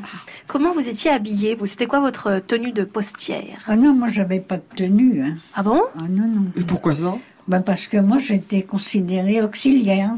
Comment 0.46 0.72
vous 0.72 0.88
étiez 0.88 1.10
habillée 1.10 1.56
Vous, 1.56 1.66
c'était 1.66 1.88
quoi 1.88 2.00
votre 2.00 2.38
tenue 2.46 2.72
de 2.74 2.84
postière? 2.84 3.58
Ah 3.66 3.76
non, 3.76 3.94
moi 3.94 4.08
j'avais 4.08 4.40
pas 4.40 4.58
de 4.58 4.64
tenue. 4.76 5.24
hein. 5.24 5.34
Ah 5.56 5.64
bon? 5.64 5.82
Ah 5.98 6.02
non, 6.08 6.28
non. 6.28 6.46
Et 6.56 6.62
pourquoi 6.64 6.94
ça? 6.94 7.18
Ben, 7.48 7.62
parce 7.62 7.88
que 7.88 7.98
moi 7.98 8.20
j'étais 8.20 8.62
considérée 8.62 9.42
auxiliaire. 9.42 10.12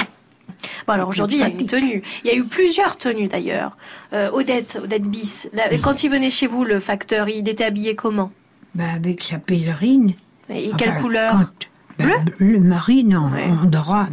Bon, 0.87 0.93
alors 0.93 1.07
aujourd'hui, 1.07 1.37
il 1.37 1.41
y 1.41 1.43
a 1.43 1.47
une 1.47 1.67
tenue. 1.67 2.01
Il 2.25 2.27
y 2.29 2.33
a 2.33 2.35
eu 2.35 2.43
plusieurs 2.43 2.97
tenues 2.97 3.27
d'ailleurs. 3.29 3.77
Euh, 4.11 4.29
Odette, 4.33 4.79
Odette 4.83 5.07
Bis. 5.07 5.47
là, 5.53 5.63
quand 5.81 6.03
il 6.03 6.09
venait 6.09 6.29
chez 6.31 6.47
vous, 6.47 6.65
le 6.65 6.81
facteur, 6.81 7.29
il 7.29 7.47
était 7.47 7.63
habillé 7.65 7.95
comment? 7.95 8.31
Ben, 8.75 8.89
avec 8.95 9.21
sa 9.21 9.37
pèlerine. 9.37 10.13
Et 10.49 10.67
Enfin, 10.67 10.77
quelle 10.77 11.01
couleur 11.01 11.31
quand- 11.31 11.67
ben, 12.05 12.25
Le 12.39 12.59
marine 12.59 13.15
en, 13.17 13.31
Ouais. 13.31 13.47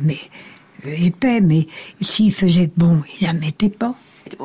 mais 0.02 0.18
euh, 0.86 0.94
épais, 0.96 1.40
mais 1.40 1.66
s'il 2.00 2.32
faisait 2.32 2.70
bon, 2.76 3.02
il 3.20 3.26
la 3.26 3.32
mettait 3.32 3.68
pas. 3.70 3.94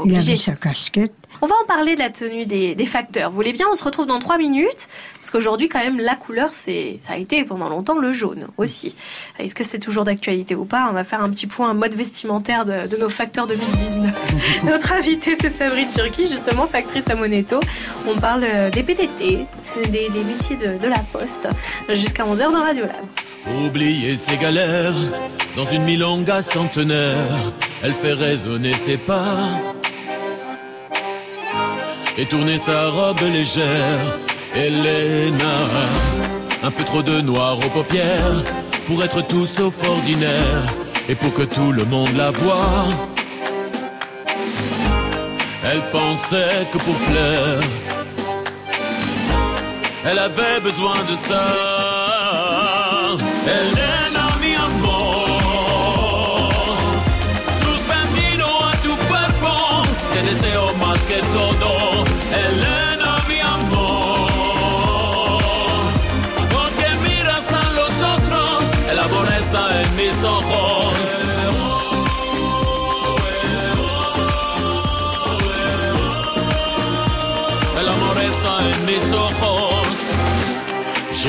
Il 0.06 0.16
avait 0.16 0.36
sa 0.36 0.54
casquette. 0.56 1.14
On 1.42 1.48
va 1.48 1.56
en 1.64 1.66
parler 1.66 1.96
de 1.96 2.00
la 2.00 2.10
tenue 2.10 2.46
des, 2.46 2.76
des 2.76 2.86
facteurs. 2.86 3.30
Vous 3.30 3.36
voulez 3.36 3.54
bien 3.54 3.66
On 3.72 3.76
se 3.76 3.84
retrouve 3.84 4.08
dans 4.08 4.20
trois 4.20 4.38
minutes. 4.38 4.90
Parce 5.16 5.32
qu'aujourd'hui, 5.32 5.70
quand 5.70 5.80
même, 5.80 6.00
la 6.00 6.16
couleur, 6.16 6.50
c'est, 6.52 7.00
ça 7.02 7.14
a 7.14 7.18
été 7.18 7.44
pendant 7.46 7.70
longtemps 7.70 7.98
le 7.98 8.12
jaune 8.12 8.48
aussi. 8.58 8.96
Est-ce 9.38 9.56
que 9.56 9.64
c'est 9.64 9.80
toujours 9.80 10.04
d'actualité 10.04 10.56
ou 10.56 10.66
pas? 10.66 10.88
On 10.90 10.94
va 10.94 11.04
faire 11.04 11.22
un 11.24 11.30
petit 11.30 11.48
point 11.48 11.74
mode 11.74 11.96
vestimentaire 11.96 12.66
de, 12.66 12.88
de 12.88 12.98
nos 12.98 13.10
facteurs 13.10 13.48
2019. 13.48 14.34
Notre 14.66 14.92
invitée, 14.94 15.38
c'est 15.40 15.50
Sabrine 15.50 15.88
Turki, 15.96 16.28
justement, 16.30 16.68
factrice 16.68 17.10
à 17.10 17.16
Moneto. 17.16 17.60
On 18.08 18.16
parle 18.20 18.44
euh, 18.44 18.70
des 18.70 18.84
PTT, 18.84 19.46
des, 19.86 20.10
des 20.10 20.24
métiers 20.26 20.58
de, 20.58 20.78
de 20.78 20.88
la 20.88 21.00
poste, 21.00 21.48
jusqu'à 21.90 22.26
11h 22.26 22.52
dans 22.52 22.64
Radio 22.64 22.84
Lab. 22.84 23.66
Oublier 23.66 24.18
ses 24.18 24.36
galères 24.36 24.94
dans 25.56 25.66
une 25.66 25.84
milonga 25.84 26.42
centenaire, 26.42 27.54
elle 27.82 27.94
fait 27.94 28.14
résonner 28.14 28.74
ses 28.74 28.98
pas 28.98 29.26
et 32.20 32.26
tourner 32.26 32.58
sa 32.58 32.90
robe 32.90 33.22
légère. 33.22 34.02
Elena, 34.54 35.56
un 36.64 36.72
peu 36.72 36.84
trop 36.84 37.02
de 37.02 37.22
noir 37.22 37.58
aux 37.58 37.70
paupières 37.70 38.44
pour 38.88 39.02
être 39.04 39.22
tout 39.28 39.46
sauf 39.46 39.74
ordinaire 39.88 40.64
et 41.08 41.16
pour 41.16 41.34
que 41.34 41.44
tout 41.44 41.72
le 41.72 41.86
monde 41.86 42.14
la 42.18 42.32
voie. 42.32 42.88
Elle 45.64 45.82
pensait 45.92 46.68
que 46.72 46.78
pour 46.80 46.96
plaire, 47.10 47.62
elle 50.06 50.20
avait 50.20 50.60
besoin 50.62 50.98
de 51.10 51.16
ça. 51.28 51.46
Elena, 53.58 54.26
mi 54.42 54.56
amor, 54.56 56.50
suspendino 57.62 58.50
a 58.70 58.72
tu 58.84 58.92
cuerpo, 59.08 59.56
te 60.14 60.20
deseo 60.28 60.69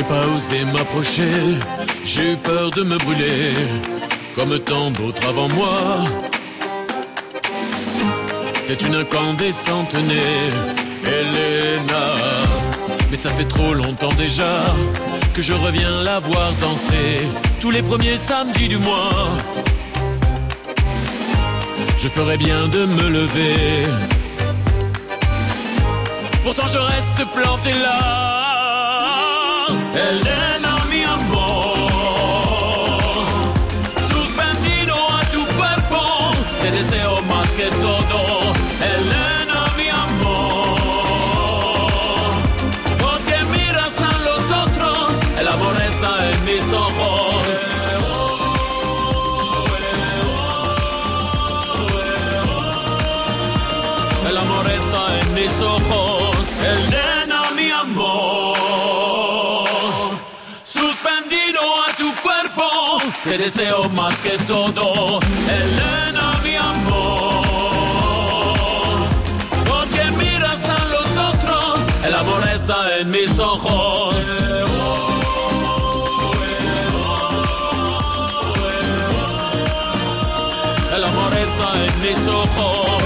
J'ai 0.01 0.07
pas 0.07 0.27
osé 0.35 0.65
m'approcher, 0.65 1.59
j'ai 2.07 2.33
eu 2.33 2.37
peur 2.37 2.71
de 2.71 2.83
me 2.85 2.97
brûler, 2.97 3.53
comme 4.35 4.59
tant 4.61 4.91
d'autres 4.91 5.29
avant 5.29 5.49
moi. 5.51 6.05
C'est 8.63 8.81
une 8.81 8.95
incandescente 8.95 9.93
née, 9.93 10.49
Elena. 11.05 12.07
Mais 13.11 13.17
ça 13.19 13.29
fait 13.29 13.45
trop 13.45 13.75
longtemps 13.75 14.15
déjà 14.17 14.75
que 15.35 15.43
je 15.43 15.53
reviens 15.53 16.03
la 16.03 16.19
voir 16.19 16.51
danser, 16.63 17.29
tous 17.61 17.71
les 17.71 17.83
premiers 17.83 18.17
samedis 18.17 18.69
du 18.69 18.79
mois. 18.79 19.37
Je 21.99 22.09
ferais 22.09 22.39
bien 22.39 22.69
de 22.69 22.87
me 22.87 23.07
lever. 23.07 23.87
Pourtant 26.43 26.69
je 26.69 26.79
reste 26.79 27.35
planté 27.35 27.73
là. 27.73 28.40
Elena, 29.93 30.85
mi 30.89 31.03
amor. 31.05 31.60
Te 63.31 63.39
deseo 63.39 63.89
más 63.91 64.19
que 64.23 64.37
todo. 64.39 65.21
Elena, 65.49 66.33
mi 66.43 66.57
amor. 66.57 67.45
Porque 69.69 70.03
miras 70.19 70.61
a 70.65 70.85
los 70.95 71.09
otros, 71.31 71.79
el 72.05 72.15
amor 72.15 72.43
está 72.53 72.99
en 72.99 73.09
mis 73.09 73.39
ojos. 73.39 74.17
El 80.97 81.05
amor 81.05 81.33
está 81.47 81.69
en 81.87 82.01
mis 82.03 82.27
ojos. 82.27 83.03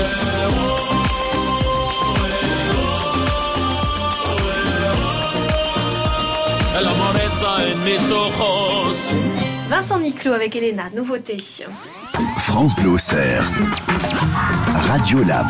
El 6.79 6.87
amor 6.89 7.17
está 7.17 7.67
en 7.69 7.85
mis 7.85 8.11
ojos. 8.11 8.54
Vincent 9.85 10.01
Niclot 10.01 10.33
avec 10.33 10.57
Elena, 10.57 10.85
nouveauté. 10.97 11.37
France 12.39 12.75
Bleu. 12.77 12.97
Radio 14.79 15.23
Lab. 15.25 15.47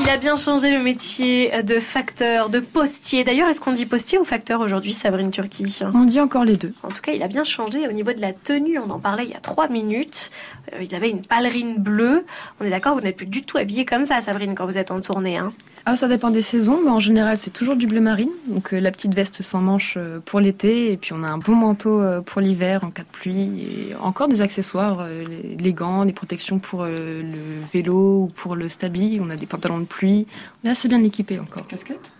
Il 0.00 0.10
a 0.10 0.16
bien 0.16 0.34
changé 0.34 0.72
le 0.72 0.82
métier 0.82 1.62
de 1.62 1.78
facteur, 1.78 2.48
de 2.48 2.58
postier. 2.58 3.22
D'ailleurs, 3.22 3.48
est-ce 3.48 3.60
qu'on 3.60 3.70
dit 3.70 3.86
postier 3.86 4.18
ou 4.18 4.24
facteur 4.24 4.60
aujourd'hui, 4.60 4.92
Sabrine 4.92 5.30
Turki 5.30 5.78
On 5.94 6.02
dit 6.02 6.18
encore 6.18 6.44
les 6.44 6.56
deux. 6.56 6.72
En 6.82 6.88
tout 6.88 7.00
cas, 7.00 7.12
il 7.12 7.22
a 7.22 7.28
bien 7.28 7.44
changé 7.44 7.86
au 7.86 7.92
niveau 7.92 8.12
de 8.12 8.20
la 8.20 8.32
tenue. 8.32 8.80
On 8.80 8.90
en 8.90 8.98
parlait 8.98 9.22
il 9.22 9.30
y 9.30 9.34
a 9.34 9.40
trois 9.40 9.68
minutes. 9.68 10.32
Euh, 10.72 10.78
ils 10.82 10.96
avaient 10.96 11.10
une 11.10 11.22
ballerine 11.22 11.76
bleue. 11.76 12.26
On 12.60 12.64
est 12.64 12.70
d'accord, 12.70 12.96
vous 12.96 13.00
n'êtes 13.00 13.16
plus 13.16 13.26
du 13.26 13.44
tout 13.44 13.58
habillée 13.58 13.84
comme 13.84 14.04
ça, 14.04 14.20
Sabrine, 14.22 14.56
quand 14.56 14.66
vous 14.66 14.76
êtes 14.76 14.90
en 14.90 14.98
tournée. 14.98 15.38
Hein? 15.38 15.52
Ah, 15.86 15.96
ça 15.96 16.08
dépend 16.08 16.30
des 16.30 16.40
saisons, 16.40 16.80
mais 16.82 16.90
en 16.90 16.98
général, 16.98 17.36
c'est 17.36 17.50
toujours 17.50 17.76
du 17.76 17.86
bleu 17.86 18.00
marine. 18.00 18.30
Donc, 18.48 18.72
euh, 18.72 18.80
la 18.80 18.90
petite 18.90 19.14
veste 19.14 19.42
sans 19.42 19.60
manches 19.60 19.96
euh, 19.98 20.18
pour 20.24 20.40
l'été, 20.40 20.92
et 20.92 20.96
puis 20.96 21.12
on 21.12 21.22
a 21.22 21.28
un 21.28 21.36
bon 21.36 21.54
manteau 21.54 22.00
euh, 22.00 22.22
pour 22.22 22.40
l'hiver 22.40 22.84
en 22.84 22.90
cas 22.90 23.02
de 23.02 23.08
pluie, 23.08 23.60
et 23.60 23.94
encore 23.96 24.28
des 24.28 24.40
accessoires, 24.40 25.06
les, 25.08 25.56
les 25.56 25.72
gants, 25.74 26.04
les 26.04 26.14
protections 26.14 26.58
pour 26.58 26.84
le 26.84 27.22
vélo 27.70 28.22
ou 28.22 28.32
pour 28.34 28.56
le 28.56 28.70
stabi. 28.70 29.18
On 29.20 29.28
a 29.28 29.36
des 29.36 29.46
pantalons 29.46 29.78
de 29.78 29.84
pluie. 29.84 30.26
On 30.62 30.68
est 30.68 30.70
assez 30.70 30.88
bien 30.88 31.02
équipés 31.02 31.38
encore. 31.38 31.66
Casquette 31.66 32.12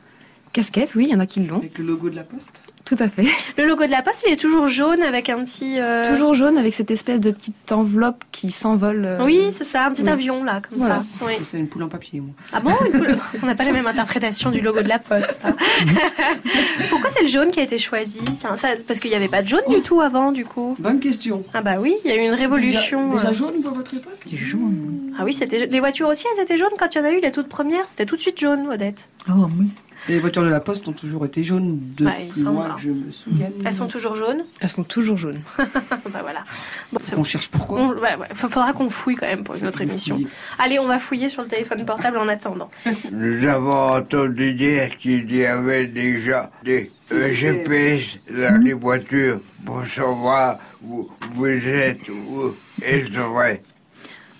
Casquette, 0.53 0.95
oui, 0.95 1.07
il 1.09 1.13
y 1.13 1.17
en 1.17 1.21
a 1.21 1.27
qui 1.27 1.41
l'ont. 1.41 1.59
Avec 1.59 1.79
le 1.79 1.87
logo 1.87 2.11
de 2.11 2.17
la 2.17 2.25
poste? 2.25 2.61
Tout 2.85 2.97
à 2.99 3.09
fait. 3.09 3.25
Le 3.57 3.67
logo 3.67 3.87
de 3.87 3.91
la 3.91 4.03
poste, 4.03 4.25
il 4.27 4.33
est 4.35 4.37
toujours 4.37 4.67
jaune 4.67 5.03
avec 5.03 5.31
un 5.31 5.43
petit. 5.43 5.81
euh, 5.81 6.07
Toujours 6.07 6.35
jaune 6.35 6.59
avec 6.59 6.75
cette 6.75 6.91
espèce 6.91 7.19
de 7.19 7.31
petite 7.31 7.73
enveloppe 7.73 8.23
qui 8.31 8.51
s'envole. 8.51 9.05
euh, 9.07 9.25
Oui, 9.25 9.47
c'est 9.53 9.65
ça, 9.65 9.87
un 9.87 9.91
petit 9.93 10.03
oui. 10.03 10.11
avion 10.11 10.45
là, 10.45 10.61
comme 10.61 10.79
Voilà. 10.79 10.97
ça. 10.97 11.05
Oui. 11.27 11.33
C'est 11.45 11.59
une 11.59 11.67
poule 11.69 11.85
en 11.85 11.89
papier, 11.89 12.21
moi. 12.21 12.35
Ah 12.53 12.61
bon 12.61 12.73
Écoute, 12.87 13.17
On 13.43 13.47
n'a 13.47 13.55
pas 13.55 13.65
la 13.65 13.73
même 13.73 13.87
interprétation 13.87 14.51
du 14.51 14.61
logo 14.61 14.83
de 14.83 14.89
la 14.89 14.99
poste. 14.99 15.39
hein. 15.45 15.57
Pourquoi 16.91 17.09
c'est 17.11 17.23
le 17.23 17.29
jaune 17.29 17.51
qui 17.51 17.61
a 17.61 17.63
été 17.63 17.79
choisi? 17.79 18.21
Tiens, 18.39 18.57
ça- 18.57 18.69
Parce 18.87 19.01
qu'il 19.01 19.11
n'y 19.11 19.17
avait 19.17 19.29
pas 19.29 19.43
de 19.43 19.49
jaune 19.49 19.63
du 19.69 19.81
tout 19.81 20.01
avant, 20.03 20.31
du 20.33 20.45
coup. 20.45 20.77
Bonne 20.79 21.01
question. 21.01 21.43
Ah 21.55 21.63
bah 21.63 21.77
oui, 21.81 21.95
il 22.05 22.11
y 22.11 22.13
a 22.13 22.17
eu 22.17 22.27
une 22.27 22.35
révolution. 22.35 23.09
Déjà, 23.09 23.17
déjà 23.19 23.29
euh. 23.31 23.33
jaune 23.35 23.63
pour 23.63 23.73
votre 23.75 23.95
époque? 23.95 24.13
C'était 24.25 24.37
jaune. 24.37 25.15
Ah 25.19 25.23
oui, 25.25 25.33
c'était 25.33 25.67
les 25.67 25.81
voitures 25.81 26.09
aussi, 26.09 26.27
elles 26.37 26.43
étaient 26.43 26.59
jaunes 26.59 26.69
quand 26.79 26.95
il 26.95 26.99
y 26.99 27.01
en 27.01 27.05
a 27.05 27.11
eu 27.13 27.21
les 27.21 27.33
toutes 27.33 27.49
premières. 27.49 27.89
C'était 27.89 28.05
tout 28.07 28.17
de 28.17 28.21
suite 28.21 28.39
jaune, 28.39 28.69
Odette. 28.69 29.09
Oh 29.31 29.47
oui. 29.59 29.69
Les 30.09 30.19
voitures 30.21 30.43
de 30.43 30.49
la 30.49 30.61
poste 30.61 30.87
ont 30.89 30.93
toujours 30.93 31.25
été 31.25 31.43
jaunes 31.45 31.79
Bah, 32.01 32.13
il 32.21 32.29
depuis 32.29 32.41
semble, 32.43 32.53
moi 32.55 32.67
hein. 32.71 32.75
que 32.77 32.83
je 32.83 32.91
me 32.91 33.11
souvienne. 33.13 33.53
Elles 33.65 33.75
sont 33.75 33.87
toujours 33.87 34.15
jaunes. 34.17 34.45
Elles 34.61 34.69
sont 34.71 34.85
toujours 34.85 35.17
jaunes. 35.17 35.41
bah 35.59 36.21
voilà. 36.23 36.45
Bon, 36.93 37.01
On 37.17 37.25
cherche 37.25 37.49
pourquoi. 37.49 37.81
On- 37.81 37.89
ouais, 37.95 38.15
ouais, 38.17 38.27
fa- 38.33 38.49
faudra 38.49 38.73
qu'on 38.73 38.91
fouille 38.91 39.17
quand 39.17 39.27
même 39.27 39.45
pour 39.45 39.55
une 39.55 39.67
autre 39.67 39.81
émission. 39.81 40.19
Allez, 40.59 40.79
on 40.79 40.87
va 40.87 40.99
fouiller 40.99 41.29
sur 41.29 41.43
le 41.43 41.49
téléphone 41.49 41.85
portable 41.85 42.19
en 42.19 42.29
attendant. 42.29 42.71
Nous 43.13 43.47
avons 43.49 43.95
entendu 43.97 44.53
dire 44.55 44.97
qu'il 44.99 45.35
y 45.35 45.45
avait 45.47 45.87
déjà 45.87 46.51
des 46.63 46.91
GPS 47.11 48.19
dans 48.31 48.63
les 48.63 48.73
voitures 48.75 49.41
pour 49.65 49.83
savoir 49.95 50.59
où 50.85 51.09
vous 51.35 51.47
êtes, 51.47 52.09
où 52.09 52.55
est-ce 52.83 53.19
vrai. 53.21 53.63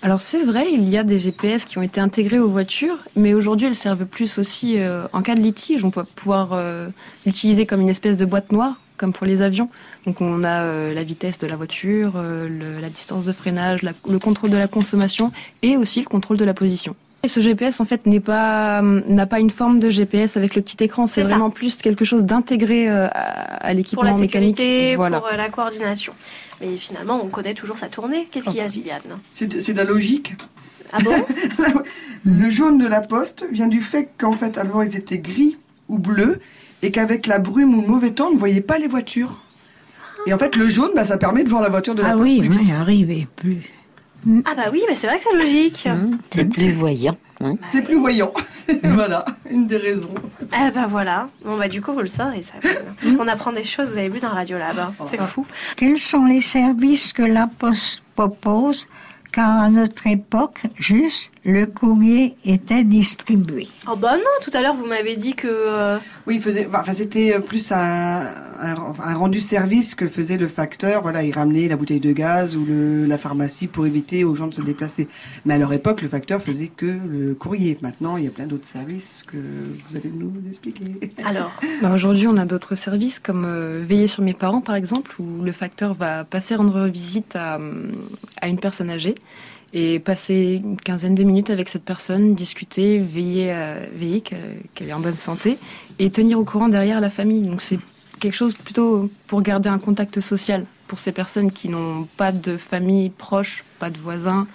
Alors 0.05 0.21
c'est 0.21 0.43
vrai, 0.43 0.67
il 0.71 0.87
y 0.87 0.99
a 0.99 1.03
des 1.03 1.17
GPS 1.17 1.65
qui 1.65 1.79
ont 1.79 1.81
été 1.81 1.99
intégrés 1.99 2.37
aux 2.37 2.47
voitures, 2.47 2.99
mais 3.15 3.33
aujourd'hui 3.33 3.65
elles 3.65 3.75
servent 3.75 4.05
plus 4.05 4.37
aussi 4.37 4.77
euh, 4.77 5.07
en 5.13 5.23
cas 5.23 5.33
de 5.33 5.39
litige. 5.39 5.83
On 5.83 5.89
peut 5.89 6.03
pouvoir 6.03 6.49
euh, 6.53 6.89
l'utiliser 7.25 7.65
comme 7.65 7.81
une 7.81 7.89
espèce 7.89 8.15
de 8.15 8.23
boîte 8.23 8.51
noire, 8.51 8.79
comme 8.97 9.13
pour 9.13 9.25
les 9.25 9.41
avions. 9.41 9.67
Donc 10.05 10.21
on 10.21 10.43
a 10.43 10.61
euh, 10.61 10.93
la 10.93 11.01
vitesse 11.01 11.39
de 11.39 11.47
la 11.47 11.55
voiture, 11.55 12.21
la 12.21 12.89
distance 12.89 13.25
de 13.25 13.31
freinage, 13.31 13.81
le 13.81 14.19
contrôle 14.19 14.51
de 14.51 14.57
la 14.57 14.67
consommation 14.67 15.31
et 15.63 15.75
aussi 15.75 16.01
le 16.01 16.05
contrôle 16.05 16.37
de 16.37 16.45
la 16.45 16.53
position. 16.53 16.95
Et 17.25 17.27
ce 17.27 17.39
GPS 17.39 17.79
en 17.79 17.85
fait 17.85 18.05
n'est 18.05 18.19
pas 18.19 18.83
n'a 18.83 19.25
pas 19.25 19.39
une 19.39 19.49
forme 19.49 19.79
de 19.79 19.89
GPS 19.89 20.37
avec 20.37 20.55
le 20.55 20.61
petit 20.61 20.83
écran. 20.83 21.07
C'est 21.07 21.23
vraiment 21.23 21.49
plus 21.49 21.75
quelque 21.77 22.05
chose 22.05 22.23
d'intégré 22.23 22.87
euh, 22.87 23.07
à, 23.07 23.55
à 23.65 23.67
Pour 23.69 23.75
l'équipement 23.77 24.03
la 24.03 24.11
mécanique. 24.15 24.57
sécurité, 24.57 24.95
Voilà. 24.95 25.17
pour 25.19 25.29
euh, 25.33 25.35
la 25.35 25.49
coordination. 25.49 26.13
Mais 26.61 26.77
finalement, 26.77 27.19
on 27.23 27.27
connaît 27.29 27.55
toujours 27.55 27.79
sa 27.79 27.87
tournée. 27.87 28.27
Qu'est-ce 28.31 28.49
qu'il 28.49 28.57
y 28.59 28.61
a, 28.61 28.67
Gilliane? 28.67 29.01
C'est 29.31 29.47
de, 29.47 29.77
la 29.77 29.83
logique. 29.85 30.35
Ah 30.93 30.99
bon? 31.03 31.15
Le 32.25 32.49
jaune 32.51 32.77
de 32.77 32.85
la 32.87 33.01
poste 33.01 33.43
vient 33.51 33.67
du 33.67 33.81
fait 33.81 34.09
qu'en 34.19 34.31
fait, 34.31 34.59
avant, 34.59 34.83
ils 34.83 34.95
étaient 34.95 35.17
gris 35.17 35.57
ou 35.89 35.97
bleus 35.97 36.39
et 36.83 36.91
qu'avec 36.91 37.25
la 37.25 37.39
brume 37.39 37.73
ou 37.75 37.81
le 37.81 37.87
mauvais 37.87 38.11
temps, 38.11 38.27
on 38.27 38.33
ne 38.35 38.37
voyait 38.39 38.61
pas 38.61 38.77
les 38.77 38.87
voitures. 38.87 39.41
Et 40.27 40.33
en 40.33 40.37
fait, 40.37 40.55
le 40.55 40.69
jaune, 40.69 40.91
bah, 40.95 41.05
ça 41.05 41.17
permet 41.17 41.43
de 41.43 41.49
voir 41.49 41.63
la 41.63 41.69
voiture 41.69 41.95
de 41.95 42.03
la 42.03 42.09
Ah 42.09 42.11
poste 42.11 42.23
oui, 42.23 42.39
plus 42.39 42.49
vite. 42.49 42.71
oui, 43.43 43.57
Ah 44.45 44.53
bah 44.55 44.63
oui, 44.71 44.81
mais 44.89 44.95
c'est 44.95 45.07
vrai 45.07 45.17
que 45.19 45.23
c'est 45.23 45.33
logique. 45.37 45.87
C'est 46.33 46.49
plus 46.49 46.71
voyant. 46.71 47.15
hein. 47.41 47.53
C'est 47.71 47.83
plus 47.83 47.99
voyant. 47.99 48.31
voilà, 48.83 49.23
une 49.51 49.67
des 49.67 49.77
raisons. 49.77 50.13
Ah 50.51 50.71
bah 50.71 50.87
voilà. 50.87 51.29
Bon 51.43 51.57
bah 51.57 51.67
du 51.67 51.81
coup, 51.81 51.93
vous 51.93 52.01
le 52.01 52.07
saurez, 52.07 52.41
ça. 52.43 52.53
On 53.19 53.27
apprend 53.27 53.51
des 53.51 53.63
choses, 53.63 53.89
vous 53.89 53.97
avez 53.97 54.09
vu 54.09 54.19
dans 54.19 54.29
Radio 54.29 54.57
Lab. 54.57 54.77
hein. 54.79 54.93
C'est 55.05 55.21
fou. 55.21 55.45
Quels 55.75 55.99
sont 55.99 56.25
les 56.25 56.41
services 56.41 57.13
que 57.13 57.21
la 57.23 57.47
Poste 57.47 58.01
propose 58.15 58.87
Car 59.31 59.61
à 59.61 59.69
notre 59.69 60.07
époque, 60.07 60.61
juste 60.77 61.31
le 61.45 61.67
courrier 61.67 62.35
était 62.43 62.83
distribué. 62.83 63.67
Oh 63.87 63.95
bah 63.95 64.17
non, 64.17 64.23
tout 64.43 64.49
à 64.53 64.61
l'heure, 64.61 64.73
vous 64.73 64.87
m'avez 64.87 65.15
dit 65.15 65.35
que... 65.35 65.47
euh, 65.47 65.97
Oui, 66.25 66.39
faisait, 66.41 66.67
enfin, 66.73 66.91
c'était 66.93 67.39
plus 67.39 67.71
un, 67.71 67.77
un, 68.61 68.75
un 68.99 69.13
rendu 69.15 69.39
service 69.39 69.93
que 69.93 70.07
faisait 70.07 70.37
le 70.37 70.47
facteur. 70.47 71.03
Voilà, 71.03 71.21
il 71.23 71.31
ramenait 71.31 71.67
la 71.67 71.75
bouteille 71.77 71.99
de 71.99 72.11
gaz 72.13 72.55
ou 72.57 72.65
le, 72.65 73.05
la 73.05 73.19
pharmacie 73.19 73.67
pour 73.67 73.85
éviter 73.85 74.23
aux 74.23 74.33
gens 74.33 74.47
de 74.47 74.55
se 74.55 74.61
déplacer. 74.63 75.07
Mais 75.45 75.53
à 75.53 75.57
leur 75.59 75.71
époque, 75.71 76.01
le 76.01 76.07
facteur 76.07 76.41
faisait 76.41 76.71
que 76.75 76.87
le 77.07 77.35
courrier. 77.35 77.77
Maintenant, 77.83 78.17
il 78.17 78.23
y 78.23 78.27
a 78.27 78.31
plein 78.31 78.47
d'autres 78.47 78.65
services 78.67 79.23
que 79.31 79.37
vous 79.37 79.95
allez 79.95 80.11
nous 80.11 80.33
expliquer. 80.49 80.85
Alors 81.25 81.51
Bah, 81.83 81.91
Aujourd'hui, 81.93 82.27
on 82.27 82.37
a 82.37 82.45
d'autres 82.45 82.73
services 82.73 83.19
comme 83.19 83.45
euh, 83.45 83.83
Veiller 83.87 84.07
sur 84.07 84.23
mes 84.23 84.33
parents, 84.33 84.61
par 84.61 84.73
exemple, 84.75 85.11
où 85.19 85.43
le 85.43 85.51
facteur 85.51 85.93
va 85.93 86.23
passer 86.23 86.55
rendre 86.55 86.87
visite 86.87 87.35
à, 87.35 87.59
à 88.41 88.47
une 88.47 88.59
personne 88.59 88.89
âgée 88.89 89.13
et 89.73 89.99
passer 89.99 90.61
une 90.63 90.77
quinzaine 90.77 91.15
de 91.15 91.23
minutes 91.23 91.49
avec 91.49 91.69
cette 91.69 91.83
personne, 91.83 92.35
discuter, 92.35 92.99
veiller, 92.99 93.51
à- 93.51 93.79
veiller 93.93 94.21
qu'elle 94.21 94.87
est 94.89 94.93
en 94.93 94.99
bonne 94.99 95.15
santé 95.15 95.57
et 95.99 96.09
tenir 96.09 96.39
au 96.39 96.45
courant 96.45 96.69
derrière 96.69 97.01
la 97.01 97.09
famille. 97.09 97.41
Donc 97.41 97.61
c'est 97.61 97.79
quelque 98.19 98.35
chose 98.35 98.53
plutôt 98.53 99.09
pour 99.27 99.41
garder 99.41 99.69
un 99.69 99.79
contact 99.79 100.19
social 100.19 100.65
pour 100.87 100.99
ces 100.99 101.11
personnes 101.11 101.51
qui 101.51 101.67
n'ont 101.69 102.07
pas 102.17 102.31
de 102.31 102.57
famille 102.57 103.09
proche, 103.09 103.63
pas 103.79 103.89
de 103.89 103.97
voisins. 103.97 104.47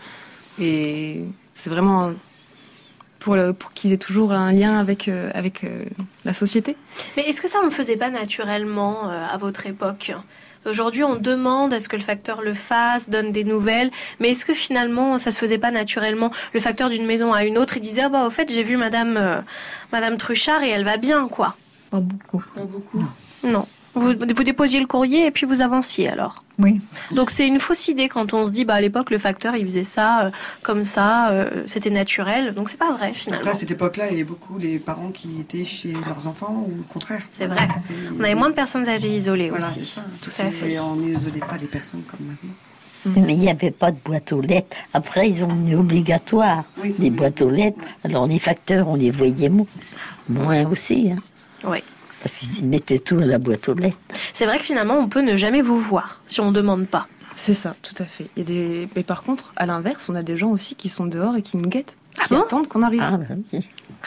Et 0.58 1.24
c'est 1.52 1.70
vraiment 1.70 2.12
pour, 3.18 3.36
qu'ils 3.74 3.92
aient 3.92 3.98
toujours 3.98 4.32
un 4.32 4.52
lien 4.52 4.78
avec, 4.78 5.08
euh, 5.08 5.30
avec 5.34 5.64
euh, 5.64 5.84
la 6.24 6.32
société. 6.32 6.76
Mais 7.16 7.24
est-ce 7.24 7.42
que 7.42 7.48
ça, 7.48 7.58
on 7.62 7.66
ne 7.66 7.70
faisait 7.70 7.96
pas 7.96 8.10
naturellement 8.10 9.10
euh, 9.10 9.26
à 9.30 9.36
votre 9.36 9.66
époque? 9.66 10.12
Aujourd'hui, 10.66 11.04
on 11.04 11.16
demande 11.16 11.72
à 11.72 11.80
ce 11.80 11.88
que 11.88 11.96
le 11.96 12.02
facteur 12.02 12.42
le 12.42 12.52
fasse, 12.52 13.08
donne 13.08 13.32
des 13.32 13.44
nouvelles, 13.44 13.90
mais 14.18 14.30
est-ce 14.30 14.44
que 14.44 14.52
finalement, 14.52 15.16
ça 15.16 15.30
se 15.30 15.38
faisait 15.38 15.58
pas 15.58 15.70
naturellement 15.70 16.30
Le 16.52 16.60
facteur 16.60 16.90
d'une 16.90 17.06
maison 17.06 17.32
à 17.32 17.44
une 17.44 17.56
autre, 17.56 17.78
il 17.78 17.80
disait, 17.80 18.02
ah 18.02 18.08
bah 18.10 18.26
au 18.26 18.30
fait, 18.30 18.52
j'ai 18.52 18.62
vu 18.62 18.76
Madame, 18.76 19.16
euh, 19.16 19.40
Madame 19.90 20.18
Truchard 20.18 20.62
et 20.62 20.68
elle 20.68 20.84
va 20.84 20.98
bien, 20.98 21.28
quoi. 21.28 21.56
Pas 21.90 22.00
beaucoup. 22.00 22.44
Pas 22.54 22.64
beaucoup. 22.64 23.04
Non. 23.42 23.66
Vous, 23.94 24.12
vous 24.12 24.44
déposiez 24.44 24.78
le 24.78 24.86
courrier 24.86 25.26
et 25.26 25.30
puis 25.32 25.46
vous 25.46 25.62
avanciez 25.62 26.08
alors. 26.08 26.44
Oui. 26.60 26.80
Donc 27.10 27.30
c'est 27.30 27.46
une 27.48 27.58
fausse 27.58 27.88
idée 27.88 28.08
quand 28.08 28.34
on 28.34 28.44
se 28.44 28.52
dit, 28.52 28.64
bah 28.64 28.74
à 28.74 28.80
l'époque, 28.80 29.10
le 29.10 29.18
facteur, 29.18 29.56
il 29.56 29.64
faisait 29.64 29.82
ça 29.82 30.26
euh, 30.26 30.30
comme 30.62 30.84
ça, 30.84 31.30
euh, 31.30 31.62
c'était 31.66 31.90
naturel. 31.90 32.54
Donc 32.54 32.68
c'est 32.70 32.76
pas 32.76 32.92
vrai 32.92 33.12
finalement. 33.12 33.40
Après, 33.42 33.56
à 33.56 33.58
cette 33.58 33.70
époque-là, 33.72 34.04
il 34.08 34.12
y 34.12 34.14
avait 34.16 34.24
beaucoup 34.24 34.58
les 34.58 34.78
parents 34.78 35.10
qui 35.10 35.40
étaient 35.40 35.64
chez 35.64 35.92
leurs 36.06 36.26
enfants 36.28 36.64
ou 36.68 36.76
le 36.76 36.82
contraire. 36.84 37.22
C'est 37.30 37.46
vrai. 37.46 37.66
On 38.16 38.22
avait 38.22 38.34
moins 38.36 38.50
de 38.50 38.54
personnes 38.54 38.88
âgées 38.88 39.14
isolées 39.14 39.48
Voilà, 39.50 39.66
aussi. 39.66 39.80
c'est 39.80 40.00
ça. 40.00 40.04
Tout 40.22 40.30
C'est- 40.30 40.42
à 40.44 40.46
fait. 40.46 40.78
On 40.78 40.94
n'isolait 40.96 41.40
pas 41.40 41.56
les 41.60 41.66
personnes 41.66 42.02
comme 42.02 42.26
maintenant. 42.26 43.24
Mais 43.26 43.32
il 43.32 43.40
n'y 43.40 43.48
avait 43.50 43.70
pas 43.70 43.90
de 43.90 43.96
boîte 44.04 44.30
aux 44.32 44.42
lettres. 44.42 44.76
Après, 44.92 45.28
ils 45.30 45.42
ont 45.42 45.52
mis 45.52 45.74
obligatoire 45.74 46.64
les 46.98 47.08
boîtes 47.10 47.40
aux 47.42 47.50
lettres. 47.50 47.78
Alors 48.04 48.26
les 48.26 48.38
facteurs, 48.38 48.88
on 48.88 48.94
les 48.94 49.10
voyait 49.10 49.48
mo- 49.48 49.66
moins 50.28 50.64
aussi. 50.70 51.10
Hein, 51.10 51.16
Oui. 51.64 51.78
Parce 52.22 52.38
qu'ils 52.38 52.68
mettaient 52.68 52.98
tout 52.98 53.18
à 53.18 53.24
la 53.26 53.38
boîte 53.38 53.68
aux 53.68 53.74
lettres. 53.74 53.96
C'est 54.32 54.46
vrai 54.46 54.58
que 54.58 54.64
finalement, 54.64 54.98
on 54.98 55.08
peut 55.08 55.20
ne 55.22 55.36
jamais 55.36 55.62
vous 55.62 55.78
voir 55.78 56.22
si 56.26 56.40
on 56.40 56.50
ne 56.50 56.54
demande 56.54 56.86
pas. 56.86 57.06
C'est 57.36 57.54
ça, 57.54 57.74
tout 57.82 57.94
à 58.02 58.04
fait. 58.04 58.26
Il 58.36 58.40
y 58.40 58.42
a 58.42 58.44
des... 58.44 58.88
Mais 58.96 59.02
par 59.02 59.22
contre, 59.22 59.52
à 59.56 59.64
l'inverse, 59.66 60.08
on 60.10 60.14
a 60.14 60.22
des 60.22 60.36
gens 60.36 60.50
aussi 60.50 60.74
qui 60.74 60.88
sont 60.90 61.06
dehors 61.06 61.36
et 61.36 61.42
qui 61.42 61.56
nous 61.56 61.68
guettent, 61.68 61.96
Ah 62.18 62.24
qui 62.26 62.34
bon? 62.34 62.42
attendent 62.42 62.68
qu'on 62.68 62.82
arrive. 62.82 63.02
Ah, 63.02 63.16
bah 63.16 63.24
oui. 63.52 63.60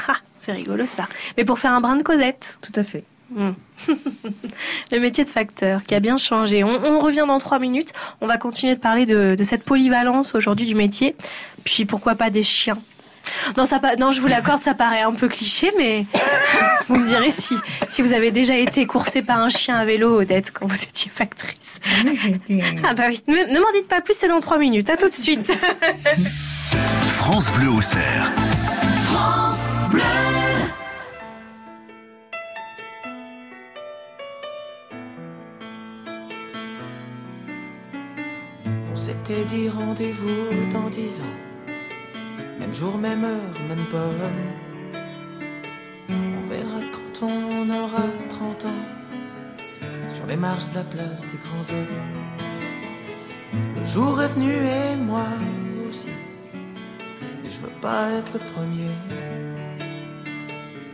Ah, 0.07 0.17
c'est 0.39 0.51
rigolo 0.51 0.85
ça. 0.85 1.07
Mais 1.37 1.45
pour 1.45 1.57
faire 1.57 1.71
un 1.71 1.81
brin 1.81 1.95
de 1.95 2.03
Cosette. 2.03 2.57
Tout 2.61 2.73
à 2.75 2.83
fait. 2.83 3.03
Hmm. 3.33 3.53
le 4.91 4.99
métier 4.99 5.23
de 5.23 5.29
facteur 5.29 5.83
qui 5.83 5.95
a 5.95 5.99
bien 5.99 6.17
changé. 6.17 6.63
On, 6.63 6.83
on 6.85 6.99
revient 6.99 7.25
dans 7.27 7.39
trois 7.39 7.57
minutes. 7.57 7.93
On 8.21 8.27
va 8.27 8.37
continuer 8.37 8.75
de 8.75 8.79
parler 8.79 9.07
de, 9.07 9.33
de 9.35 9.43
cette 9.43 9.63
polyvalence 9.63 10.35
aujourd'hui 10.35 10.67
du 10.67 10.75
métier. 10.75 11.15
Puis 11.63 11.85
pourquoi 11.85 12.13
pas 12.13 12.29
des 12.29 12.43
chiens? 12.43 12.77
Non, 13.57 13.65
ça, 13.65 13.79
non, 13.99 14.11
je 14.11 14.21
vous 14.21 14.27
l'accorde, 14.27 14.61
ça 14.61 14.73
paraît 14.73 15.01
un 15.01 15.13
peu 15.13 15.27
cliché, 15.27 15.71
mais 15.77 16.05
vous 16.87 16.95
me 16.97 17.05
direz 17.05 17.31
si, 17.31 17.55
si 17.89 18.01
vous 18.01 18.13
avez 18.13 18.31
déjà 18.31 18.55
été 18.55 18.85
coursé 18.85 19.21
par 19.21 19.39
un 19.39 19.49
chien 19.49 19.77
à 19.77 19.85
vélo, 19.85 20.19
Odette, 20.21 20.51
quand 20.51 20.65
vous 20.65 20.83
étiez 20.83 21.11
factrice. 21.11 21.79
Oui, 22.05 22.19
j'étais. 22.21 22.63
Ah 22.87 22.93
bah 22.93 23.03
oui, 23.07 23.23
ne, 23.27 23.53
ne 23.53 23.59
m'en 23.59 23.71
dites 23.73 23.87
pas 23.87 24.01
plus, 24.01 24.15
c'est 24.15 24.27
dans 24.27 24.39
trois 24.39 24.57
minutes. 24.57 24.89
À 24.89 24.97
tout 24.97 25.09
de 25.09 25.15
suite. 25.15 25.53
France 27.07 27.51
Bleu 27.51 27.69
au 27.69 27.81
cerf. 27.81 28.31
France 29.05 29.71
Bleu. 29.89 30.01
On 38.91 38.95
s'était 38.95 39.45
dit 39.45 39.69
rendez-vous 39.69 40.71
dans 40.71 40.89
dix 40.89 41.19
ans. 41.21 41.52
Même 42.63 42.73
jour, 42.73 42.97
même 42.97 43.25
heure, 43.25 43.59
même 43.67 43.85
pomme. 43.91 44.31
On 46.09 46.49
verra 46.49 46.79
quand 46.93 47.25
on 47.25 47.69
aura 47.69 48.05
30 48.29 48.65
ans. 48.65 48.83
Sur 50.09 50.25
les 50.27 50.37
marches 50.37 50.69
de 50.69 50.75
la 50.75 50.83
place 50.85 51.23
des 51.29 51.37
grands 51.43 51.69
hommes. 51.75 53.59
Le 53.77 53.85
jour 53.85 54.21
est 54.21 54.29
venu 54.29 54.53
et 54.53 54.95
moi 54.95 55.27
aussi. 55.89 56.07
Et 57.43 57.49
je 57.49 57.57
veux 57.57 57.81
pas 57.81 58.09
être 58.11 58.31
le 58.35 58.39
premier. 58.53 58.91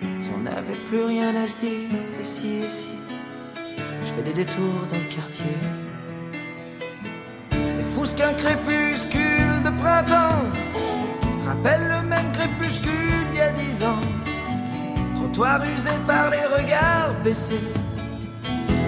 Si 0.01 0.29
on 0.35 0.39
n'avait 0.39 0.81
plus 0.87 1.03
rien 1.03 1.35
à 1.35 1.45
se 1.45 1.57
dire, 1.57 1.89
et 2.19 2.23
si, 2.23 2.63
et 2.63 2.69
si. 2.69 2.87
Je 4.01 4.07
fais 4.07 4.23
des 4.23 4.33
détours 4.33 4.87
dans 4.91 4.97
le 4.97 5.15
quartier. 5.15 5.57
C'est 7.69 7.83
fou 7.83 8.05
ce 8.05 8.15
qu'un 8.15 8.33
crépuscule 8.33 9.61
de 9.63 9.69
printemps 9.79 10.88
rappelle 11.49 11.87
le 11.87 12.07
même 12.07 12.31
crépuscule 12.31 13.21
d'il 13.31 13.39
y 13.39 13.41
a 13.41 13.51
dix 13.51 13.83
ans. 13.83 14.03
Trottoir 15.15 15.61
usé 15.75 15.95
par 16.05 16.29
les 16.29 16.45
regards 16.57 17.13
baissés. 17.23 17.65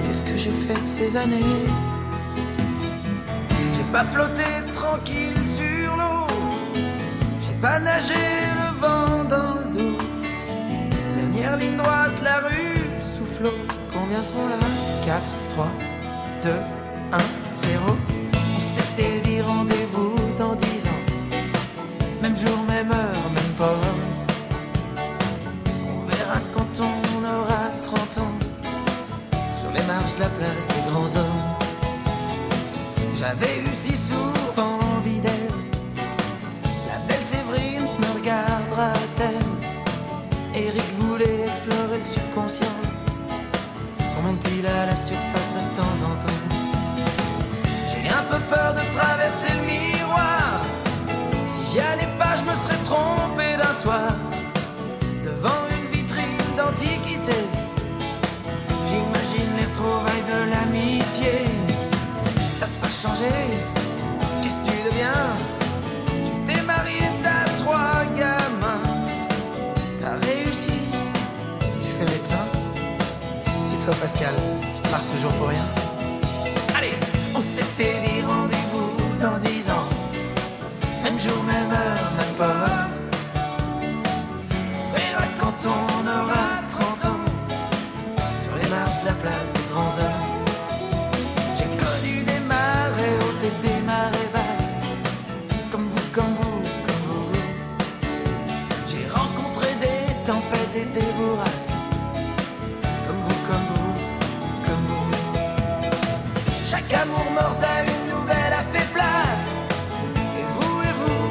Qu'est-ce 0.03 0.21
que 0.21 0.35
j'ai 0.37 0.51
fait 0.51 0.79
de 0.79 0.85
ces 0.85 1.17
années? 1.17 1.63
J'ai 3.73 3.87
pas 3.91 4.03
flotté 4.03 4.49
tranquille 4.73 5.43
sur 5.47 5.97
l'eau. 5.97 6.27
J'ai 7.43 7.57
pas 7.61 7.79
nagé 7.79 8.23
le 8.61 8.69
vent 8.81 9.23
dans 9.33 9.53
le 9.61 9.67
dos. 9.77 9.97
Dernière 11.17 11.57
ligne 11.57 11.77
droite, 11.77 12.17
la 12.23 12.37
rue 12.47 12.83
souffle. 12.99 13.49
Combien 13.91 14.21
seront 14.21 14.47
là? 14.49 14.59
4, 15.05 15.31
3, 15.49 15.67
2, 16.43 16.49
1, 17.13 17.17
0. 17.55 17.97
On 18.55 18.59
s'était 18.59 19.19
dit 19.25 19.41
rendez-vous 19.41 20.20
la 30.21 30.29
place 30.29 30.67
des 30.67 30.83
grands 30.89 31.13
hommes. 31.19 31.43
J'avais 33.17 33.55
eu 33.65 33.73
si 33.73 33.95
souvent 33.95 34.77
envie 34.95 35.19
d'elle. 35.19 35.57
La 36.89 36.97
belle 37.07 37.25
Séverine 37.33 37.87
me 38.01 38.09
regardera-t-elle? 38.19 39.49
Eric 40.53 40.89
voulait 40.99 41.39
explorer 41.49 41.97
le 41.97 42.03
subconscient. 42.03 42.77
Remonte-t-il 44.17 44.65
à 44.67 44.85
la 44.85 44.95
surface 44.95 45.49
de 45.57 45.63
temps 45.77 45.97
en 46.09 46.13
temps? 46.23 46.41
J'ai 47.89 48.07
un 48.19 48.25
peu 48.31 48.39
peur 48.53 48.75
de 48.79 48.83
traverser 48.97 49.53
le 49.59 49.63
miroir. 49.73 50.61
Si 51.47 51.61
j'y 51.71 51.79
T'as 62.59 62.65
pas 62.81 62.89
changé, 62.89 63.29
qu'est-ce 64.41 64.59
que 64.61 64.65
tu 64.65 64.89
deviens? 64.89 65.23
Tu 66.25 66.31
t'es 66.45 66.61
marié, 66.63 67.01
t'as 67.21 67.45
trois 67.57 68.03
gamins. 68.17 68.81
T'as 69.99 70.15
réussi, 70.25 70.79
tu 71.79 71.87
fais 71.87 72.05
médecin. 72.05 72.45
Et 73.73 73.83
toi, 73.83 73.93
Pascal, 74.01 74.33
tu 74.75 74.81
pars 74.89 75.05
toujours 75.05 75.33
pour 75.33 75.49
rien. 75.49 75.65
Allez, 76.75 76.93
on 77.35 77.41
s'était 77.41 77.99
dit 78.05 78.21
rendez-vous 78.25 79.19
dans 79.19 79.37
dix 79.39 79.69
ans. 79.69 79.89
Même 81.03 81.19
jour, 81.19 81.43
même 81.43 81.71
heure, 81.71 82.11
même 82.17 82.35
pas. 82.37 82.89
Verra 84.93 85.25
quand 85.39 85.67
on 85.67 86.07
aura 86.07 86.61
30 86.69 87.05
ans. 87.05 87.25
Sur 88.41 88.55
les 88.55 88.69
marches 88.69 89.01
de 89.01 89.05
la 89.05 89.13
place 89.13 89.60
Chaque 107.31 107.43
amour 107.43 107.49
mortel, 107.49 107.85
une 107.87 108.15
nouvelle 108.15 108.53
a 108.53 108.63
fait 108.63 108.87
place. 108.93 109.47
Et 110.37 110.45
vous, 110.53 110.81
et 110.81 110.93
vous, 111.01 111.25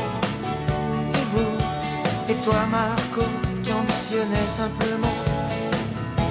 et 1.15 1.25
vous, 1.33 2.33
et 2.33 2.35
toi, 2.37 2.67
Marco, 2.71 3.23
qui 3.63 3.73
ambitionnais 3.73 4.49
simplement 4.49 5.15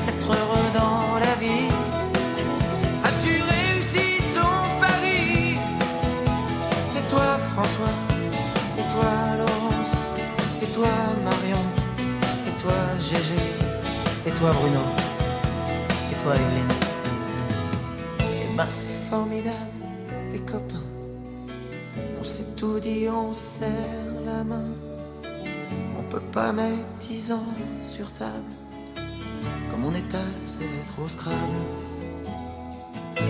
être 0.08 0.28
heureux 0.28 0.70
dans 0.74 1.20
la 1.20 1.36
vie. 1.40 1.70
As-tu 3.04 3.42
réussi 3.42 4.22
ton 4.34 4.80
pari? 4.80 5.58
Et 6.98 7.08
toi, 7.08 7.38
François, 7.54 7.96
et 8.78 8.94
toi, 8.94 9.38
Laurence, 9.38 9.94
et 10.62 10.68
toi, 10.68 10.88
Marion, 11.24 11.64
et 12.48 12.62
toi, 12.62 12.74
Gégé, 13.00 13.42
et 14.26 14.32
toi, 14.32 14.52
Bruno, 14.52 14.82
et 16.12 16.16
toi, 16.16 16.34
Evelyne. 16.36 16.74
Et 18.20 18.62
c'est 18.68 18.99
formidable, 19.10 19.56
les 20.32 20.40
copains. 20.40 20.86
On 22.20 22.24
s'est 22.24 22.56
tout 22.56 22.80
dit, 22.80 23.08
on 23.10 23.34
serre 23.34 23.70
la 24.26 24.44
main. 24.44 24.70
On 25.98 26.04
peut 26.04 26.28
pas 26.32 26.52
mettre 26.52 26.88
dix 27.00 27.32
ans 27.32 27.54
sur 27.82 28.12
table. 28.14 28.54
Comme 29.72 29.86
on 29.86 29.96
étale 29.96 30.34
ses 30.46 30.66
lettres 30.66 31.00
au 31.04 31.08
scrabble. 31.08 31.62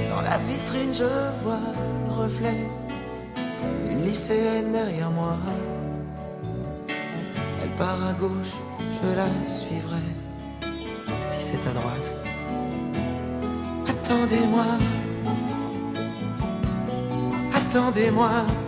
Dans 0.09 0.21
la 0.21 0.37
vitrine, 0.39 0.93
je 0.93 1.03
vois 1.43 1.61
le 2.07 2.13
reflet 2.13 2.67
d'une 3.87 4.03
lycéenne 4.03 4.71
derrière 4.71 5.11
moi. 5.11 5.37
Elle 7.63 7.75
part 7.77 8.03
à 8.05 8.13
gauche, 8.13 8.55
je 9.01 9.15
la 9.15 9.27
suivrai. 9.47 10.07
Si 11.29 11.41
c'est 11.41 11.69
à 11.69 11.73
droite. 11.73 12.13
Attendez-moi. 13.87 14.65
Attendez-moi. 17.69 18.58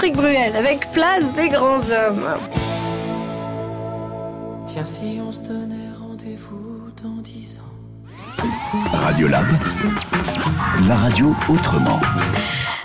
Patrick 0.00 0.14
Bruel 0.14 0.54
avec 0.54 0.88
Place 0.92 1.32
des 1.34 1.48
grands 1.48 1.80
hommes. 1.90 2.24
Tiens, 4.64 4.84
si 4.84 5.18
on 5.20 5.32
se 5.32 5.40
donnait 5.40 5.74
rendez-vous 6.00 6.92
dans 7.02 7.20
dix 7.20 7.58
ans. 7.58 8.44
Radiolab. 8.92 9.44
La 10.86 10.94
radio 10.94 11.34
autrement. 11.48 11.98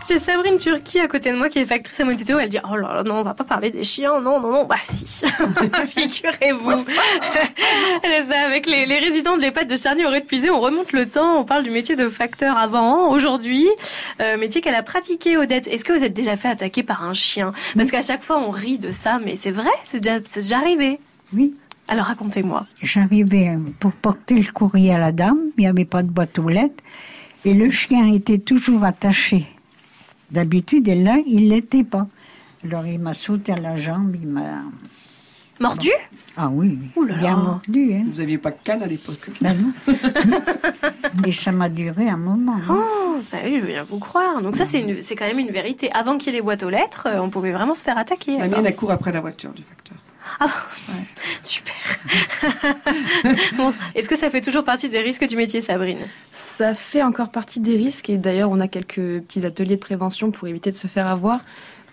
J'ai 0.07 0.19
Sabrine 0.19 0.57
Turki 0.57 0.99
à 0.99 1.07
côté 1.07 1.31
de 1.31 1.37
moi 1.37 1.47
qui 1.47 1.59
est 1.59 1.65
factrice 1.65 1.99
à 1.99 2.03
Montito. 2.03 2.37
Elle 2.37 2.49
dit 2.49 2.59
Oh 2.69 2.75
là 2.75 2.95
là, 2.95 3.03
non, 3.03 3.15
on 3.15 3.21
va 3.21 3.33
pas 3.33 3.45
parler 3.45 3.71
des 3.71 3.83
chiens. 3.85 4.19
Non, 4.19 4.39
non, 4.41 4.51
non, 4.51 4.65
bah 4.65 4.75
si. 4.81 5.05
Figurez-vous. 5.87 6.71
C'est 8.03 8.23
ça, 8.25 8.41
avec 8.45 8.67
les, 8.67 8.85
les 8.85 8.97
résidents 8.99 9.37
de 9.37 9.41
l'EHPAD 9.41 9.67
de 9.67 9.75
Charny 9.75 10.05
aurait 10.05 10.21
puisé, 10.21 10.49
on 10.49 10.59
remonte 10.59 10.91
le 10.91 11.07
temps. 11.07 11.39
On 11.39 11.45
parle 11.45 11.63
du 11.63 11.71
métier 11.71 11.95
de 11.95 12.09
facteur 12.09 12.57
avant, 12.57 13.11
aujourd'hui. 13.11 13.67
Euh, 14.21 14.37
métier 14.37 14.59
qu'elle 14.59 14.75
a 14.75 14.83
pratiqué, 14.83 15.37
Odette. 15.37 15.67
Est-ce 15.67 15.85
que 15.85 15.93
vous 15.93 16.03
êtes 16.03 16.13
déjà 16.13 16.35
fait 16.35 16.49
attaquer 16.49 16.83
par 16.83 17.03
un 17.05 17.13
chien? 17.13 17.53
Parce 17.75 17.89
qu'à 17.89 18.01
chaque 18.01 18.23
fois, 18.23 18.39
on 18.39 18.51
rit 18.51 18.79
de 18.79 18.91
ça, 18.91 19.19
mais 19.23 19.37
c'est 19.37 19.51
vrai, 19.51 19.71
c'est 19.83 20.01
déjà, 20.01 20.19
déjà 20.19 20.57
arrivé. 20.57 20.99
Oui. 21.33 21.53
Alors 21.87 22.05
racontez-moi. 22.05 22.65
J'arrivais 22.81 23.57
pour 23.79 23.91
porter 23.91 24.35
le 24.35 24.51
courrier 24.51 24.93
à 24.93 24.97
la 24.97 25.11
dame, 25.11 25.39
il 25.57 25.61
n'y 25.61 25.67
avait 25.67 25.85
pas 25.85 26.01
de 26.01 26.09
boîte 26.09 26.39
aux 26.39 26.47
lettres, 26.47 26.83
et 27.45 27.53
le 27.53 27.69
chien 27.71 28.07
était 28.07 28.37
toujours 28.37 28.83
attaché. 28.85 29.47
D'habitude, 30.31 30.87
et 30.87 30.95
là, 30.95 31.17
il 31.27 31.49
l'était 31.49 31.83
pas. 31.83 32.07
Alors 32.65 32.85
il 32.87 32.99
m'a 32.99 33.13
sauté 33.13 33.51
à 33.51 33.57
la 33.57 33.75
jambe, 33.77 34.15
il 34.19 34.27
m'a... 34.27 34.61
Mordu? 35.59 35.89
Ah 36.35 36.49
oui, 36.51 36.79
Ouh 36.95 37.03
là 37.03 37.17
bien 37.17 37.31
là. 37.31 37.43
mordu. 37.43 37.93
Hein. 37.93 38.03
Vous 38.11 38.19
aviez 38.19 38.37
pas 38.39 38.49
de 38.51 38.55
canne 38.63 38.81
à 38.81 38.87
l'époque? 38.87 39.29
Ben 39.39 39.55
non. 39.55 39.93
et 41.27 41.31
ça 41.31 41.51
m'a 41.51 41.69
duré 41.69 42.09
un 42.09 42.17
moment. 42.17 42.55
hein. 42.57 42.63
Oh, 42.69 43.17
bah 43.31 43.37
oui, 43.45 43.55
je 43.55 43.59
veux 43.61 43.67
bien 43.67 43.83
vous 43.83 43.99
croire. 43.99 44.41
Donc 44.41 44.55
ça, 44.55 44.65
c'est 44.65 44.79
une- 44.81 45.01
c'est 45.01 45.15
quand 45.15 45.25
même 45.27 45.39
une 45.39 45.51
vérité. 45.51 45.91
Avant 45.93 46.17
qu'il 46.17 46.33
y 46.33 46.35
ait 46.35 46.39
les 46.39 46.41
boîtes 46.41 46.63
aux 46.63 46.69
lettres, 46.71 47.07
euh, 47.09 47.19
on 47.21 47.29
pouvait 47.29 47.51
vraiment 47.51 47.75
se 47.75 47.83
faire 47.83 47.97
attaquer. 47.99 48.37
La 48.37 48.45
alors. 48.45 48.57
mienne, 48.57 48.65
elle 48.65 48.75
court 48.75 48.91
après 48.91 49.11
la 49.11 49.21
voiture 49.21 49.51
du 49.51 49.61
facteur. 49.61 49.97
Ah, 50.39 50.49
super. 51.41 51.73
Bon, 53.55 53.73
Est-ce 53.95 54.09
que 54.09 54.15
ça 54.15 54.29
fait 54.29 54.41
toujours 54.41 54.63
partie 54.63 54.89
des 54.89 54.99
risques 54.99 55.25
du 55.27 55.35
métier, 55.35 55.61
Sabrine? 55.61 55.99
Ça 56.31 56.73
fait 56.73 57.03
encore 57.03 57.29
partie 57.29 57.59
des 57.59 57.75
risques 57.77 58.09
et 58.09 58.17
d'ailleurs 58.17 58.49
on 58.51 58.59
a 58.59 58.67
quelques 58.67 59.21
petits 59.21 59.45
ateliers 59.45 59.75
de 59.75 59.81
prévention 59.81 60.31
pour 60.31 60.47
éviter 60.47 60.71
de 60.71 60.75
se 60.75 60.87
faire 60.87 61.07
avoir. 61.07 61.39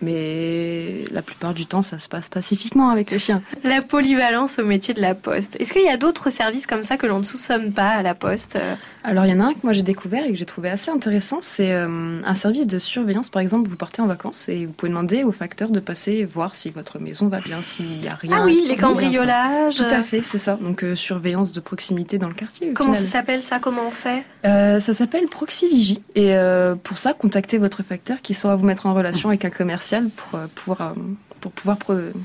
Mais 0.03 1.05
la 1.11 1.21
plupart 1.21 1.53
du 1.53 1.67
temps, 1.67 1.83
ça 1.83 1.99
se 1.99 2.09
passe 2.09 2.27
pacifiquement 2.27 2.89
avec 2.89 3.11
les 3.11 3.19
chiens. 3.19 3.43
La 3.63 3.83
polyvalence 3.83 4.57
au 4.57 4.65
métier 4.65 4.95
de 4.95 5.01
la 5.01 5.13
poste. 5.13 5.57
Est-ce 5.59 5.73
qu'il 5.73 5.83
y 5.83 5.89
a 5.89 5.97
d'autres 5.97 6.31
services 6.31 6.65
comme 6.65 6.83
ça 6.83 6.97
que 6.97 7.05
l'on 7.05 7.19
ne 7.19 7.23
soupçonne 7.23 7.71
pas 7.71 7.89
à 7.89 8.01
la 8.01 8.15
poste? 8.15 8.59
Alors 9.03 9.25
il 9.25 9.31
y 9.31 9.33
en 9.33 9.39
a 9.39 9.45
un 9.45 9.53
que 9.53 9.59
moi 9.63 9.73
j'ai 9.73 9.81
découvert 9.81 10.25
et 10.25 10.29
que 10.31 10.35
j'ai 10.35 10.45
trouvé 10.45 10.69
assez 10.69 10.91
intéressant, 10.91 11.39
c'est 11.41 11.71
euh, 11.73 12.21
un 12.23 12.35
service 12.35 12.67
de 12.67 12.77
surveillance. 12.77 13.29
Par 13.29 13.41
exemple, 13.41 13.67
vous 13.67 13.75
partez 13.75 14.01
en 14.01 14.07
vacances 14.07 14.47
et 14.47 14.65
vous 14.65 14.73
pouvez 14.73 14.89
demander 14.89 15.23
au 15.23 15.31
facteur 15.31 15.69
de 15.69 15.79
passer 15.79 16.23
voir 16.23 16.53
si 16.55 16.69
votre 16.69 16.99
maison 16.99 17.27
va 17.27 17.39
bien, 17.39 17.61
s'il 17.61 17.99
n'y 17.99 18.07
a 18.07 18.15
rien. 18.15 18.37
Ah 18.41 18.45
oui, 18.45 18.63
les 18.67 18.75
cambriolages. 18.75 19.75
Tout 19.75 19.83
à 19.83 20.03
fait, 20.03 20.21
c'est 20.21 20.37
ça. 20.37 20.57
Donc 20.61 20.83
euh, 20.83 20.95
surveillance 20.95 21.51
de 21.51 21.59
proximité 21.59 22.17
dans 22.17 22.27
le 22.27 22.33
quartier. 22.33 22.73
Comment 22.73 22.93
ça 22.93 23.05
s'appelle 23.05 23.41
ça? 23.41 23.59
Comment 23.59 23.87
on 23.87 23.91
fait? 23.91 24.23
Euh, 24.45 24.79
ça 24.79 24.93
s'appelle 24.93 25.27
Proxivigi. 25.27 26.01
Et 26.15 26.35
pour 26.83 26.97
ça, 26.97 27.13
contactez 27.13 27.57
votre 27.57 27.83
facteur 27.83 28.21
qui 28.21 28.33
saura 28.33 28.55
vous 28.55 28.65
mettre 28.65 28.85
en 28.85 28.93
relation 28.93 29.29
avec 29.29 29.45
un 29.45 29.49
commercial 29.49 30.09
pour, 30.09 30.39
pouvoir, 30.55 30.93
pour 31.41 31.51
pouvoir 31.51 31.77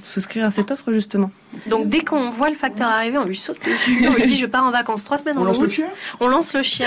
souscrire 0.05 0.45
à 0.45 0.51
cette 0.51 0.71
offre, 0.71 0.93
justement. 0.93 1.31
Donc 1.69 1.89
dès 1.89 2.01
qu'on 2.01 2.29
voit 2.31 2.51
le 2.51 2.55
facteur 2.55 2.89
arriver, 2.89 3.19
on 3.19 3.25
lui 3.25 3.37
saute 3.37 3.59
dessus, 3.65 4.07
on 4.09 4.13
lui 4.13 4.25
dit 4.25 4.37
je 4.37 4.47
pars 4.47 4.65
en 4.65 4.71
vacances 4.71 5.05
trois 5.05 5.19
semaines 5.19 5.39
On 5.39 5.43
en 5.43 5.45
lance 5.45 5.61
le 5.61 5.69
chien 5.69 5.87
On 6.21 6.29
lance 6.29 6.55
le 6.55 6.63
chien. 6.63 6.87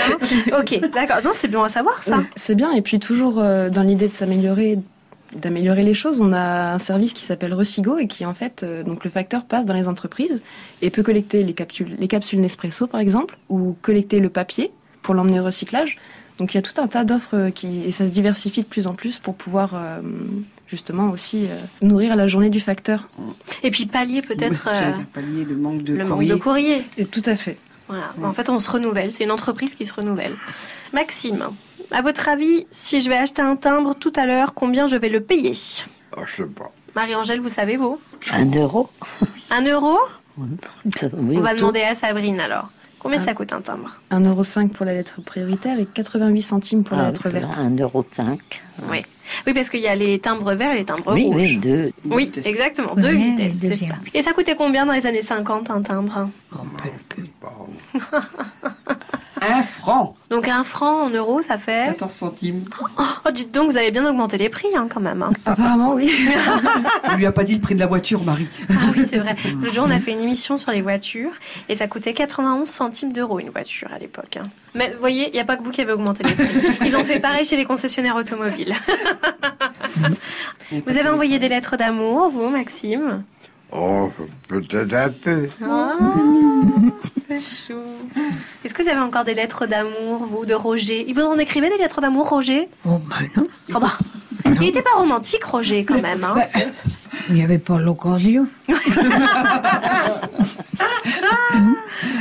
ok, 0.58 0.80
d'accord. 0.92 1.18
Non, 1.24 1.30
c'est 1.34 1.48
bon 1.48 1.62
à 1.62 1.68
savoir 1.68 2.02
ça. 2.02 2.20
C'est 2.36 2.54
bien. 2.54 2.72
Et 2.72 2.82
puis 2.82 2.98
toujours 2.98 3.38
euh, 3.38 3.68
dans 3.68 3.82
l'idée 3.82 4.08
de 4.08 4.12
s'améliorer 4.12 4.78
d'améliorer 5.36 5.84
les 5.84 5.94
choses, 5.94 6.20
on 6.20 6.32
a 6.32 6.74
un 6.74 6.78
service 6.78 7.12
qui 7.12 7.22
s'appelle 7.22 7.54
Recigo 7.54 7.98
et 7.98 8.08
qui 8.08 8.26
en 8.26 8.34
fait, 8.34 8.62
euh, 8.62 8.82
donc 8.82 9.04
le 9.04 9.10
facteur 9.10 9.44
passe 9.44 9.64
dans 9.64 9.74
les 9.74 9.86
entreprises 9.86 10.42
et 10.82 10.90
peut 10.90 11.04
collecter 11.04 11.44
les 11.44 11.52
capsules, 11.52 11.94
les 11.98 12.08
capsules 12.08 12.40
Nespresso 12.40 12.86
par 12.88 13.00
exemple, 13.00 13.38
ou 13.48 13.76
collecter 13.80 14.18
le 14.18 14.28
papier 14.28 14.72
pour 15.02 15.14
l'emmener 15.14 15.40
au 15.40 15.44
recyclage. 15.44 15.98
Donc 16.38 16.54
il 16.54 16.56
y 16.56 16.58
a 16.58 16.62
tout 16.62 16.80
un 16.80 16.88
tas 16.88 17.04
d'offres 17.04 17.36
euh, 17.36 17.50
qui 17.50 17.84
et 17.84 17.92
ça 17.92 18.06
se 18.06 18.10
diversifie 18.10 18.62
de 18.62 18.66
plus 18.66 18.86
en 18.86 18.94
plus 18.94 19.18
pour 19.18 19.34
pouvoir 19.34 19.74
euh, 19.74 20.00
justement 20.70 21.10
aussi 21.10 21.46
euh, 21.46 21.56
nourrir 21.82 22.16
la 22.16 22.26
journée 22.26 22.50
du 22.50 22.60
facteur. 22.60 23.08
Et 23.62 23.70
puis 23.70 23.86
pallier 23.86 24.22
peut-être 24.22 24.68
euh, 24.72 24.92
pallier 25.12 25.44
le 25.44 25.56
manque 25.56 25.82
de 25.82 25.94
le 25.94 26.04
manque 26.04 26.12
courrier. 26.12 26.30
de 26.30 26.36
courrier. 26.36 26.84
Et 26.96 27.04
tout 27.04 27.22
à 27.26 27.36
fait. 27.36 27.58
Voilà. 27.88 28.12
En 28.22 28.32
fait, 28.32 28.48
on 28.48 28.60
se 28.60 28.70
renouvelle. 28.70 29.10
C'est 29.10 29.24
une 29.24 29.32
entreprise 29.32 29.74
qui 29.74 29.84
se 29.84 29.92
renouvelle. 29.92 30.34
Maxime, 30.92 31.48
à 31.90 32.02
votre 32.02 32.28
avis, 32.28 32.66
si 32.70 33.00
je 33.00 33.08
vais 33.08 33.16
acheter 33.16 33.42
un 33.42 33.56
timbre 33.56 33.94
tout 33.94 34.12
à 34.14 34.26
l'heure, 34.26 34.54
combien 34.54 34.86
je 34.86 34.96
vais 34.96 35.08
le 35.08 35.20
payer? 35.20 35.54
Ah, 36.16 36.20
je 36.26 36.42
sais 36.42 36.48
pas. 36.48 36.70
Marie-Angèle, 36.94 37.40
vous 37.40 37.48
savez, 37.48 37.76
vous? 37.76 38.00
Un 38.32 38.46
euro 38.46 38.88
Un 39.50 39.62
euro? 39.64 39.98
Oui, 40.38 41.36
On 41.36 41.40
va 41.40 41.54
demander 41.54 41.82
à 41.82 41.94
Sabrine 41.94 42.38
alors. 42.40 42.70
Combien 43.00 43.18
ça 43.18 43.32
coûte 43.34 43.52
un 43.54 43.60
timbre 43.62 43.96
1,05€ 44.12 44.68
pour 44.68 44.84
la 44.86 44.92
lettre 44.92 45.20
prioritaire 45.22 45.78
et 45.80 45.86
88 45.86 46.42
centimes 46.42 46.84
pour 46.84 46.96
la 46.98 47.04
Ah, 47.04 47.06
lettre 47.06 47.28
verte. 47.30 47.56
Un 47.58 47.74
euro 47.76 48.04
cinq. 48.10 48.62
Oui. 48.90 49.02
Oui, 49.46 49.54
parce 49.54 49.70
qu'il 49.70 49.80
y 49.80 49.86
a 49.88 49.94
les 49.94 50.18
timbres 50.18 50.52
verts 50.54 50.72
et 50.72 50.78
les 50.78 50.84
timbres 50.84 51.14
Oui, 51.14 51.24
rouges. 51.24 51.36
oui, 51.36 51.56
deux. 51.56 51.90
Oui, 52.04 52.24
vitesses. 52.26 52.46
exactement. 52.46 52.94
Deux 52.96 53.08
Oui, 53.14 53.30
vitesses, 53.30 53.54
c'est 53.60 53.76
ça. 53.76 53.94
Et 54.12 54.22
ça 54.22 54.32
coûtait 54.32 54.54
combien 54.56 54.84
dans 54.86 54.92
les 54.92 55.06
années 55.06 55.22
50 55.22 55.70
un 55.70 55.82
timbre 55.82 56.28
Un 59.42 59.62
franc 59.62 60.14
Donc 60.30 60.48
un 60.48 60.64
franc 60.64 61.04
en 61.04 61.10
euros, 61.10 61.40
ça 61.42 61.56
fait. 61.58 61.86
14 61.86 62.12
centimes. 62.12 62.64
Oh, 62.98 63.30
dites 63.32 63.52
donc, 63.52 63.70
vous 63.70 63.76
avez 63.78 63.90
bien 63.90 64.08
augmenté 64.08 64.36
les 64.38 64.48
prix 64.48 64.68
hein, 64.76 64.86
quand 64.92 65.00
même. 65.00 65.22
hein. 65.22 65.32
Apparemment, 65.46 65.94
oui. 65.94 66.12
On 67.10 67.16
lui 67.16 67.26
a 67.26 67.32
pas 67.32 67.44
dit 67.44 67.54
le 67.54 67.60
prix 67.60 67.74
de 67.74 67.80
la 67.80 67.86
voiture, 67.86 68.22
Marie. 68.22 68.48
Ah 68.68 68.74
oui, 68.94 69.02
c'est 69.08 69.18
vrai. 69.18 69.34
Le 69.62 69.72
jour, 69.72 69.84
on 69.86 69.90
a 69.90 69.98
fait 69.98 70.12
une 70.12 70.20
émission 70.20 70.56
sur 70.56 70.72
les 70.72 70.82
voitures 70.82 71.32
et 71.68 71.74
ça 71.74 71.86
coûtait 71.86 72.12
91 72.12 72.68
centimes 72.68 73.12
d'euros 73.12 73.40
une 73.40 73.50
voiture 73.50 73.88
à 73.94 73.98
l'époque. 73.98 74.36
hein. 74.36 74.46
Mais 74.74 74.92
vous 74.92 75.00
voyez, 75.00 75.28
il 75.28 75.32
n'y 75.32 75.40
a 75.40 75.44
pas 75.44 75.56
que 75.56 75.62
vous 75.62 75.70
qui 75.70 75.80
avez 75.80 75.92
augmenté 75.92 76.22
les 76.22 76.32
prix. 76.34 76.76
Ils 76.86 76.96
ont 76.96 77.04
fait 77.04 77.18
pareil 77.18 77.44
chez 77.44 77.56
les 77.56 77.64
concessionnaires 77.64 78.16
automobiles. 78.16 78.74
Vous 80.86 80.96
avez 80.98 81.08
envoyé 81.08 81.38
des 81.40 81.48
lettres 81.48 81.76
d'amour, 81.76 82.30
vous, 82.30 82.48
Maxime? 82.48 83.24
Oh, 83.72 84.10
peut-être 84.48 84.94
un 84.94 85.10
peu. 85.10 85.46
Ah, 85.64 85.92
c'est 87.28 87.40
chou. 87.40 87.80
Est-ce 88.64 88.74
que 88.74 88.82
vous 88.82 88.88
avez 88.88 88.98
encore 89.00 89.24
des 89.24 89.34
lettres 89.34 89.66
d'amour, 89.66 90.24
vous, 90.26 90.44
de 90.44 90.54
Roger? 90.54 91.04
Il 91.06 91.14
vous 91.14 91.22
en 91.22 91.38
écrivait 91.38 91.70
des 91.70 91.78
lettres 91.78 92.00
d'amour, 92.00 92.28
Roger? 92.28 92.68
Oh 92.84 92.98
ben 92.98 93.28
non, 93.36 93.46
Oh 93.74 93.78
bah, 93.78 93.92
Il 94.46 94.58
n'était 94.58 94.82
pas 94.82 94.96
romantique, 94.96 95.44
Roger, 95.44 95.84
quand 95.84 96.02
même. 96.02 96.24
hein? 96.24 96.36
Il 97.28 97.34
n'y 97.34 97.42
avait 97.42 97.58
pas 97.58 97.78
l'occasion. 97.78 98.46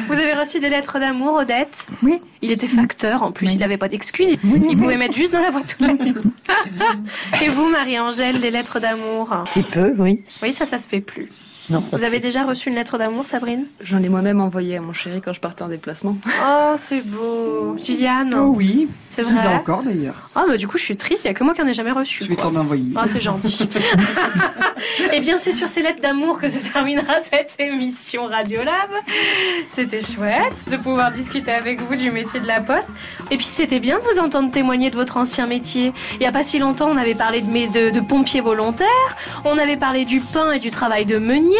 Vous 0.08 0.14
avez 0.14 0.34
reçu 0.34 0.60
des 0.60 0.70
lettres 0.70 1.00
d'amour, 1.00 1.36
Odette 1.36 1.88
Oui. 2.04 2.20
Il 2.42 2.52
était 2.52 2.68
facteur, 2.68 3.24
en 3.24 3.32
plus, 3.32 3.54
il 3.54 3.60
n'avait 3.60 3.78
pas 3.78 3.88
d'excuses. 3.88 4.38
Il 4.44 4.78
pouvait 4.78 4.98
mettre 4.98 5.16
juste 5.16 5.34
dans 5.34 5.42
la 5.42 5.52
boîte 5.52 5.78
aux 5.80 5.84
lettres. 5.86 6.22
Et 7.44 7.50
vous, 7.50 7.70
Marie-Angèle, 7.70 8.40
des 8.40 8.50
lettres 8.52 8.80
d'amour 8.80 9.32
Un 9.34 9.44
petit 9.44 9.62
peu, 9.64 9.94
oui. 9.98 10.24
Oui, 10.42 10.54
ça, 10.54 10.66
ça 10.66 10.78
se 10.78 10.88
fait 10.88 11.02
plus. 11.02 11.30
Non, 11.70 11.84
Vous 11.92 12.04
avez 12.04 12.20
déjà 12.20 12.44
reçu 12.44 12.70
une 12.70 12.76
lettre 12.76 12.98
d'amour, 12.98 13.26
Sabrine? 13.28 13.66
J'en 13.84 14.02
ai 14.02 14.10
moi-même 14.10 14.42
envoyé 14.42 14.78
à 14.78 14.82
mon 14.82 14.94
chéri 14.94 15.22
quand 15.22 15.34
je 15.34 15.40
partais 15.40 15.62
en 15.64 15.68
déplacement. 15.70 16.18
Oh, 16.48 16.74
c'est 16.76 17.02
beau. 17.06 17.78
Gilliane? 17.78 18.34
Oh 18.36 18.54
oui, 18.56 18.88
C'est 19.08 19.22
je 19.24 19.28
vrai? 19.28 19.48
encore 19.56 19.84
d'ailleurs. 19.84 20.30
Ah, 20.36 20.46
bah 20.48 20.58
du 20.58 20.68
coup, 20.68 20.78
je 20.78 20.84
suis 20.84 20.98
triste, 20.98 21.24
il 21.26 21.28
n'y 21.28 21.32
a 21.32 21.34
que 21.36 21.44
moi 21.44 21.54
qui 21.54 21.62
en 21.62 21.68
ai 21.68 21.74
jamais 21.74 21.92
reçu. 21.92 22.24
Je 22.24 22.30
vais 22.30 22.36
t'en 22.36 22.56
envoyer. 22.56 22.94
Ah, 22.96 23.06
c'est 23.08 23.22
gentil. 23.22 23.70
Eh 25.14 25.20
bien, 25.20 25.38
c'est 25.38 25.52
sur 25.52 25.68
ces 25.68 25.82
lettres 25.82 26.02
d'amour 26.02 26.40
que 26.40 26.48
se 26.48 26.60
terminera 26.72 27.16
cette 27.22 27.56
émission 27.60 28.26
Radiolab. 28.26 28.90
C'était 29.70 30.02
chouette 30.02 30.70
de 30.72 30.78
pouvoir 30.78 31.12
discuter 31.12 31.52
avec 31.52 31.82
vous 31.82 31.96
du 31.96 32.12
métier 32.12 32.40
de 32.40 32.48
la 32.48 32.62
poste. 32.62 32.92
Et 33.30 33.36
puis, 33.38 33.46
c'était 33.46 33.80
bien 33.80 34.00
de 34.00 34.04
vous 34.04 34.20
entendre 34.20 34.52
témoigner 34.52 34.90
de 34.90 34.96
votre 34.96 35.18
ancien 35.18 35.48
métier. 35.48 35.92
Il 36.14 36.20
n'y 36.20 36.26
a 36.28 36.32
pas 36.32 36.44
si 36.44 36.60
longtemps, 36.60 36.90
on 36.90 36.98
avait 36.98 37.16
parlé 37.16 37.42
de, 37.42 37.90
de 37.90 38.00
pompiers 38.00 38.40
volontaires, 38.42 38.88
on 39.46 39.58
avait 39.58 39.78
parlé 39.78 40.06
du 40.06 40.22
pain 40.22 40.52
et 40.54 40.60
du 40.60 40.72
travail 40.72 41.06
de 41.06 41.18
meunier. 41.18 41.56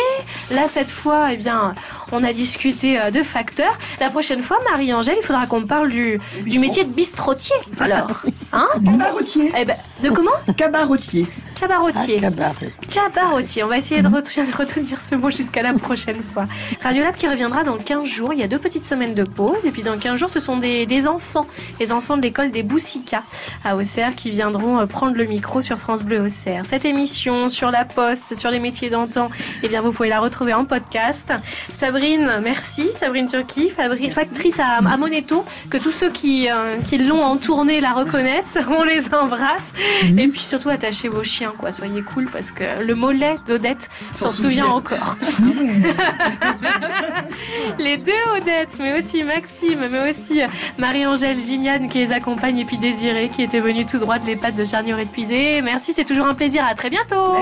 Là, 0.52 0.68
cette 0.68 0.90
fois, 0.92 1.34
eh 1.34 1.38
bien, 1.38 1.74
on 2.12 2.24
a 2.24 2.34
discuté 2.34 3.00
euh, 3.00 3.12
de 3.12 3.22
facteurs. 3.24 3.78
La 4.00 4.10
prochaine 4.10 4.42
fois, 4.42 4.58
Marie-Angèle, 4.70 5.18
il 5.22 5.26
faudra 5.26 5.46
qu'on 5.48 5.66
parle 5.66 5.90
du, 5.90 6.20
du 6.46 6.60
métier 6.60 6.84
de 6.84 6.90
bistrotier. 6.92 7.56
Alors, 7.80 8.24
hein? 8.52 8.68
Cabaretier. 8.84 9.52
eh 9.58 9.66
ben, 9.66 9.78
de 10.04 10.10
comment? 10.10 10.32
Cabaretier. 10.58 11.28
Cabaretier. 11.60 12.16
Ah, 12.20 12.22
cabaret. 12.22 12.72
Cabaretier. 12.90 13.64
On 13.64 13.68
va 13.68 13.78
essayer 13.78 14.02
de 14.02 14.08
retenir, 14.08 15.02
ce 15.02 15.16
mot 15.16 15.30
jusqu'à 15.30 15.62
la 15.62 15.74
prochaine 15.74 16.22
fois. 16.22 16.48
Radiolab 16.82 17.16
qui 17.16 17.28
reviendra 17.28 17.66
dans 17.66 17.76
15 17.76 18.06
jours. 18.06 18.32
Il 18.34 18.40
y 18.40 18.44
a 18.44 18.48
deux 18.48 18.60
petites 18.60 18.86
semaines 18.86 19.14
de 19.14 19.24
pause. 19.24 19.66
Et 19.66 19.72
puis 19.72 19.84
dans 19.84 19.98
15 19.98 20.18
jours, 20.18 20.30
ce 20.30 20.40
sont 20.40 20.58
des, 20.58 20.86
des 20.86 21.08
enfants. 21.08 21.46
Les 21.82 21.92
enfants 21.92 22.16
de 22.16 22.22
l'école 22.22 22.52
des 22.52 22.64
Boussicas 22.64 23.24
à 23.66 23.76
Auxerre 23.76 24.16
qui 24.16 24.30
viendront 24.30 24.80
euh, 24.80 24.86
prendre 24.86 25.18
le 25.18 25.26
micro 25.26 25.62
sur 25.62 25.78
France 25.80 26.02
Bleu 26.04 26.22
Auxerre. 26.22 26.66
Cette 26.66 26.86
émission 26.86 27.50
sur 27.50 27.72
la 27.72 27.84
poste, 27.84 28.36
sur 28.36 28.52
les 28.52 28.60
métiers 28.60 28.90
d'antan, 28.90 29.30
eh 29.62 29.68
bien, 29.68 29.82
vous 29.82 29.92
pouvez 29.92 30.10
la 30.10 30.22
retrouver 30.22 30.54
en 30.54 30.64
podcast. 30.64 31.34
Sabrine, 31.70 32.40
merci. 32.42 32.88
Sabrine 32.96 33.28
Turki, 33.28 33.70
factrice 34.10 34.60
à, 34.60 34.78
à 34.78 34.98
Moneto. 34.98 35.44
Que 35.70 35.78
tous 35.78 35.92
ceux 35.92 36.10
qui, 36.10 36.50
euh, 36.50 36.78
qui 36.88 36.98
l'ont 37.00 37.24
en 37.24 37.36
tournée 37.36 37.82
la 37.82 37.92
reconnaissent. 37.92 38.58
On 38.70 38.84
les 38.84 39.14
embrasse. 39.14 39.74
Et 40.06 40.28
puis 40.30 40.40
surtout, 40.40 40.70
attachez 40.70 41.10
vos 41.10 41.24
chiens 41.24 41.49
bien, 41.50 41.58
quoi. 41.58 41.72
Soyez 41.72 42.02
cool 42.02 42.28
parce 42.32 42.52
que 42.52 42.84
le 42.84 42.96
mollet 42.96 43.36
d'Odette 43.48 43.90
s'en 44.12 44.30
S'en 44.30 44.44
souvient 44.44 44.68
encore. 44.68 45.18
les 47.80 47.98
deux 47.98 48.12
Odette, 48.36 48.78
mais 48.80 48.98
aussi 48.98 49.24
Maxime, 49.24 49.88
mais 49.92 50.10
aussi 50.10 50.42
Marie-Angèle 50.78 51.40
Gignane 51.40 51.90
qui 51.90 52.00
les 52.00 52.12
accompagne 52.12 52.60
et 52.60 52.66
puis 52.66 52.78
Désiré 52.78 53.30
qui 53.30 53.44
était 53.44 53.60
venu 53.60 53.86
tout 53.86 53.98
droit 53.98 54.20
de 54.20 54.26
l'EHPAD 54.26 54.56
de 54.56 54.64
Charnier 54.64 55.00
épuisé. 55.02 55.62
Merci, 55.62 55.94
c'est 55.94 56.06
toujours 56.06 56.28
un 56.28 56.36
plaisir. 56.36 56.66
À 56.66 56.76
très 56.76 56.90
bientôt. 56.90 57.34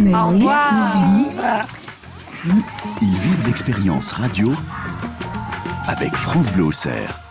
Mais 0.00 0.14
Au 0.14 0.28
revoir. 0.28 0.72
Ils 3.02 3.08
vivent 3.08 3.46
l'expérience 3.46 4.12
radio 4.12 4.52
avec 5.86 6.14
France 6.14 6.52
Bleu 6.52 6.64
Auxerre. 6.64 7.27